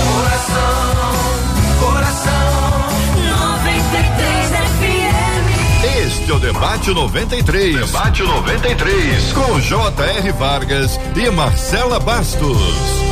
Coração 0.05 0.89
93 3.49 4.51
FM. 4.51 6.07
Este 6.07 6.31
é 6.31 6.35
o 6.35 6.39
Debate 6.41 6.91
93. 6.91 7.87
Debate 7.87 8.23
93. 8.23 9.33
Com 9.33 9.61
J.R. 9.61 10.33
Vargas 10.33 10.99
e 11.17 11.31
Marcela 11.31 12.01
Bastos. 12.01 13.08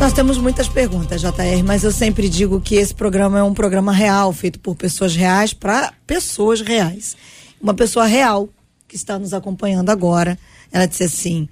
Nós 0.00 0.14
temos 0.14 0.38
muitas 0.38 0.66
perguntas, 0.66 1.20
JR, 1.20 1.62
mas 1.62 1.84
eu 1.84 1.92
sempre 1.92 2.26
digo 2.26 2.58
que 2.58 2.76
esse 2.76 2.94
programa 2.94 3.38
é 3.38 3.42
um 3.42 3.52
programa 3.52 3.92
real, 3.92 4.32
feito 4.32 4.58
por 4.58 4.74
pessoas 4.74 5.14
reais 5.14 5.52
para 5.52 5.92
pessoas 6.06 6.62
reais. 6.62 7.14
Uma 7.60 7.74
pessoa 7.74 8.06
real 8.06 8.48
que 8.88 8.96
está 8.96 9.18
nos 9.18 9.34
acompanhando 9.34 9.90
agora, 9.90 10.38
ela 10.72 10.86
disse 10.86 11.04
assim: 11.04 11.46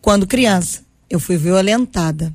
quando 0.00 0.28
criança, 0.28 0.84
eu 1.10 1.18
fui 1.18 1.36
violentada. 1.36 2.32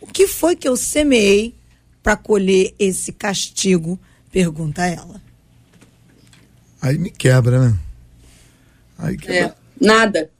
O 0.00 0.06
que 0.06 0.26
foi 0.26 0.56
que 0.56 0.66
eu 0.66 0.78
semeei 0.78 1.54
para 2.02 2.16
colher 2.16 2.74
esse 2.78 3.12
castigo? 3.12 4.00
Pergunta 4.32 4.86
ela. 4.86 5.20
Aí 6.80 6.96
me 6.96 7.10
quebra, 7.10 7.68
né? 7.68 7.78
Aí 8.96 9.18
quebra. 9.18 9.34
É, 9.38 9.54
nada. 9.78 10.30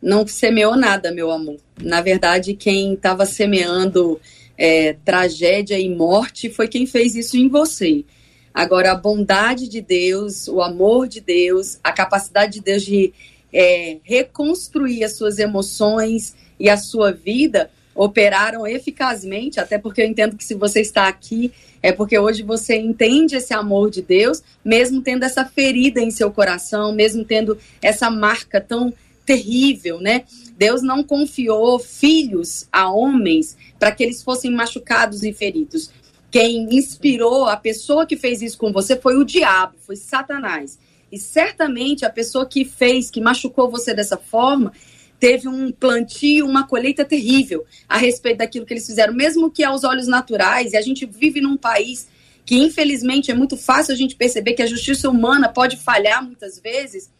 Não 0.00 0.26
semeou 0.26 0.76
nada, 0.76 1.10
meu 1.10 1.30
amor. 1.30 1.56
Na 1.80 2.00
verdade, 2.00 2.54
quem 2.54 2.94
estava 2.94 3.26
semeando 3.26 4.20
é, 4.56 4.94
tragédia 5.04 5.78
e 5.78 5.88
morte, 5.88 6.50
foi 6.50 6.68
quem 6.68 6.86
fez 6.86 7.14
isso 7.14 7.36
em 7.36 7.48
você. 7.48 8.04
Agora, 8.52 8.92
a 8.92 8.96
bondade 8.96 9.68
de 9.68 9.80
Deus, 9.80 10.48
o 10.48 10.60
amor 10.60 11.06
de 11.06 11.20
Deus, 11.20 11.78
a 11.82 11.92
capacidade 11.92 12.54
de 12.54 12.60
Deus 12.60 12.82
de 12.82 13.12
é, 13.52 13.98
reconstruir 14.02 15.04
as 15.04 15.16
suas 15.16 15.38
emoções 15.38 16.34
e 16.58 16.68
a 16.68 16.76
sua 16.76 17.12
vida 17.12 17.70
operaram 17.94 18.66
eficazmente, 18.66 19.58
até 19.58 19.78
porque 19.78 20.02
eu 20.02 20.06
entendo 20.06 20.36
que 20.36 20.44
se 20.44 20.54
você 20.54 20.80
está 20.80 21.08
aqui 21.08 21.52
é 21.82 21.92
porque 21.92 22.18
hoje 22.18 22.42
você 22.42 22.76
entende 22.76 23.36
esse 23.36 23.54
amor 23.54 23.90
de 23.90 24.02
Deus, 24.02 24.42
mesmo 24.64 25.00
tendo 25.00 25.24
essa 25.24 25.44
ferida 25.44 26.00
em 26.00 26.10
seu 26.10 26.30
coração, 26.30 26.92
mesmo 26.92 27.24
tendo 27.24 27.56
essa 27.80 28.10
marca 28.10 28.60
tão 28.60 28.92
terrível, 29.28 30.00
né? 30.00 30.24
Deus 30.56 30.80
não 30.80 31.04
confiou 31.04 31.78
filhos 31.78 32.66
a 32.72 32.90
homens 32.90 33.58
para 33.78 33.92
que 33.92 34.02
eles 34.02 34.22
fossem 34.22 34.50
machucados 34.50 35.22
e 35.22 35.34
feridos. 35.34 35.90
Quem 36.30 36.74
inspirou 36.74 37.44
a 37.44 37.54
pessoa 37.54 38.06
que 38.06 38.16
fez 38.16 38.40
isso 38.40 38.56
com 38.56 38.72
você 38.72 38.96
foi 38.96 39.18
o 39.18 39.24
diabo, 39.24 39.74
foi 39.80 39.96
Satanás. 39.96 40.78
E 41.12 41.18
certamente 41.18 42.06
a 42.06 42.10
pessoa 42.10 42.46
que 42.46 42.64
fez, 42.64 43.10
que 43.10 43.20
machucou 43.20 43.70
você 43.70 43.92
dessa 43.92 44.16
forma, 44.16 44.72
teve 45.20 45.46
um 45.46 45.70
plantio, 45.70 46.46
uma 46.46 46.66
colheita 46.66 47.04
terrível 47.04 47.66
a 47.86 47.98
respeito 47.98 48.38
daquilo 48.38 48.64
que 48.64 48.72
eles 48.72 48.86
fizeram, 48.86 49.12
mesmo 49.12 49.50
que 49.50 49.62
aos 49.62 49.84
olhos 49.84 50.06
naturais, 50.06 50.72
e 50.72 50.78
a 50.78 50.82
gente 50.82 51.04
vive 51.04 51.42
num 51.42 51.56
país 51.58 52.08
que 52.46 52.56
infelizmente 52.56 53.30
é 53.30 53.34
muito 53.34 53.58
fácil 53.58 53.92
a 53.92 53.96
gente 53.96 54.16
perceber 54.16 54.54
que 54.54 54.62
a 54.62 54.66
justiça 54.66 55.10
humana 55.10 55.50
pode 55.50 55.76
falhar 55.76 56.24
muitas 56.24 56.58
vezes. 56.58 57.10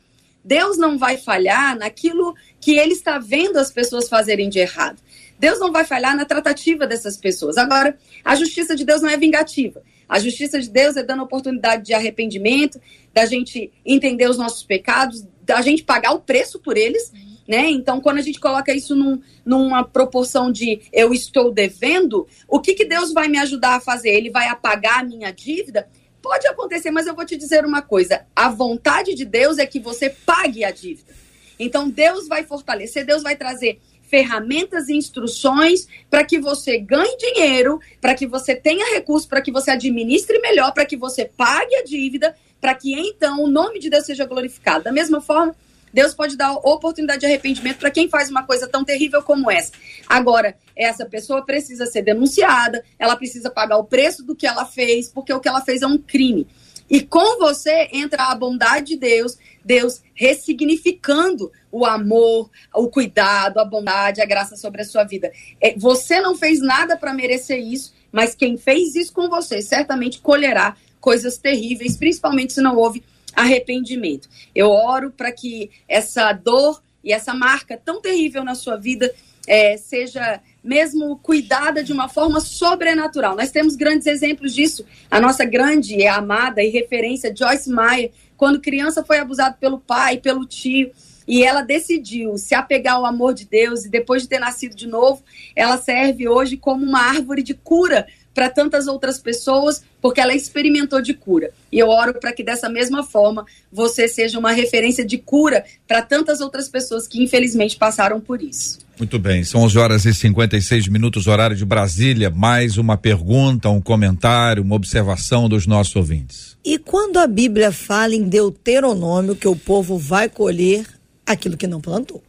Deus 0.44 0.76
não 0.78 0.98
vai 0.98 1.16
falhar 1.16 1.76
naquilo 1.76 2.34
que 2.60 2.76
ele 2.78 2.92
está 2.92 3.18
vendo 3.18 3.58
as 3.58 3.70
pessoas 3.70 4.08
fazerem 4.08 4.48
de 4.48 4.58
errado. 4.58 5.00
Deus 5.38 5.60
não 5.60 5.70
vai 5.70 5.84
falhar 5.84 6.16
na 6.16 6.24
tratativa 6.24 6.86
dessas 6.86 7.16
pessoas. 7.16 7.56
Agora, 7.56 7.96
a 8.24 8.34
justiça 8.34 8.74
de 8.74 8.84
Deus 8.84 9.02
não 9.02 9.10
é 9.10 9.16
vingativa. 9.16 9.82
A 10.08 10.18
justiça 10.18 10.58
de 10.58 10.70
Deus 10.70 10.96
é 10.96 11.02
dando 11.02 11.22
oportunidade 11.22 11.84
de 11.84 11.94
arrependimento, 11.94 12.80
da 13.12 13.26
gente 13.26 13.70
entender 13.84 14.28
os 14.28 14.38
nossos 14.38 14.62
pecados, 14.62 15.24
da 15.42 15.60
gente 15.60 15.84
pagar 15.84 16.12
o 16.12 16.20
preço 16.20 16.58
por 16.58 16.76
eles 16.76 17.12
né? 17.48 17.70
Então, 17.70 17.98
quando 17.98 18.18
a 18.18 18.22
gente 18.22 18.38
coloca 18.38 18.74
isso 18.74 18.94
num, 18.94 19.22
numa 19.42 19.82
proporção 19.82 20.52
de 20.52 20.82
eu 20.92 21.14
estou 21.14 21.50
devendo, 21.50 22.28
o 22.46 22.60
que, 22.60 22.74
que 22.74 22.84
Deus 22.84 23.10
vai 23.14 23.26
me 23.26 23.38
ajudar 23.38 23.76
a 23.76 23.80
fazer? 23.80 24.10
Ele 24.10 24.30
vai 24.30 24.48
apagar 24.48 25.00
a 25.00 25.02
minha 25.02 25.32
dívida? 25.32 25.88
Pode 26.20 26.46
acontecer, 26.46 26.90
mas 26.90 27.06
eu 27.06 27.14
vou 27.14 27.24
te 27.24 27.36
dizer 27.36 27.64
uma 27.64 27.82
coisa: 27.82 28.26
a 28.34 28.48
vontade 28.48 29.14
de 29.14 29.24
Deus 29.24 29.58
é 29.58 29.66
que 29.66 29.80
você 29.80 30.10
pague 30.10 30.64
a 30.64 30.70
dívida. 30.70 31.14
Então, 31.58 31.88
Deus 31.88 32.28
vai 32.28 32.44
fortalecer, 32.44 33.04
Deus 33.04 33.22
vai 33.22 33.36
trazer 33.36 33.80
ferramentas 34.02 34.88
e 34.88 34.94
instruções 34.94 35.86
para 36.08 36.24
que 36.24 36.38
você 36.38 36.78
ganhe 36.78 37.16
dinheiro, 37.18 37.78
para 38.00 38.14
que 38.14 38.26
você 38.26 38.54
tenha 38.54 38.94
recursos, 38.94 39.28
para 39.28 39.42
que 39.42 39.52
você 39.52 39.70
administre 39.70 40.38
melhor, 40.38 40.72
para 40.72 40.86
que 40.86 40.96
você 40.96 41.26
pague 41.26 41.74
a 41.76 41.84
dívida, 41.84 42.34
para 42.60 42.74
que 42.74 42.92
então 42.94 43.42
o 43.42 43.48
nome 43.48 43.78
de 43.78 43.90
Deus 43.90 44.06
seja 44.06 44.24
glorificado. 44.24 44.84
Da 44.84 44.92
mesma 44.92 45.20
forma, 45.20 45.54
Deus 45.92 46.14
pode 46.14 46.36
dar 46.36 46.52
oportunidade 46.52 47.20
de 47.20 47.26
arrependimento 47.26 47.78
para 47.78 47.90
quem 47.90 48.08
faz 48.08 48.30
uma 48.30 48.44
coisa 48.44 48.68
tão 48.68 48.84
terrível 48.84 49.22
como 49.22 49.50
essa. 49.50 49.72
Agora, 50.08 50.56
essa 50.76 51.06
pessoa 51.06 51.44
precisa 51.44 51.86
ser 51.86 52.02
denunciada, 52.02 52.84
ela 52.98 53.16
precisa 53.16 53.50
pagar 53.50 53.78
o 53.78 53.84
preço 53.84 54.24
do 54.24 54.34
que 54.34 54.46
ela 54.46 54.64
fez, 54.64 55.08
porque 55.08 55.32
o 55.32 55.40
que 55.40 55.48
ela 55.48 55.60
fez 55.60 55.82
é 55.82 55.86
um 55.86 55.98
crime. 55.98 56.46
E 56.90 57.02
com 57.02 57.38
você 57.38 57.88
entra 57.92 58.24
a 58.24 58.34
bondade 58.34 58.86
de 58.86 58.96
Deus, 58.96 59.36
Deus 59.62 60.00
ressignificando 60.14 61.52
o 61.70 61.84
amor, 61.84 62.50
o 62.74 62.88
cuidado, 62.88 63.58
a 63.58 63.64
bondade, 63.64 64.22
a 64.22 64.26
graça 64.26 64.56
sobre 64.56 64.80
a 64.80 64.84
sua 64.84 65.04
vida. 65.04 65.30
É, 65.60 65.76
você 65.76 66.20
não 66.20 66.34
fez 66.34 66.60
nada 66.60 66.96
para 66.96 67.12
merecer 67.12 67.58
isso, 67.58 67.92
mas 68.10 68.34
quem 68.34 68.56
fez 68.56 68.94
isso 68.94 69.12
com 69.12 69.28
você 69.28 69.60
certamente 69.60 70.20
colherá 70.20 70.76
coisas 70.98 71.36
terríveis, 71.36 71.96
principalmente 71.96 72.54
se 72.54 72.60
não 72.62 72.76
houve 72.76 73.02
arrependimento. 73.34 74.28
Eu 74.54 74.70
oro 74.70 75.10
para 75.10 75.32
que 75.32 75.70
essa 75.88 76.32
dor 76.32 76.82
e 77.02 77.12
essa 77.12 77.32
marca 77.32 77.80
tão 77.82 78.00
terrível 78.00 78.44
na 78.44 78.54
sua 78.54 78.76
vida 78.76 79.12
é, 79.46 79.76
seja 79.76 80.40
mesmo 80.62 81.16
cuidada 81.16 81.82
de 81.82 81.92
uma 81.92 82.08
forma 82.08 82.40
sobrenatural. 82.40 83.34
Nós 83.34 83.50
temos 83.50 83.76
grandes 83.76 84.06
exemplos 84.06 84.54
disso. 84.54 84.84
A 85.10 85.20
nossa 85.20 85.44
grande 85.44 85.96
e 85.96 86.06
amada 86.06 86.62
e 86.62 86.68
referência 86.68 87.34
Joyce 87.34 87.70
Meyer, 87.70 88.12
quando 88.36 88.60
criança 88.60 89.02
foi 89.02 89.18
abusada 89.18 89.56
pelo 89.58 89.78
pai, 89.78 90.18
pelo 90.18 90.44
tio, 90.44 90.92
e 91.26 91.44
ela 91.44 91.62
decidiu 91.62 92.38
se 92.38 92.54
apegar 92.54 92.96
ao 92.96 93.04
amor 93.04 93.34
de 93.34 93.44
Deus 93.44 93.84
e 93.84 93.90
depois 93.90 94.22
de 94.22 94.28
ter 94.28 94.38
nascido 94.38 94.74
de 94.74 94.86
novo, 94.86 95.22
ela 95.54 95.76
serve 95.76 96.26
hoje 96.26 96.56
como 96.56 96.84
uma 96.84 97.00
árvore 97.00 97.42
de 97.42 97.52
cura 97.52 98.06
para 98.38 98.48
tantas 98.48 98.86
outras 98.86 99.18
pessoas, 99.18 99.82
porque 100.00 100.20
ela 100.20 100.32
experimentou 100.32 101.02
de 101.02 101.12
cura. 101.12 101.50
E 101.72 101.78
eu 101.80 101.88
oro 101.88 102.14
para 102.14 102.32
que 102.32 102.44
dessa 102.44 102.68
mesma 102.68 103.02
forma 103.02 103.44
você 103.72 104.06
seja 104.06 104.38
uma 104.38 104.52
referência 104.52 105.04
de 105.04 105.18
cura 105.18 105.64
para 105.88 106.02
tantas 106.02 106.40
outras 106.40 106.68
pessoas 106.68 107.08
que 107.08 107.20
infelizmente 107.20 107.76
passaram 107.76 108.20
por 108.20 108.40
isso. 108.40 108.78
Muito 108.96 109.18
bem, 109.18 109.42
são 109.42 109.62
11 109.62 109.78
horas 109.78 110.04
e 110.04 110.14
56 110.14 110.86
minutos, 110.86 111.26
horário 111.26 111.56
de 111.56 111.64
Brasília. 111.64 112.30
Mais 112.30 112.78
uma 112.78 112.96
pergunta, 112.96 113.70
um 113.70 113.80
comentário, 113.80 114.62
uma 114.62 114.76
observação 114.76 115.48
dos 115.48 115.66
nossos 115.66 115.96
ouvintes. 115.96 116.56
E 116.64 116.78
quando 116.78 117.16
a 117.16 117.26
Bíblia 117.26 117.72
fala 117.72 118.14
em 118.14 118.22
Deuteronômio 118.22 119.34
que 119.34 119.48
o 119.48 119.56
povo 119.56 119.98
vai 119.98 120.28
colher 120.28 120.86
aquilo 121.26 121.56
que 121.56 121.66
não 121.66 121.80
plantou? 121.80 122.22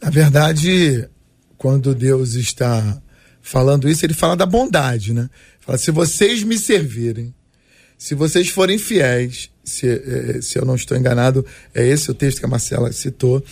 Na 0.00 0.08
verdade, 0.08 1.08
quando 1.58 1.96
Deus 1.96 2.34
está 2.34 3.02
falando 3.42 3.88
isso, 3.88 4.06
ele 4.06 4.14
fala 4.14 4.36
da 4.36 4.46
bondade, 4.46 5.12
né? 5.12 5.28
Fala, 5.60 5.76
se 5.76 5.90
vocês 5.90 6.42
me 6.42 6.56
servirem, 6.56 7.34
se 7.98 8.14
vocês 8.14 8.48
forem 8.48 8.78
fiéis, 8.78 9.50
se, 9.64 9.88
é, 9.88 10.40
se 10.40 10.58
eu 10.58 10.64
não 10.64 10.74
estou 10.74 10.96
enganado, 10.96 11.44
é 11.74 11.86
esse 11.86 12.10
o 12.10 12.14
texto 12.14 12.38
que 12.38 12.46
a 12.46 12.48
Marcela 12.48 12.90
citou, 12.92 13.44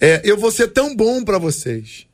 é, 0.00 0.20
eu 0.24 0.36
vou 0.36 0.50
ser 0.50 0.68
tão 0.68 0.94
bom 0.94 1.24
para 1.24 1.38
vocês, 1.38 2.06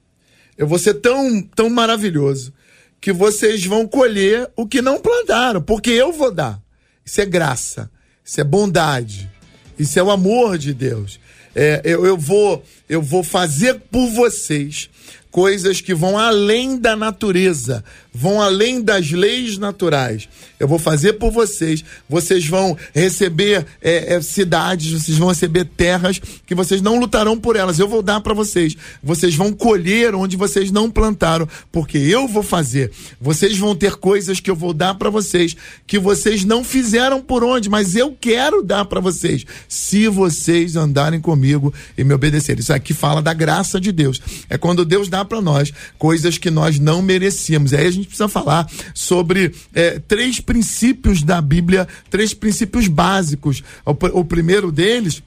eu 0.56 0.66
vou 0.66 0.78
ser 0.78 0.94
tão, 0.94 1.42
tão 1.42 1.68
maravilhoso, 1.68 2.52
que 3.00 3.12
vocês 3.12 3.64
vão 3.66 3.86
colher 3.86 4.48
o 4.54 4.66
que 4.66 4.80
não 4.80 5.00
plantaram, 5.00 5.60
porque 5.60 5.90
eu 5.90 6.12
vou 6.12 6.30
dar. 6.30 6.62
Isso 7.04 7.20
é 7.20 7.26
graça, 7.26 7.90
isso 8.24 8.40
é 8.40 8.44
bondade, 8.44 9.28
isso 9.76 9.98
é 9.98 10.02
o 10.02 10.10
amor 10.10 10.56
de 10.56 10.72
Deus. 10.72 11.18
É, 11.54 11.82
eu, 11.84 12.06
eu, 12.06 12.16
vou, 12.16 12.64
eu 12.88 13.02
vou 13.02 13.24
fazer 13.24 13.74
por 13.90 14.08
vocês 14.08 14.88
coisas 15.32 15.80
que 15.80 15.94
vão 15.94 16.18
além 16.18 16.78
da 16.78 16.94
natureza, 16.94 17.82
vão 18.12 18.40
além 18.40 18.80
das 18.82 19.10
leis 19.10 19.56
naturais. 19.56 20.28
Eu 20.60 20.68
vou 20.68 20.78
fazer 20.78 21.14
por 21.14 21.32
vocês. 21.32 21.84
Vocês 22.08 22.46
vão 22.46 22.76
receber 22.94 23.66
é, 23.80 24.14
é, 24.14 24.22
cidades, 24.22 24.92
vocês 24.92 25.16
vão 25.16 25.28
receber 25.28 25.64
terras 25.64 26.20
que 26.46 26.54
vocês 26.54 26.82
não 26.82 27.00
lutarão 27.00 27.38
por 27.38 27.56
elas. 27.56 27.78
Eu 27.78 27.88
vou 27.88 28.02
dar 28.02 28.20
para 28.20 28.34
vocês. 28.34 28.76
Vocês 29.02 29.34
vão 29.34 29.52
colher 29.52 30.14
onde 30.14 30.36
vocês 30.36 30.70
não 30.70 30.90
plantaram, 30.90 31.48
porque 31.70 31.98
eu 31.98 32.28
vou 32.28 32.42
fazer. 32.42 32.92
Vocês 33.20 33.56
vão 33.58 33.74
ter 33.74 33.96
coisas 33.96 34.40
que 34.40 34.50
eu 34.50 34.56
vou 34.56 34.74
dar 34.74 34.94
para 34.94 35.10
vocês 35.10 35.56
que 35.86 35.98
vocês 35.98 36.44
não 36.44 36.62
fizeram 36.62 37.20
por 37.20 37.42
onde, 37.42 37.68
mas 37.68 37.96
eu 37.96 38.16
quero 38.20 38.62
dar 38.62 38.84
para 38.84 39.00
vocês, 39.00 39.44
se 39.68 40.08
vocês 40.08 40.76
andarem 40.76 41.20
comigo 41.20 41.72
e 41.96 42.04
me 42.04 42.14
obedecerem. 42.14 42.60
Isso 42.60 42.72
aqui 42.72 42.92
fala 42.92 43.22
da 43.22 43.32
graça 43.32 43.80
de 43.80 43.90
Deus. 43.90 44.20
É 44.48 44.58
quando 44.58 44.84
Deus 44.84 45.08
dá 45.08 45.24
para 45.24 45.40
nós 45.40 45.72
coisas 45.98 46.38
que 46.38 46.50
nós 46.50 46.78
não 46.78 47.02
merecíamos. 47.02 47.72
Aí 47.72 47.86
a 47.86 47.90
gente 47.90 48.01
precisa 48.06 48.28
falar 48.28 48.68
sobre 48.94 49.54
é, 49.74 49.98
três 49.98 50.40
princípios 50.40 51.22
da 51.22 51.40
Bíblia, 51.40 51.86
três 52.10 52.34
princípios 52.34 52.88
básicos. 52.88 53.62
O, 53.84 54.20
o 54.20 54.24
primeiro 54.24 54.70
deles 54.70 55.22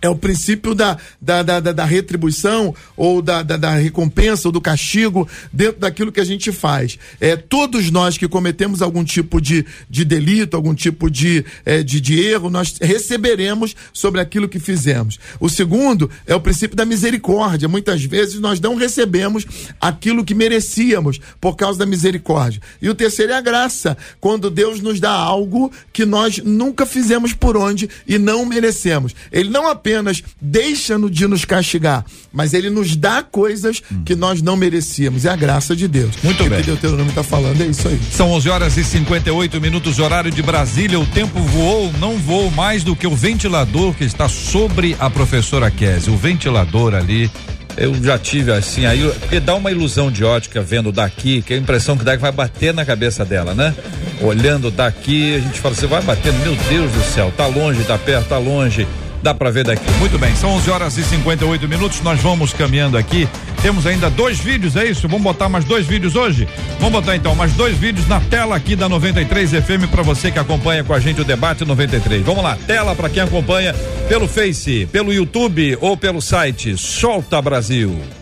é 0.00 0.08
o 0.08 0.16
princípio 0.16 0.74
da, 0.74 0.96
da, 1.20 1.42
da, 1.42 1.60
da, 1.60 1.84
retribuição 1.84 2.74
ou 2.96 3.20
da, 3.20 3.42
da, 3.42 3.56
da, 3.56 3.74
recompensa 3.74 4.48
ou 4.48 4.52
do 4.52 4.60
castigo 4.60 5.28
dentro 5.52 5.80
daquilo 5.80 6.12
que 6.12 6.20
a 6.20 6.24
gente 6.24 6.52
faz. 6.52 6.98
É, 7.20 7.36
todos 7.36 7.90
nós 7.90 8.16
que 8.16 8.28
cometemos 8.28 8.82
algum 8.82 9.04
tipo 9.04 9.40
de, 9.40 9.64
de 9.88 10.04
delito, 10.04 10.56
algum 10.56 10.74
tipo 10.74 11.10
de, 11.10 11.44
é, 11.64 11.82
de, 11.82 12.00
de 12.00 12.20
erro, 12.20 12.50
nós 12.50 12.76
receberemos 12.80 13.74
sobre 13.92 14.20
aquilo 14.20 14.48
que 14.48 14.58
fizemos. 14.58 15.18
O 15.40 15.48
segundo 15.48 16.10
é 16.26 16.34
o 16.34 16.40
princípio 16.40 16.76
da 16.76 16.84
misericórdia. 16.84 17.68
Muitas 17.68 18.04
vezes 18.04 18.40
nós 18.40 18.60
não 18.60 18.76
recebemos 18.76 19.46
aquilo 19.80 20.24
que 20.24 20.34
merecíamos 20.34 21.20
por 21.40 21.56
causa 21.56 21.78
da 21.78 21.86
misericórdia. 21.86 22.60
E 22.80 22.88
o 22.88 22.94
terceiro 22.94 23.32
é 23.32 23.36
a 23.36 23.40
graça, 23.40 23.96
quando 24.20 24.50
Deus 24.50 24.80
nos 24.80 25.00
dá 25.00 25.12
algo 25.12 25.72
que 25.92 26.04
nós 26.04 26.38
nunca 26.38 26.86
fizemos 26.86 27.32
por 27.32 27.56
onde 27.56 27.88
e 28.06 28.18
não 28.18 28.44
merecemos. 28.44 29.14
Ele 29.32 29.50
não 29.50 29.68
apenas 29.78 30.22
deixa 30.40 30.98
de 31.08 31.26
nos 31.28 31.44
castigar, 31.44 32.04
mas 32.32 32.52
ele 32.52 32.68
nos 32.68 32.96
dá 32.96 33.22
coisas 33.22 33.80
hum. 33.90 34.02
que 34.04 34.16
nós 34.16 34.42
não 34.42 34.56
merecíamos. 34.56 35.24
É 35.24 35.30
a 35.30 35.36
graça 35.36 35.76
de 35.76 35.86
Deus. 35.86 36.14
Muito 36.22 36.42
o 36.42 36.48
bem. 36.48 36.58
O 36.58 36.60
que 36.60 36.66
Deuteronômio 36.66 37.10
está 37.10 37.22
falando 37.22 37.60
é 37.60 37.66
isso 37.66 37.86
aí. 37.86 37.98
São 38.12 38.32
11 38.32 38.48
horas 38.50 38.76
e 38.76 38.84
58 38.84 39.60
minutos, 39.60 39.98
horário 39.98 40.30
de 40.30 40.42
Brasília. 40.42 40.98
O 40.98 41.06
tempo 41.06 41.40
voou, 41.40 41.92
não 42.00 42.16
voou 42.18 42.50
mais 42.50 42.82
do 42.82 42.96
que 42.96 43.06
o 43.06 43.14
ventilador 43.14 43.94
que 43.94 44.04
está 44.04 44.28
sobre 44.28 44.96
a 44.98 45.08
professora 45.08 45.70
Kézia. 45.70 46.12
O 46.12 46.16
ventilador 46.16 46.94
ali 46.94 47.30
Eu 47.76 47.94
já 48.02 48.18
tive 48.18 48.50
assim, 48.50 48.86
aí 48.86 49.08
porque 49.20 49.38
dá 49.38 49.54
uma 49.54 49.70
ilusão 49.70 50.10
de 50.10 50.24
ótica 50.24 50.60
vendo 50.60 50.90
daqui, 50.90 51.40
que 51.42 51.54
a 51.54 51.56
impressão 51.56 51.96
que 51.96 52.04
dá 52.04 52.12
é 52.12 52.16
que 52.16 52.22
vai 52.22 52.32
bater 52.32 52.74
na 52.74 52.84
cabeça 52.84 53.24
dela, 53.24 53.54
né? 53.54 53.72
Olhando 54.20 54.68
daqui, 54.68 55.36
a 55.36 55.38
gente 55.38 55.60
fala, 55.60 55.76
você 55.76 55.86
vai 55.86 56.02
batendo, 56.02 56.36
meu 56.40 56.56
Deus 56.68 56.90
do 56.90 57.04
céu, 57.04 57.32
tá 57.36 57.46
longe, 57.46 57.84
tá 57.84 57.96
perto, 57.96 58.30
tá 58.30 58.38
longe. 58.38 58.84
Dá 59.22 59.34
pra 59.34 59.50
ver 59.50 59.64
daqui. 59.64 59.90
Muito 59.98 60.18
bem, 60.18 60.34
são 60.36 60.50
11 60.50 60.70
horas 60.70 60.96
e 60.96 61.02
58 61.02 61.68
minutos. 61.68 62.00
Nós 62.02 62.20
vamos 62.20 62.52
caminhando 62.52 62.96
aqui. 62.96 63.28
Temos 63.62 63.86
ainda 63.86 64.08
dois 64.08 64.38
vídeos, 64.38 64.76
é 64.76 64.84
isso? 64.84 65.08
Vamos 65.08 65.24
botar 65.24 65.48
mais 65.48 65.64
dois 65.64 65.86
vídeos 65.86 66.14
hoje? 66.14 66.48
Vamos 66.78 66.92
botar 66.92 67.16
então 67.16 67.34
mais 67.34 67.52
dois 67.54 67.76
vídeos 67.76 68.06
na 68.06 68.20
tela 68.20 68.54
aqui 68.54 68.76
da 68.76 68.88
93 68.88 69.50
FM 69.50 69.90
para 69.90 70.02
você 70.02 70.30
que 70.30 70.38
acompanha 70.38 70.84
com 70.84 70.92
a 70.92 71.00
gente 71.00 71.20
o 71.20 71.24
debate 71.24 71.64
93. 71.64 72.24
Vamos 72.24 72.42
lá, 72.42 72.56
tela 72.66 72.94
para 72.94 73.08
quem 73.08 73.22
acompanha 73.22 73.74
pelo 74.08 74.28
Face, 74.28 74.86
pelo 74.92 75.12
YouTube 75.12 75.76
ou 75.80 75.96
pelo 75.96 76.22
site 76.22 76.76
Solta 76.78 77.42
Brasil. 77.42 78.17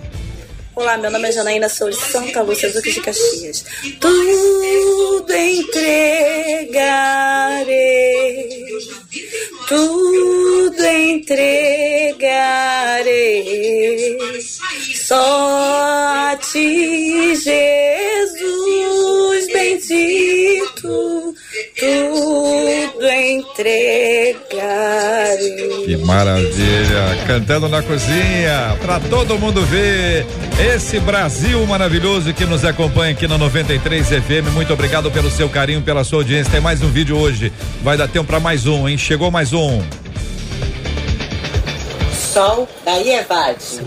Olá, 0.76 0.98
meu 0.98 1.10
nome 1.10 1.26
é 1.26 1.32
Janaína, 1.32 1.70
sou 1.70 1.88
de 1.88 1.96
Santa 1.96 2.42
Lúcia, 2.42 2.70
Duque 2.70 2.92
de 2.92 3.00
Caxias. 3.00 3.64
Tudo 3.98 5.32
entregarei, 5.32 6.68
tudo 9.66 10.84
entregarei, 10.84 12.12
só 14.94 15.16
a 16.32 16.36
ti, 16.36 17.34
Jesus 17.36 18.26
bendito, 19.46 21.34
tudo 21.78 23.06
entregarei. 23.06 24.36
Que 25.84 25.96
maravilha! 25.98 27.24
Cantando 27.26 27.68
na 27.68 27.82
cozinha, 27.82 28.76
para 28.80 29.00
todo 29.00 29.38
mundo 29.38 29.64
ver 29.66 30.26
esse 30.58 30.98
Brasil 31.00 31.64
maravilhoso 31.66 32.32
que 32.32 32.44
nos 32.44 32.64
acompanha 32.64 33.12
aqui 33.12 33.28
na 33.28 33.36
93 33.38 34.06
FM. 34.08 34.52
Muito 34.52 34.72
obrigado 34.72 35.10
pelo 35.10 35.30
seu 35.30 35.48
carinho, 35.48 35.82
pela 35.82 36.04
sua 36.04 36.18
audiência. 36.20 36.52
Tem 36.52 36.60
mais 36.60 36.82
um 36.82 36.88
vídeo 36.88 37.18
hoje. 37.18 37.52
Vai 37.82 37.96
dar 37.96 38.08
tempo 38.08 38.26
para 38.26 38.40
mais 38.40 38.66
um, 38.66 38.88
hein? 38.88 38.96
Chegou 38.96 39.30
mais 39.30 39.52
um. 39.52 39.82
Sol 42.32 42.68
da 42.84 42.96
Ievade. 42.96 43.80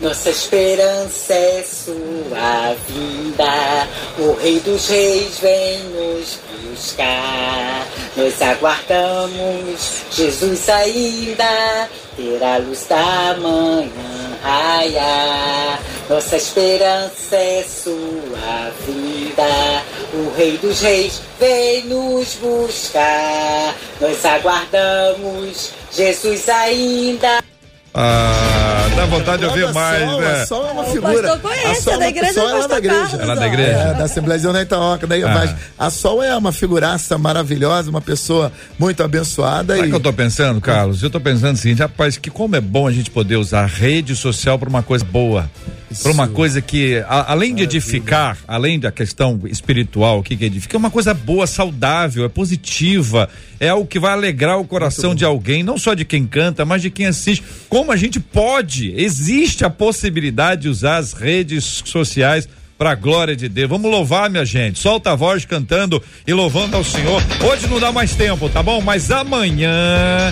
Nossa 0.00 0.30
esperança 0.30 1.34
é 1.34 1.62
sua 1.62 2.74
vinda. 2.88 3.86
O 4.18 4.32
Rei 4.32 4.58
dos 4.60 4.88
Reis 4.88 5.38
vem 5.40 5.78
nos 5.90 6.38
buscar. 6.62 7.86
Nós 8.16 8.40
aguardamos 8.40 10.02
Jesus 10.10 10.70
ainda 10.70 11.88
ter 12.16 12.42
a 12.42 12.56
luz 12.56 12.86
da 12.88 13.36
manhã 13.38 14.38
raiar. 14.42 15.82
Nossa 16.08 16.36
esperança 16.38 17.36
é 17.36 17.62
sua 17.62 18.72
vinda. 18.86 19.82
O 20.14 20.34
Rei 20.34 20.56
dos 20.56 20.80
Reis 20.80 21.20
vem 21.38 21.84
nos 21.84 22.36
buscar. 22.36 23.76
Nós 24.00 24.24
aguardamos 24.24 25.72
Jesus 25.92 26.48
ainda. 26.48 27.49
Ah, 27.92 28.88
dá 28.94 29.04
vontade 29.06 29.38
de 29.42 29.46
ouvir 29.46 29.72
mais, 29.72 30.08
Sol, 30.08 30.20
né? 30.20 30.32
A 30.42 30.46
Sol 30.46 30.66
é 30.68 30.70
uma 30.72 30.82
O 30.82 30.92
figura. 30.92 31.12
pastor 31.22 31.40
conhece, 31.40 31.66
a 31.66 31.74
Sol 31.82 31.92
é 31.94 31.98
da 31.98 32.08
igreja 32.08 32.32
Sol 32.34 32.48
é 32.48 32.52
lá 32.54 32.66
da 32.68 32.78
igreja. 32.78 33.16
Ela 33.20 33.32
é 33.32 33.36
da 33.36 33.46
igreja? 33.48 33.70
É, 33.72 33.94
da 33.94 34.04
Assembleia 34.04 34.38
de 34.38 34.42
Zona 34.46 34.62
Itaoca. 34.62 35.06
Daí, 35.06 35.22
Ah. 35.24 35.28
mas 35.28 35.54
a 35.78 35.90
Sol 35.90 36.22
é 36.22 36.36
uma 36.36 36.52
figuraça 36.52 37.18
maravilhosa, 37.18 37.90
uma 37.90 38.00
pessoa 38.00 38.52
muito 38.78 39.02
abençoada. 39.02 39.74
Sabe 39.74 39.82
o 39.82 39.86
e 39.86 39.90
que 39.90 39.96
eu 39.96 40.00
tô 40.00 40.12
pensando, 40.12 40.60
Carlos? 40.60 41.02
Eu 41.02 41.10
tô 41.10 41.20
pensando 41.20 41.54
o 41.56 41.58
seguinte, 41.58 41.80
rapaz, 41.80 42.16
que 42.16 42.30
como 42.30 42.54
é 42.54 42.60
bom 42.60 42.86
a 42.86 42.92
gente 42.92 43.10
poder 43.10 43.36
usar 43.36 43.62
a 43.64 43.66
rede 43.66 44.14
social 44.14 44.58
para 44.58 44.68
uma 44.68 44.82
coisa 44.82 45.04
boa. 45.04 45.50
Para 46.04 46.12
uma 46.12 46.28
coisa 46.28 46.60
que, 46.62 46.98
a- 47.08 47.32
além 47.32 47.52
de 47.52 47.64
edificar, 47.64 48.38
além 48.46 48.78
da 48.78 48.92
questão 48.92 49.40
espiritual, 49.46 50.20
o 50.20 50.22
que 50.22 50.36
que 50.36 50.44
edifica, 50.44 50.76
é 50.76 50.78
uma 50.78 50.88
coisa 50.90 51.12
boa, 51.12 51.48
saudável, 51.48 52.24
é 52.24 52.28
positiva, 52.28 53.28
é 53.58 53.68
algo 53.70 53.84
que 53.88 53.98
vai 53.98 54.12
alegrar 54.12 54.56
o 54.60 54.64
coração 54.64 55.16
de 55.16 55.24
alguém, 55.24 55.64
não 55.64 55.76
só 55.76 55.92
de 55.94 56.04
quem 56.04 56.24
canta, 56.28 56.64
mas 56.64 56.80
de 56.80 56.90
quem 56.90 57.06
assiste. 57.06 57.42
Como 57.80 57.92
a 57.92 57.96
gente 57.96 58.20
pode, 58.20 58.92
existe 58.94 59.64
a 59.64 59.70
possibilidade 59.70 60.60
de 60.60 60.68
usar 60.68 60.98
as 60.98 61.14
redes 61.14 61.82
sociais 61.86 62.46
para 62.76 62.90
a 62.90 62.94
glória 62.94 63.34
de 63.34 63.48
Deus. 63.48 63.70
Vamos 63.70 63.90
louvar, 63.90 64.28
minha 64.28 64.44
gente. 64.44 64.78
Solta 64.78 65.12
a 65.12 65.14
voz 65.14 65.46
cantando 65.46 66.00
e 66.26 66.34
louvando 66.34 66.76
ao 66.76 66.84
Senhor. 66.84 67.22
Hoje 67.42 67.66
não 67.68 67.80
dá 67.80 67.90
mais 67.90 68.14
tempo, 68.14 68.50
tá 68.50 68.62
bom? 68.62 68.82
Mas 68.82 69.10
amanhã 69.10 70.30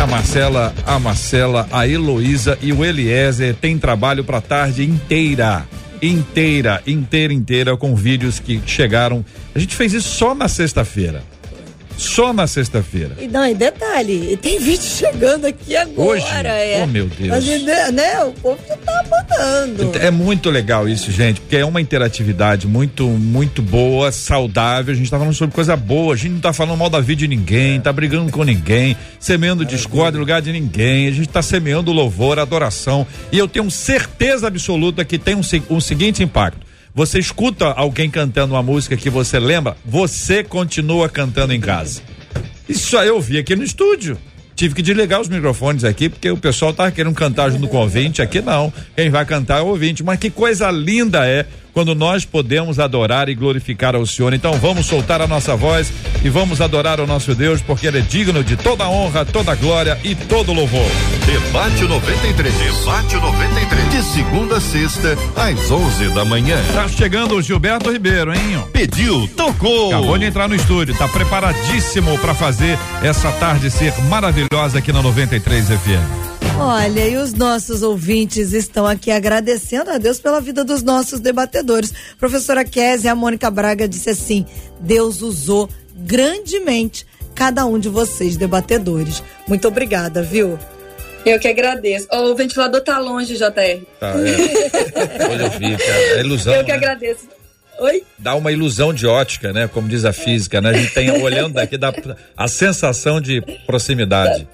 a 0.00 0.06
Marcela, 0.06 0.74
a 0.86 0.98
Marcela, 0.98 1.68
a 1.70 1.86
Heloísa 1.86 2.58
e 2.62 2.72
o 2.72 2.82
Eliezer 2.82 3.54
têm 3.54 3.78
trabalho 3.78 4.24
para 4.24 4.40
tarde 4.40 4.82
inteira. 4.82 5.68
Inteira, 6.00 6.82
inteira, 6.86 7.34
inteira, 7.34 7.76
com 7.76 7.94
vídeos 7.94 8.40
que 8.40 8.62
chegaram. 8.64 9.22
A 9.54 9.58
gente 9.58 9.76
fez 9.76 9.92
isso 9.92 10.08
só 10.08 10.34
na 10.34 10.48
sexta-feira. 10.48 11.22
Só 11.98 12.32
na 12.32 12.46
sexta-feira. 12.46 13.16
E 13.18 13.26
não, 13.26 13.44
e 13.44 13.54
detalhe, 13.54 14.36
tem 14.36 14.60
vídeo 14.60 14.84
chegando 14.84 15.46
aqui 15.46 15.76
agora. 15.76 16.10
Hoje? 16.10 16.26
É. 16.46 16.80
Oh, 16.84 16.86
meu 16.86 17.06
Deus. 17.06 17.28
Mas, 17.28 17.62
né, 17.64 17.90
né, 17.90 18.24
o 18.24 18.30
povo 18.34 18.58
já 18.68 18.76
tá 18.76 19.04
mandando. 19.10 19.98
É 19.98 20.08
muito 20.08 20.48
legal 20.48 20.88
isso, 20.88 21.10
gente, 21.10 21.40
porque 21.40 21.56
é 21.56 21.64
uma 21.64 21.80
interatividade 21.80 22.68
muito, 22.68 23.04
muito 23.08 23.60
boa, 23.60 24.12
saudável. 24.12 24.94
A 24.94 24.96
gente 24.96 25.10
tá 25.10 25.18
falando 25.18 25.34
sobre 25.34 25.52
coisa 25.52 25.74
boa, 25.74 26.14
a 26.14 26.16
gente 26.16 26.34
não 26.34 26.40
tá 26.40 26.52
falando 26.52 26.78
mal 26.78 26.88
da 26.88 27.00
vida 27.00 27.18
de 27.18 27.26
ninguém, 27.26 27.80
tá 27.80 27.92
brigando 27.92 28.30
com 28.30 28.44
ninguém, 28.44 28.96
semeando 29.18 29.64
discórdia 29.64 30.18
em 30.18 30.20
lugar 30.20 30.40
de 30.40 30.52
ninguém. 30.52 31.08
A 31.08 31.10
gente 31.10 31.28
tá 31.28 31.42
semeando 31.42 31.90
louvor, 31.90 32.38
adoração. 32.38 33.04
E 33.32 33.38
eu 33.38 33.48
tenho 33.48 33.68
certeza 33.72 34.46
absoluta 34.46 35.04
que 35.04 35.18
tem 35.18 35.34
um, 35.34 35.42
um 35.68 35.80
seguinte 35.80 36.22
impacto. 36.22 36.67
Você 36.98 37.20
escuta 37.20 37.66
alguém 37.66 38.10
cantando 38.10 38.54
uma 38.54 38.62
música 38.62 38.96
que 38.96 39.08
você 39.08 39.38
lembra, 39.38 39.76
você 39.84 40.42
continua 40.42 41.08
cantando 41.08 41.54
em 41.54 41.60
casa. 41.60 42.02
Isso 42.68 42.98
aí 42.98 43.06
eu 43.06 43.20
vi 43.20 43.38
aqui 43.38 43.54
no 43.54 43.62
estúdio. 43.62 44.18
Tive 44.56 44.74
que 44.74 44.82
desligar 44.82 45.20
os 45.20 45.28
microfones 45.28 45.84
aqui, 45.84 46.08
porque 46.08 46.28
o 46.28 46.36
pessoal 46.36 46.72
tava 46.72 46.90
querendo 46.90 47.14
cantar 47.14 47.52
junto 47.52 47.68
com 47.68 47.76
o 47.76 47.80
ouvinte. 47.82 48.20
Aqui 48.20 48.40
não. 48.40 48.72
Quem 48.96 49.10
vai 49.10 49.24
cantar 49.24 49.60
é 49.60 49.62
o 49.62 49.66
ouvinte. 49.66 50.02
Mas 50.02 50.18
que 50.18 50.28
coisa 50.28 50.72
linda 50.72 51.24
é 51.24 51.46
quando 51.78 51.94
nós 51.94 52.24
podemos 52.24 52.80
adorar 52.80 53.28
e 53.28 53.36
glorificar 53.36 53.94
ao 53.94 54.04
Senhor. 54.04 54.34
Então 54.34 54.54
vamos 54.54 54.84
soltar 54.86 55.22
a 55.22 55.28
nossa 55.28 55.54
voz 55.54 55.92
e 56.24 56.28
vamos 56.28 56.60
adorar 56.60 56.98
o 56.98 57.06
nosso 57.06 57.36
Deus, 57.36 57.62
porque 57.62 57.86
Ele 57.86 57.98
é 57.98 58.00
digno 58.00 58.42
de 58.42 58.56
toda 58.56 58.88
honra, 58.88 59.24
toda 59.24 59.54
glória 59.54 59.96
e 60.02 60.12
todo 60.12 60.52
louvor. 60.52 60.90
Debate 61.24 61.84
93. 61.84 62.52
Debate 62.52 63.14
93. 63.14 63.90
De 63.90 64.02
segunda 64.02 64.56
a 64.56 64.60
sexta, 64.60 65.16
às 65.36 65.70
11 65.70 66.08
da 66.08 66.24
manhã. 66.24 66.56
Tá 66.74 66.88
chegando 66.88 67.36
o 67.36 67.42
Gilberto 67.42 67.92
Ribeiro, 67.92 68.34
hein? 68.34 68.60
Pediu, 68.72 69.28
tocou. 69.36 69.90
Acabou 69.90 70.18
de 70.18 70.24
entrar 70.24 70.48
no 70.48 70.56
estúdio, 70.56 70.98
tá 70.98 71.06
preparadíssimo 71.06 72.18
para 72.18 72.34
fazer 72.34 72.76
essa 73.04 73.30
tarde 73.30 73.70
ser 73.70 73.94
maravilhosa 74.08 74.78
aqui 74.78 74.92
na 74.92 75.00
93 75.00 75.68
FM. 75.68 76.37
Olha, 76.60 77.08
e 77.08 77.16
os 77.16 77.34
nossos 77.34 77.82
ouvintes 77.82 78.52
estão 78.52 78.84
aqui 78.84 79.12
agradecendo 79.12 79.90
a 79.90 79.98
Deus 79.98 80.18
pela 80.18 80.40
vida 80.40 80.64
dos 80.64 80.82
nossos 80.82 81.20
debatedores. 81.20 81.94
Professora 82.18 82.64
Kézia, 82.64 83.12
a 83.12 83.14
Mônica 83.14 83.48
Braga 83.48 83.86
disse 83.86 84.10
assim: 84.10 84.44
Deus 84.80 85.22
usou 85.22 85.68
grandemente 85.94 87.06
cada 87.32 87.64
um 87.64 87.78
de 87.78 87.88
vocês, 87.88 88.36
debatedores. 88.36 89.22
Muito 89.46 89.68
obrigada, 89.68 90.20
viu? 90.20 90.58
Eu 91.24 91.38
que 91.38 91.46
agradeço. 91.46 92.08
Ó, 92.10 92.24
o 92.24 92.34
ventilador 92.34 92.80
tá 92.80 92.98
longe, 92.98 93.36
JR. 93.36 93.84
Tá, 94.00 94.14
é. 94.14 95.32
Hoje 95.32 95.44
eu 95.44 95.50
vi, 95.50 95.76
cara. 95.76 96.00
É 96.00 96.20
ilusão. 96.20 96.54
Eu 96.54 96.64
que 96.64 96.72
né? 96.72 96.76
agradeço. 96.76 97.28
Oi? 97.78 98.02
Dá 98.18 98.34
uma 98.34 98.50
ilusão 98.50 98.92
de 98.92 99.06
ótica, 99.06 99.52
né? 99.52 99.68
Como 99.68 99.88
diz 99.88 100.04
a 100.04 100.12
física, 100.12 100.60
né? 100.60 100.70
A 100.70 100.72
gente 100.72 100.92
tem, 100.92 101.10
olhando 101.22 101.54
daqui, 101.54 101.78
dá 101.78 101.94
a 102.36 102.48
sensação 102.48 103.20
de 103.20 103.40
proximidade. 103.64 104.48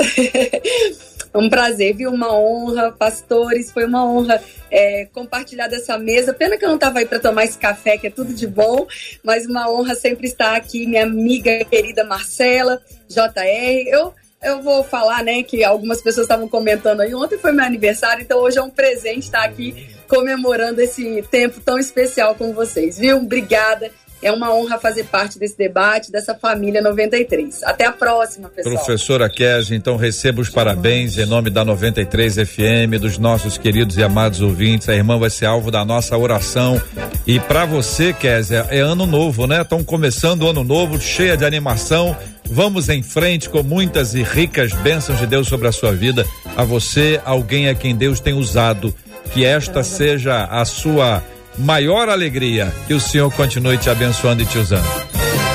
Um 1.34 1.48
prazer, 1.48 1.94
viu? 1.94 2.10
Uma 2.10 2.34
honra, 2.36 2.90
pastores, 2.92 3.70
foi 3.70 3.84
uma 3.84 4.04
honra 4.04 4.42
é, 4.70 5.06
compartilhar 5.12 5.68
dessa 5.68 5.96
mesa. 5.96 6.34
Pena 6.34 6.56
que 6.56 6.64
eu 6.64 6.68
não 6.68 6.76
estava 6.76 6.98
aí 6.98 7.06
para 7.06 7.20
tomar 7.20 7.44
esse 7.44 7.58
café, 7.58 7.96
que 7.96 8.08
é 8.08 8.10
tudo 8.10 8.34
de 8.34 8.46
bom, 8.46 8.86
mas 9.22 9.46
uma 9.46 9.70
honra 9.70 9.94
sempre 9.94 10.26
estar 10.26 10.56
aqui, 10.56 10.86
minha 10.86 11.04
amiga 11.04 11.64
querida 11.64 12.04
Marcela, 12.04 12.82
JR. 13.08 13.88
Eu, 13.88 14.12
eu 14.42 14.60
vou 14.60 14.82
falar, 14.82 15.22
né, 15.22 15.42
que 15.42 15.62
algumas 15.62 16.02
pessoas 16.02 16.24
estavam 16.24 16.48
comentando 16.48 17.00
aí. 17.00 17.14
Ontem 17.14 17.38
foi 17.38 17.52
meu 17.52 17.64
aniversário, 17.64 18.22
então 18.22 18.38
hoje 18.40 18.58
é 18.58 18.62
um 18.62 18.70
presente 18.70 19.24
estar 19.24 19.44
aqui 19.44 19.88
comemorando 20.08 20.80
esse 20.80 21.22
tempo 21.30 21.60
tão 21.60 21.78
especial 21.78 22.34
com 22.34 22.52
vocês, 22.52 22.98
viu? 22.98 23.18
Obrigada. 23.18 23.92
É 24.22 24.30
uma 24.30 24.54
honra 24.54 24.78
fazer 24.78 25.04
parte 25.04 25.38
desse 25.38 25.56
debate, 25.56 26.12
dessa 26.12 26.34
família 26.34 26.82
93. 26.82 27.62
Até 27.62 27.86
a 27.86 27.92
próxima, 27.92 28.50
pessoal. 28.50 28.74
Professora 28.74 29.30
Kézia, 29.30 29.74
então 29.74 29.96
receba 29.96 30.42
os 30.42 30.50
parabéns 30.50 31.16
em 31.16 31.24
nome 31.24 31.48
da 31.48 31.64
93 31.64 32.34
FM, 32.36 33.00
dos 33.00 33.16
nossos 33.16 33.56
queridos 33.56 33.96
e 33.96 34.02
amados 34.02 34.42
ouvintes. 34.42 34.88
A 34.90 34.94
irmã 34.94 35.18
vai 35.18 35.30
ser 35.30 35.46
alvo 35.46 35.70
da 35.70 35.84
nossa 35.84 36.18
oração. 36.18 36.80
E 37.26 37.40
para 37.40 37.64
você, 37.64 38.12
Kézia, 38.12 38.66
é 38.68 38.80
ano 38.80 39.06
novo, 39.06 39.46
né? 39.46 39.62
Estão 39.62 39.82
começando 39.82 40.42
o 40.42 40.50
ano 40.50 40.64
novo, 40.64 41.00
cheia 41.00 41.36
de 41.36 41.44
animação. 41.46 42.14
Vamos 42.44 42.88
em 42.90 43.02
frente 43.02 43.48
com 43.48 43.62
muitas 43.62 44.14
e 44.14 44.22
ricas 44.22 44.72
bênçãos 44.72 45.18
de 45.18 45.26
Deus 45.26 45.48
sobre 45.48 45.68
a 45.68 45.72
sua 45.72 45.92
vida. 45.92 46.26
A 46.56 46.64
você, 46.64 47.20
alguém 47.24 47.68
a 47.68 47.74
quem 47.74 47.96
Deus 47.96 48.20
tem 48.20 48.34
usado. 48.34 48.94
Que 49.32 49.44
esta 49.44 49.82
seja 49.84 50.44
a 50.44 50.64
sua 50.64 51.22
maior 51.58 52.08
alegria. 52.08 52.72
Que 52.86 52.94
o 52.94 53.00
Senhor 53.00 53.30
continue 53.32 53.78
te 53.78 53.90
abençoando 53.90 54.42
e 54.42 54.46
te 54.46 54.58
usando. 54.58 54.88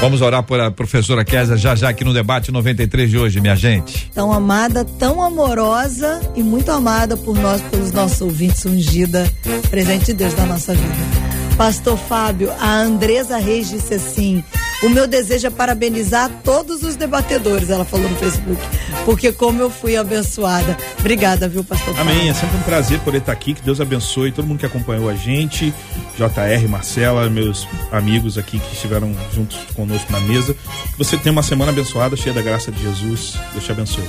Vamos 0.01 0.21
orar 0.21 0.43
por 0.43 0.59
a 0.59 0.69
professora 0.69 1.23
Kézia 1.23 1.57
já 1.57 1.73
já 1.73 1.89
aqui 1.89 2.03
no 2.03 2.13
debate 2.13 2.51
93 2.51 3.09
de 3.09 3.17
hoje, 3.17 3.39
minha 3.39 3.55
gente. 3.55 4.11
Tão 4.13 4.31
amada, 4.31 4.83
tão 4.83 5.21
amorosa 5.21 6.21
e 6.35 6.43
muito 6.43 6.69
amada 6.69 7.15
por 7.15 7.35
nós, 7.35 7.61
pelos 7.63 7.91
nossos 7.91 8.21
ouvintes, 8.21 8.65
ungida, 8.65 9.31
presente 9.69 10.07
de 10.07 10.13
Deus 10.13 10.35
na 10.35 10.45
nossa 10.45 10.73
vida. 10.73 11.24
Pastor 11.57 11.97
Fábio, 11.97 12.51
a 12.59 12.81
Andresa 12.81 13.37
Reis 13.37 13.69
disse 13.69 13.93
assim: 13.93 14.43
o 14.83 14.89
meu 14.89 15.07
desejo 15.07 15.47
é 15.47 15.49
parabenizar 15.49 16.29
todos 16.43 16.83
os 16.83 16.95
debatedores, 16.95 17.69
ela 17.69 17.85
falou 17.85 18.09
no 18.09 18.15
Facebook, 18.17 18.61
porque 19.05 19.31
como 19.31 19.61
eu 19.61 19.69
fui 19.69 19.95
abençoada. 19.95 20.77
Obrigada, 20.99 21.47
viu, 21.47 21.63
pastor? 21.63 21.97
Amém. 21.97 22.29
É 22.29 22.33
sempre 22.33 22.57
um 22.57 22.61
prazer 22.63 22.99
poder 22.99 23.19
estar 23.19 23.31
aqui. 23.31 23.53
Que 23.53 23.61
Deus 23.61 23.79
abençoe 23.79 24.31
todo 24.31 24.45
mundo 24.45 24.59
que 24.59 24.65
acompanhou 24.65 25.09
a 25.09 25.15
gente. 25.15 25.73
JR, 26.17 26.67
Marcela, 26.67 27.29
meus 27.29 27.67
amigos 27.91 28.37
aqui 28.37 28.59
que 28.59 28.73
estiveram 28.73 29.15
juntos 29.33 29.57
conosco 29.73 30.11
na 30.11 30.19
mesa. 30.19 30.55
Você 30.97 31.17
tenha 31.17 31.31
uma 31.31 31.43
semana 31.43 31.71
abençoada, 31.71 32.17
cheia 32.17 32.35
da 32.35 32.41
graça 32.41 32.71
de 32.71 32.81
Jesus. 32.81 33.35
Deus 33.53 33.63
te 33.63 33.71
abençoe. 33.71 34.03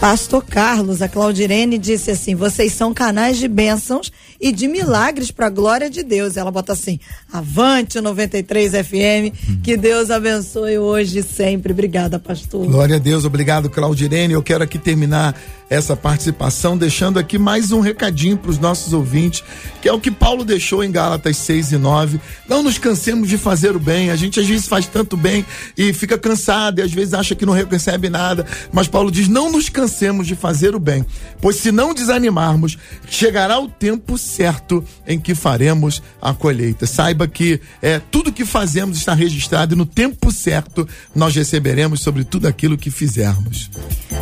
Pastor 0.00 0.44
Carlos, 0.44 1.00
a 1.00 1.08
Claudirene 1.08 1.78
disse 1.78 2.10
assim: 2.10 2.34
vocês 2.34 2.72
são 2.72 2.92
canais 2.92 3.38
de 3.38 3.48
bênçãos 3.48 4.12
e 4.44 4.52
de 4.52 4.68
milagres 4.68 5.30
para 5.30 5.46
a 5.46 5.48
glória 5.48 5.88
de 5.88 6.02
Deus. 6.02 6.36
Ela 6.36 6.50
bota 6.50 6.74
assim: 6.74 7.00
avante 7.32 7.98
93 7.98 8.72
FM, 8.72 9.62
que 9.62 9.74
Deus 9.74 10.10
abençoe 10.10 10.76
hoje 10.76 11.20
e 11.20 11.22
sempre. 11.22 11.72
Obrigada, 11.72 12.18
pastor. 12.18 12.66
Glória 12.66 12.96
a 12.96 12.98
Deus, 12.98 13.24
obrigado, 13.24 13.70
Claudirene. 13.70 14.34
Eu 14.34 14.42
quero 14.42 14.62
aqui 14.62 14.78
terminar 14.78 15.34
essa 15.70 15.96
participação 15.96 16.76
deixando 16.76 17.18
aqui 17.18 17.38
mais 17.38 17.72
um 17.72 17.80
recadinho 17.80 18.36
para 18.36 18.50
os 18.50 18.58
nossos 18.58 18.92
ouvintes, 18.92 19.42
que 19.80 19.88
é 19.88 19.92
o 19.92 19.98
que 19.98 20.10
Paulo 20.10 20.44
deixou 20.44 20.84
em 20.84 20.92
Gálatas 20.92 21.38
6 21.38 21.72
e 21.72 21.78
9. 21.78 22.20
Não 22.46 22.62
nos 22.62 22.76
cansemos 22.76 23.30
de 23.30 23.38
fazer 23.38 23.74
o 23.74 23.80
bem. 23.80 24.10
A 24.10 24.16
gente 24.16 24.38
às 24.38 24.46
vezes 24.46 24.68
faz 24.68 24.86
tanto 24.86 25.16
bem 25.16 25.44
e 25.76 25.92
fica 25.94 26.18
cansado 26.18 26.80
e 26.80 26.82
às 26.82 26.92
vezes 26.92 27.14
acha 27.14 27.34
que 27.34 27.46
não 27.46 27.54
recebe 27.54 28.10
nada, 28.10 28.46
mas 28.70 28.88
Paulo 28.88 29.10
diz: 29.10 29.26
não 29.26 29.50
nos 29.50 29.70
cansemos 29.70 30.26
de 30.26 30.36
fazer 30.36 30.74
o 30.74 30.78
bem, 30.78 31.04
pois 31.40 31.56
se 31.56 31.72
não 31.72 31.94
desanimarmos, 31.94 32.76
chegará 33.08 33.58
o 33.58 33.68
tempo 33.68 34.18
certo 34.34 34.84
em 35.06 35.18
que 35.18 35.34
faremos 35.34 36.02
a 36.20 36.34
colheita. 36.34 36.86
Saiba 36.86 37.26
que 37.28 37.60
é, 37.80 38.00
tudo 38.10 38.32
que 38.32 38.44
fazemos 38.44 38.98
está 38.98 39.14
registrado 39.14 39.74
e 39.74 39.78
no 39.78 39.86
tempo 39.86 40.32
certo 40.32 40.88
nós 41.14 41.34
receberemos 41.34 42.00
sobre 42.00 42.24
tudo 42.24 42.46
aquilo 42.46 42.76
que 42.76 42.90
fizermos. 42.90 43.70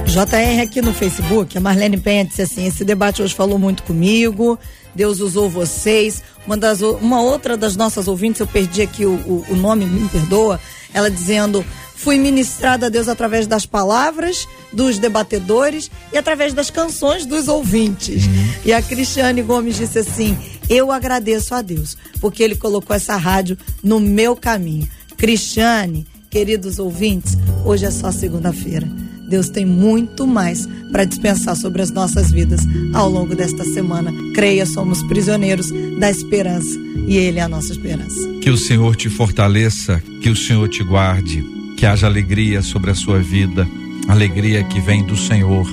JR 0.06 0.62
aqui 0.62 0.82
no 0.82 0.92
Facebook, 0.92 1.56
a 1.56 1.60
Marlene 1.60 1.96
Penha 1.96 2.24
disse 2.24 2.42
assim: 2.42 2.66
esse 2.66 2.84
debate 2.84 3.22
hoje 3.22 3.34
falou 3.34 3.58
muito 3.58 3.82
comigo. 3.82 4.58
Deus 4.94 5.20
usou 5.20 5.48
vocês. 5.48 6.22
Uma, 6.46 6.56
das, 6.56 6.80
uma 6.82 7.22
outra 7.22 7.56
das 7.56 7.76
nossas 7.76 8.08
ouvintes, 8.08 8.40
eu 8.40 8.46
perdi 8.46 8.82
aqui 8.82 9.06
o, 9.06 9.12
o, 9.12 9.46
o 9.50 9.56
nome, 9.56 9.86
me 9.86 10.08
perdoa, 10.08 10.60
ela 10.92 11.10
dizendo: 11.10 11.64
fui 12.02 12.18
ministrada 12.18 12.86
a 12.86 12.88
Deus 12.88 13.08
através 13.08 13.46
das 13.46 13.64
palavras 13.64 14.46
dos 14.72 14.98
debatedores 14.98 15.90
e 16.12 16.18
através 16.18 16.52
das 16.52 16.68
canções 16.68 17.24
dos 17.24 17.46
ouvintes. 17.46 18.24
E 18.64 18.72
a 18.72 18.82
Cristiane 18.82 19.42
Gomes 19.42 19.76
disse 19.76 20.00
assim: 20.00 20.36
Eu 20.68 20.90
agradeço 20.90 21.54
a 21.54 21.62
Deus, 21.62 21.96
porque 22.20 22.42
Ele 22.42 22.56
colocou 22.56 22.94
essa 22.94 23.16
rádio 23.16 23.56
no 23.82 24.00
meu 24.00 24.34
caminho. 24.34 24.88
Cristiane, 25.16 26.06
queridos 26.28 26.78
ouvintes, 26.78 27.38
hoje 27.64 27.84
é 27.84 27.90
só 27.90 28.10
segunda-feira. 28.10 28.90
Deus 29.28 29.48
tem 29.48 29.64
muito 29.64 30.26
mais 30.26 30.68
para 30.90 31.04
dispensar 31.04 31.56
sobre 31.56 31.80
as 31.80 31.90
nossas 31.90 32.30
vidas 32.30 32.60
ao 32.92 33.08
longo 33.08 33.34
desta 33.34 33.64
semana. 33.64 34.12
Creia, 34.34 34.66
somos 34.66 35.02
prisioneiros 35.04 35.70
da 35.98 36.10
esperança 36.10 36.78
e 37.06 37.16
Ele 37.16 37.38
é 37.38 37.42
a 37.42 37.48
nossa 37.48 37.72
esperança. 37.72 38.28
Que 38.42 38.50
o 38.50 38.58
Senhor 38.58 38.94
te 38.96 39.08
fortaleça, 39.08 40.02
que 40.20 40.28
o 40.28 40.36
Senhor 40.36 40.68
te 40.68 40.82
guarde, 40.82 41.42
que 41.82 41.86
haja 41.86 42.06
alegria 42.06 42.62
sobre 42.62 42.92
a 42.92 42.94
sua 42.94 43.18
vida, 43.18 43.66
alegria 44.06 44.62
que 44.62 44.80
vem 44.80 45.02
do 45.02 45.16
Senhor. 45.16 45.66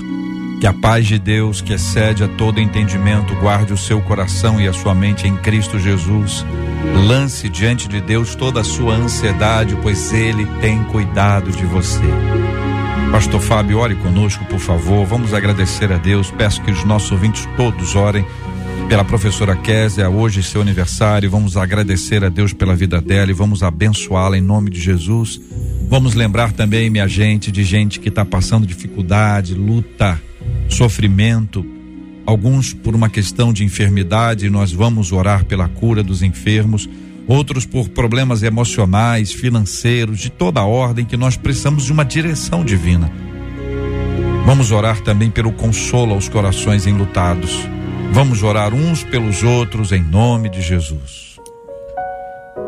Que 0.59 0.65
a 0.65 0.73
paz 0.73 1.05
de 1.05 1.19
Deus, 1.19 1.61
que 1.61 1.71
excede 1.71 2.23
a 2.23 2.27
todo 2.27 2.59
entendimento, 2.59 3.35
guarde 3.35 3.73
o 3.73 3.77
seu 3.77 4.01
coração 4.01 4.59
e 4.59 4.67
a 4.67 4.73
sua 4.73 4.95
mente 4.95 5.27
em 5.27 5.37
Cristo 5.37 5.77
Jesus. 5.77 6.43
Lance 7.07 7.47
diante 7.47 7.87
de 7.87 8.01
Deus 8.01 8.33
toda 8.33 8.61
a 8.61 8.63
sua 8.63 8.95
ansiedade, 8.95 9.77
pois 9.83 10.11
Ele 10.11 10.47
tem 10.59 10.83
cuidado 10.85 11.51
de 11.51 11.63
você. 11.63 12.01
Pastor 13.11 13.39
Fábio, 13.39 13.77
ore 13.77 13.93
conosco, 13.93 14.43
por 14.45 14.59
favor. 14.59 15.05
Vamos 15.05 15.31
agradecer 15.31 15.91
a 15.91 15.97
Deus. 15.97 16.31
Peço 16.31 16.59
que 16.63 16.71
os 16.71 16.83
nossos 16.83 17.11
ouvintes 17.11 17.47
todos 17.55 17.95
orem 17.95 18.25
pela 18.89 19.05
professora 19.05 19.55
Késia, 19.55 20.09
hoje 20.09 20.41
seu 20.41 20.61
aniversário. 20.61 21.29
Vamos 21.29 21.55
agradecer 21.55 22.23
a 22.25 22.29
Deus 22.29 22.53
pela 22.53 22.75
vida 22.75 22.99
dela 22.99 23.29
e 23.29 23.35
vamos 23.35 23.61
abençoá-la 23.61 24.35
em 24.35 24.41
nome 24.41 24.71
de 24.71 24.81
Jesus. 24.81 25.39
Vamos 25.87 26.15
lembrar 26.15 26.51
também, 26.53 26.89
minha 26.89 27.07
gente, 27.07 27.51
de 27.51 27.63
gente 27.63 27.99
que 27.99 28.09
está 28.09 28.25
passando 28.25 28.65
dificuldade, 28.65 29.53
luta, 29.53 30.19
sofrimento. 30.67 31.63
Alguns 32.25 32.73
por 32.73 32.95
uma 32.95 33.09
questão 33.09 33.53
de 33.53 33.63
enfermidade, 33.63 34.49
nós 34.49 34.71
vamos 34.71 35.11
orar 35.11 35.45
pela 35.45 35.67
cura 35.67 36.01
dos 36.01 36.23
enfermos 36.23 36.89
outros 37.27 37.67
por 37.67 37.89
problemas 37.89 38.41
emocionais, 38.41 39.31
financeiros, 39.31 40.19
de 40.19 40.31
toda 40.31 40.63
ordem, 40.63 41.05
que 41.05 41.15
nós 41.15 41.37
precisamos 41.37 41.85
de 41.85 41.91
uma 41.91 42.03
direção 42.03 42.65
divina. 42.65 43.11
Vamos 44.47 44.71
orar 44.71 44.99
também 45.01 45.29
pelo 45.29 45.51
consolo 45.51 46.15
aos 46.15 46.27
corações 46.27 46.87
enlutados. 46.87 47.69
Vamos 48.11 48.41
orar 48.41 48.73
uns 48.73 49.03
pelos 49.03 49.43
outros 49.43 49.91
em 49.91 50.03
nome 50.03 50.49
de 50.49 50.61
Jesus. 50.61 51.37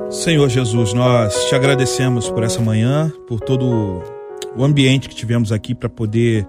Senhor 0.09 0.47
Jesus, 0.49 0.93
nós 0.93 1.45
te 1.45 1.55
agradecemos 1.55 2.29
por 2.29 2.43
essa 2.43 2.61
manhã, 2.61 3.11
por 3.27 3.39
todo 3.39 4.03
o 4.55 4.63
ambiente 4.63 5.09
que 5.09 5.15
tivemos 5.15 5.51
aqui 5.51 5.73
para 5.73 5.89
poder 5.89 6.47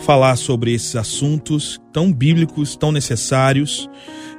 falar 0.00 0.36
sobre 0.36 0.74
esses 0.74 0.96
assuntos 0.96 1.80
tão 1.92 2.12
bíblicos, 2.12 2.74
tão 2.74 2.90
necessários. 2.90 3.88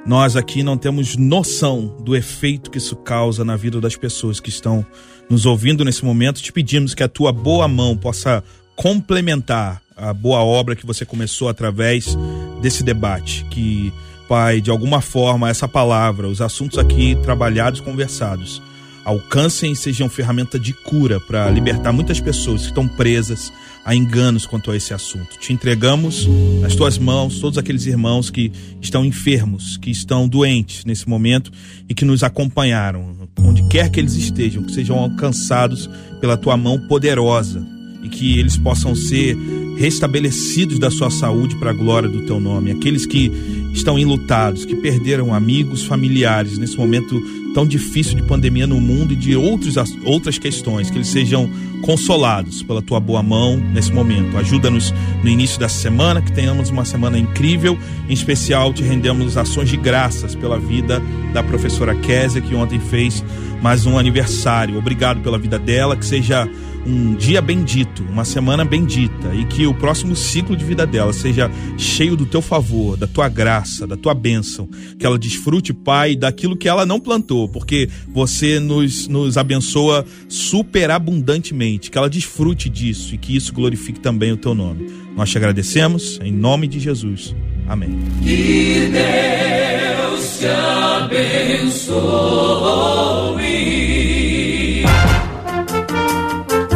Nós 0.06 0.36
aqui 0.36 0.62
não 0.62 0.76
temos 0.76 1.16
noção 1.16 1.96
do 2.04 2.14
efeito 2.14 2.70
que 2.70 2.78
isso 2.78 2.96
causa 2.96 3.44
na 3.44 3.56
vida 3.56 3.80
das 3.80 3.96
pessoas 3.96 4.38
que 4.38 4.50
estão 4.50 4.84
nos 5.30 5.46
ouvindo 5.46 5.84
nesse 5.84 6.04
momento. 6.04 6.42
Te 6.42 6.52
pedimos 6.52 6.94
que 6.94 7.02
a 7.02 7.08
tua 7.08 7.32
boa 7.32 7.66
mão 7.66 7.96
possa 7.96 8.44
complementar 8.76 9.80
a 9.96 10.12
boa 10.12 10.40
obra 10.40 10.76
que 10.76 10.86
você 10.86 11.04
começou 11.04 11.48
através 11.48 12.16
desse 12.60 12.82
debate. 12.82 13.44
Que, 13.50 13.92
Pai, 14.28 14.60
de 14.60 14.70
alguma 14.70 15.00
forma, 15.00 15.48
essa 15.48 15.68
palavra, 15.68 16.28
os 16.28 16.40
assuntos 16.40 16.78
aqui 16.78 17.16
trabalhados, 17.22 17.80
conversados, 17.80 18.62
alcancem 19.04 19.72
e 19.72 19.76
sejam 19.76 20.08
ferramenta 20.08 20.58
de 20.58 20.72
cura 20.72 21.20
para 21.20 21.50
libertar 21.50 21.92
muitas 21.92 22.20
pessoas 22.20 22.62
que 22.62 22.68
estão 22.68 22.88
presas 22.88 23.52
a 23.84 23.94
enganos 23.94 24.46
quanto 24.46 24.70
a 24.70 24.76
esse 24.76 24.94
assunto. 24.94 25.38
Te 25.38 25.52
entregamos 25.52 26.26
nas 26.62 26.74
tuas 26.74 26.96
mãos 26.96 27.38
todos 27.38 27.58
aqueles 27.58 27.84
irmãos 27.84 28.30
que 28.30 28.50
estão 28.80 29.04
enfermos, 29.04 29.76
que 29.76 29.90
estão 29.90 30.26
doentes 30.26 30.86
nesse 30.86 31.06
momento 31.06 31.52
e 31.86 31.94
que 31.94 32.06
nos 32.06 32.22
acompanharam, 32.22 33.28
onde 33.38 33.62
quer 33.68 33.90
que 33.90 34.00
eles 34.00 34.14
estejam, 34.14 34.62
que 34.62 34.72
sejam 34.72 34.98
alcançados 34.98 35.88
pela 36.18 36.38
tua 36.38 36.56
mão 36.56 36.78
poderosa 36.88 37.73
e 38.04 38.08
que 38.08 38.38
eles 38.38 38.56
possam 38.56 38.94
ser 38.94 39.36
restabelecidos 39.76 40.78
da 40.78 40.90
sua 40.90 41.10
saúde 41.10 41.56
para 41.56 41.70
a 41.70 41.72
glória 41.72 42.08
do 42.08 42.20
teu 42.20 42.38
nome. 42.38 42.70
Aqueles 42.70 43.06
que 43.06 43.32
estão 43.72 43.98
enlutados, 43.98 44.64
que 44.64 44.76
perderam 44.76 45.34
amigos, 45.34 45.84
familiares 45.84 46.58
nesse 46.58 46.76
momento 46.76 47.20
tão 47.54 47.66
difícil 47.66 48.16
de 48.16 48.22
pandemia 48.22 48.66
no 48.66 48.80
mundo 48.80 49.12
e 49.12 49.16
de 49.16 49.34
outros, 49.36 49.76
outras 50.04 50.38
questões, 50.38 50.90
que 50.90 50.98
eles 50.98 51.08
sejam 51.08 51.48
consolados 51.82 52.62
pela 52.62 52.82
tua 52.82 52.98
boa 52.98 53.22
mão 53.22 53.56
nesse 53.56 53.92
momento. 53.92 54.36
Ajuda-nos 54.36 54.92
no 55.22 55.28
início 55.28 55.58
dessa 55.58 55.78
semana, 55.78 56.20
que 56.20 56.32
tenhamos 56.32 56.70
uma 56.70 56.84
semana 56.84 57.18
incrível. 57.18 57.78
Em 58.08 58.12
especial, 58.12 58.72
te 58.72 58.82
rendemos 58.82 59.36
ações 59.36 59.68
de 59.68 59.76
graças 59.76 60.34
pela 60.34 60.58
vida 60.58 61.00
da 61.32 61.42
professora 61.42 61.94
Késia, 61.94 62.40
que 62.40 62.54
ontem 62.54 62.80
fez 62.80 63.24
mais 63.62 63.86
um 63.86 63.96
aniversário. 63.98 64.76
Obrigado 64.76 65.20
pela 65.22 65.38
vida 65.38 65.58
dela, 65.58 65.96
que 65.96 66.04
seja 66.04 66.48
um 66.86 67.14
dia 67.14 67.40
bendito, 67.40 68.02
uma 68.04 68.24
semana 68.24 68.64
bendita 68.64 69.34
e 69.34 69.44
que 69.44 69.66
o 69.66 69.74
próximo 69.74 70.14
ciclo 70.14 70.56
de 70.56 70.64
vida 70.64 70.86
dela 70.86 71.12
seja 71.12 71.50
cheio 71.78 72.16
do 72.16 72.26
teu 72.26 72.42
favor, 72.42 72.96
da 72.96 73.06
tua 73.06 73.28
graça, 73.28 73.86
da 73.86 73.96
tua 73.96 74.14
bênção, 74.14 74.68
que 74.98 75.06
ela 75.06 75.18
desfrute, 75.18 75.72
Pai, 75.72 76.14
daquilo 76.14 76.56
que 76.56 76.68
ela 76.68 76.84
não 76.84 77.00
plantou, 77.00 77.48
porque 77.48 77.88
você 78.08 78.60
nos, 78.60 79.08
nos 79.08 79.36
abençoa 79.38 80.04
superabundantemente, 80.28 81.90
que 81.90 81.98
ela 81.98 82.10
desfrute 82.10 82.68
disso 82.68 83.14
e 83.14 83.18
que 83.18 83.34
isso 83.34 83.52
glorifique 83.52 84.00
também 84.00 84.32
o 84.32 84.36
teu 84.36 84.54
nome. 84.54 84.90
Nós 85.16 85.30
te 85.30 85.38
agradecemos 85.38 86.18
em 86.22 86.32
nome 86.32 86.66
de 86.66 86.80
Jesus. 86.80 87.34
Amém. 87.66 87.98
Que 88.22 88.90
Deus 88.92 90.38
te 90.38 90.46
abençoe. 90.46 92.24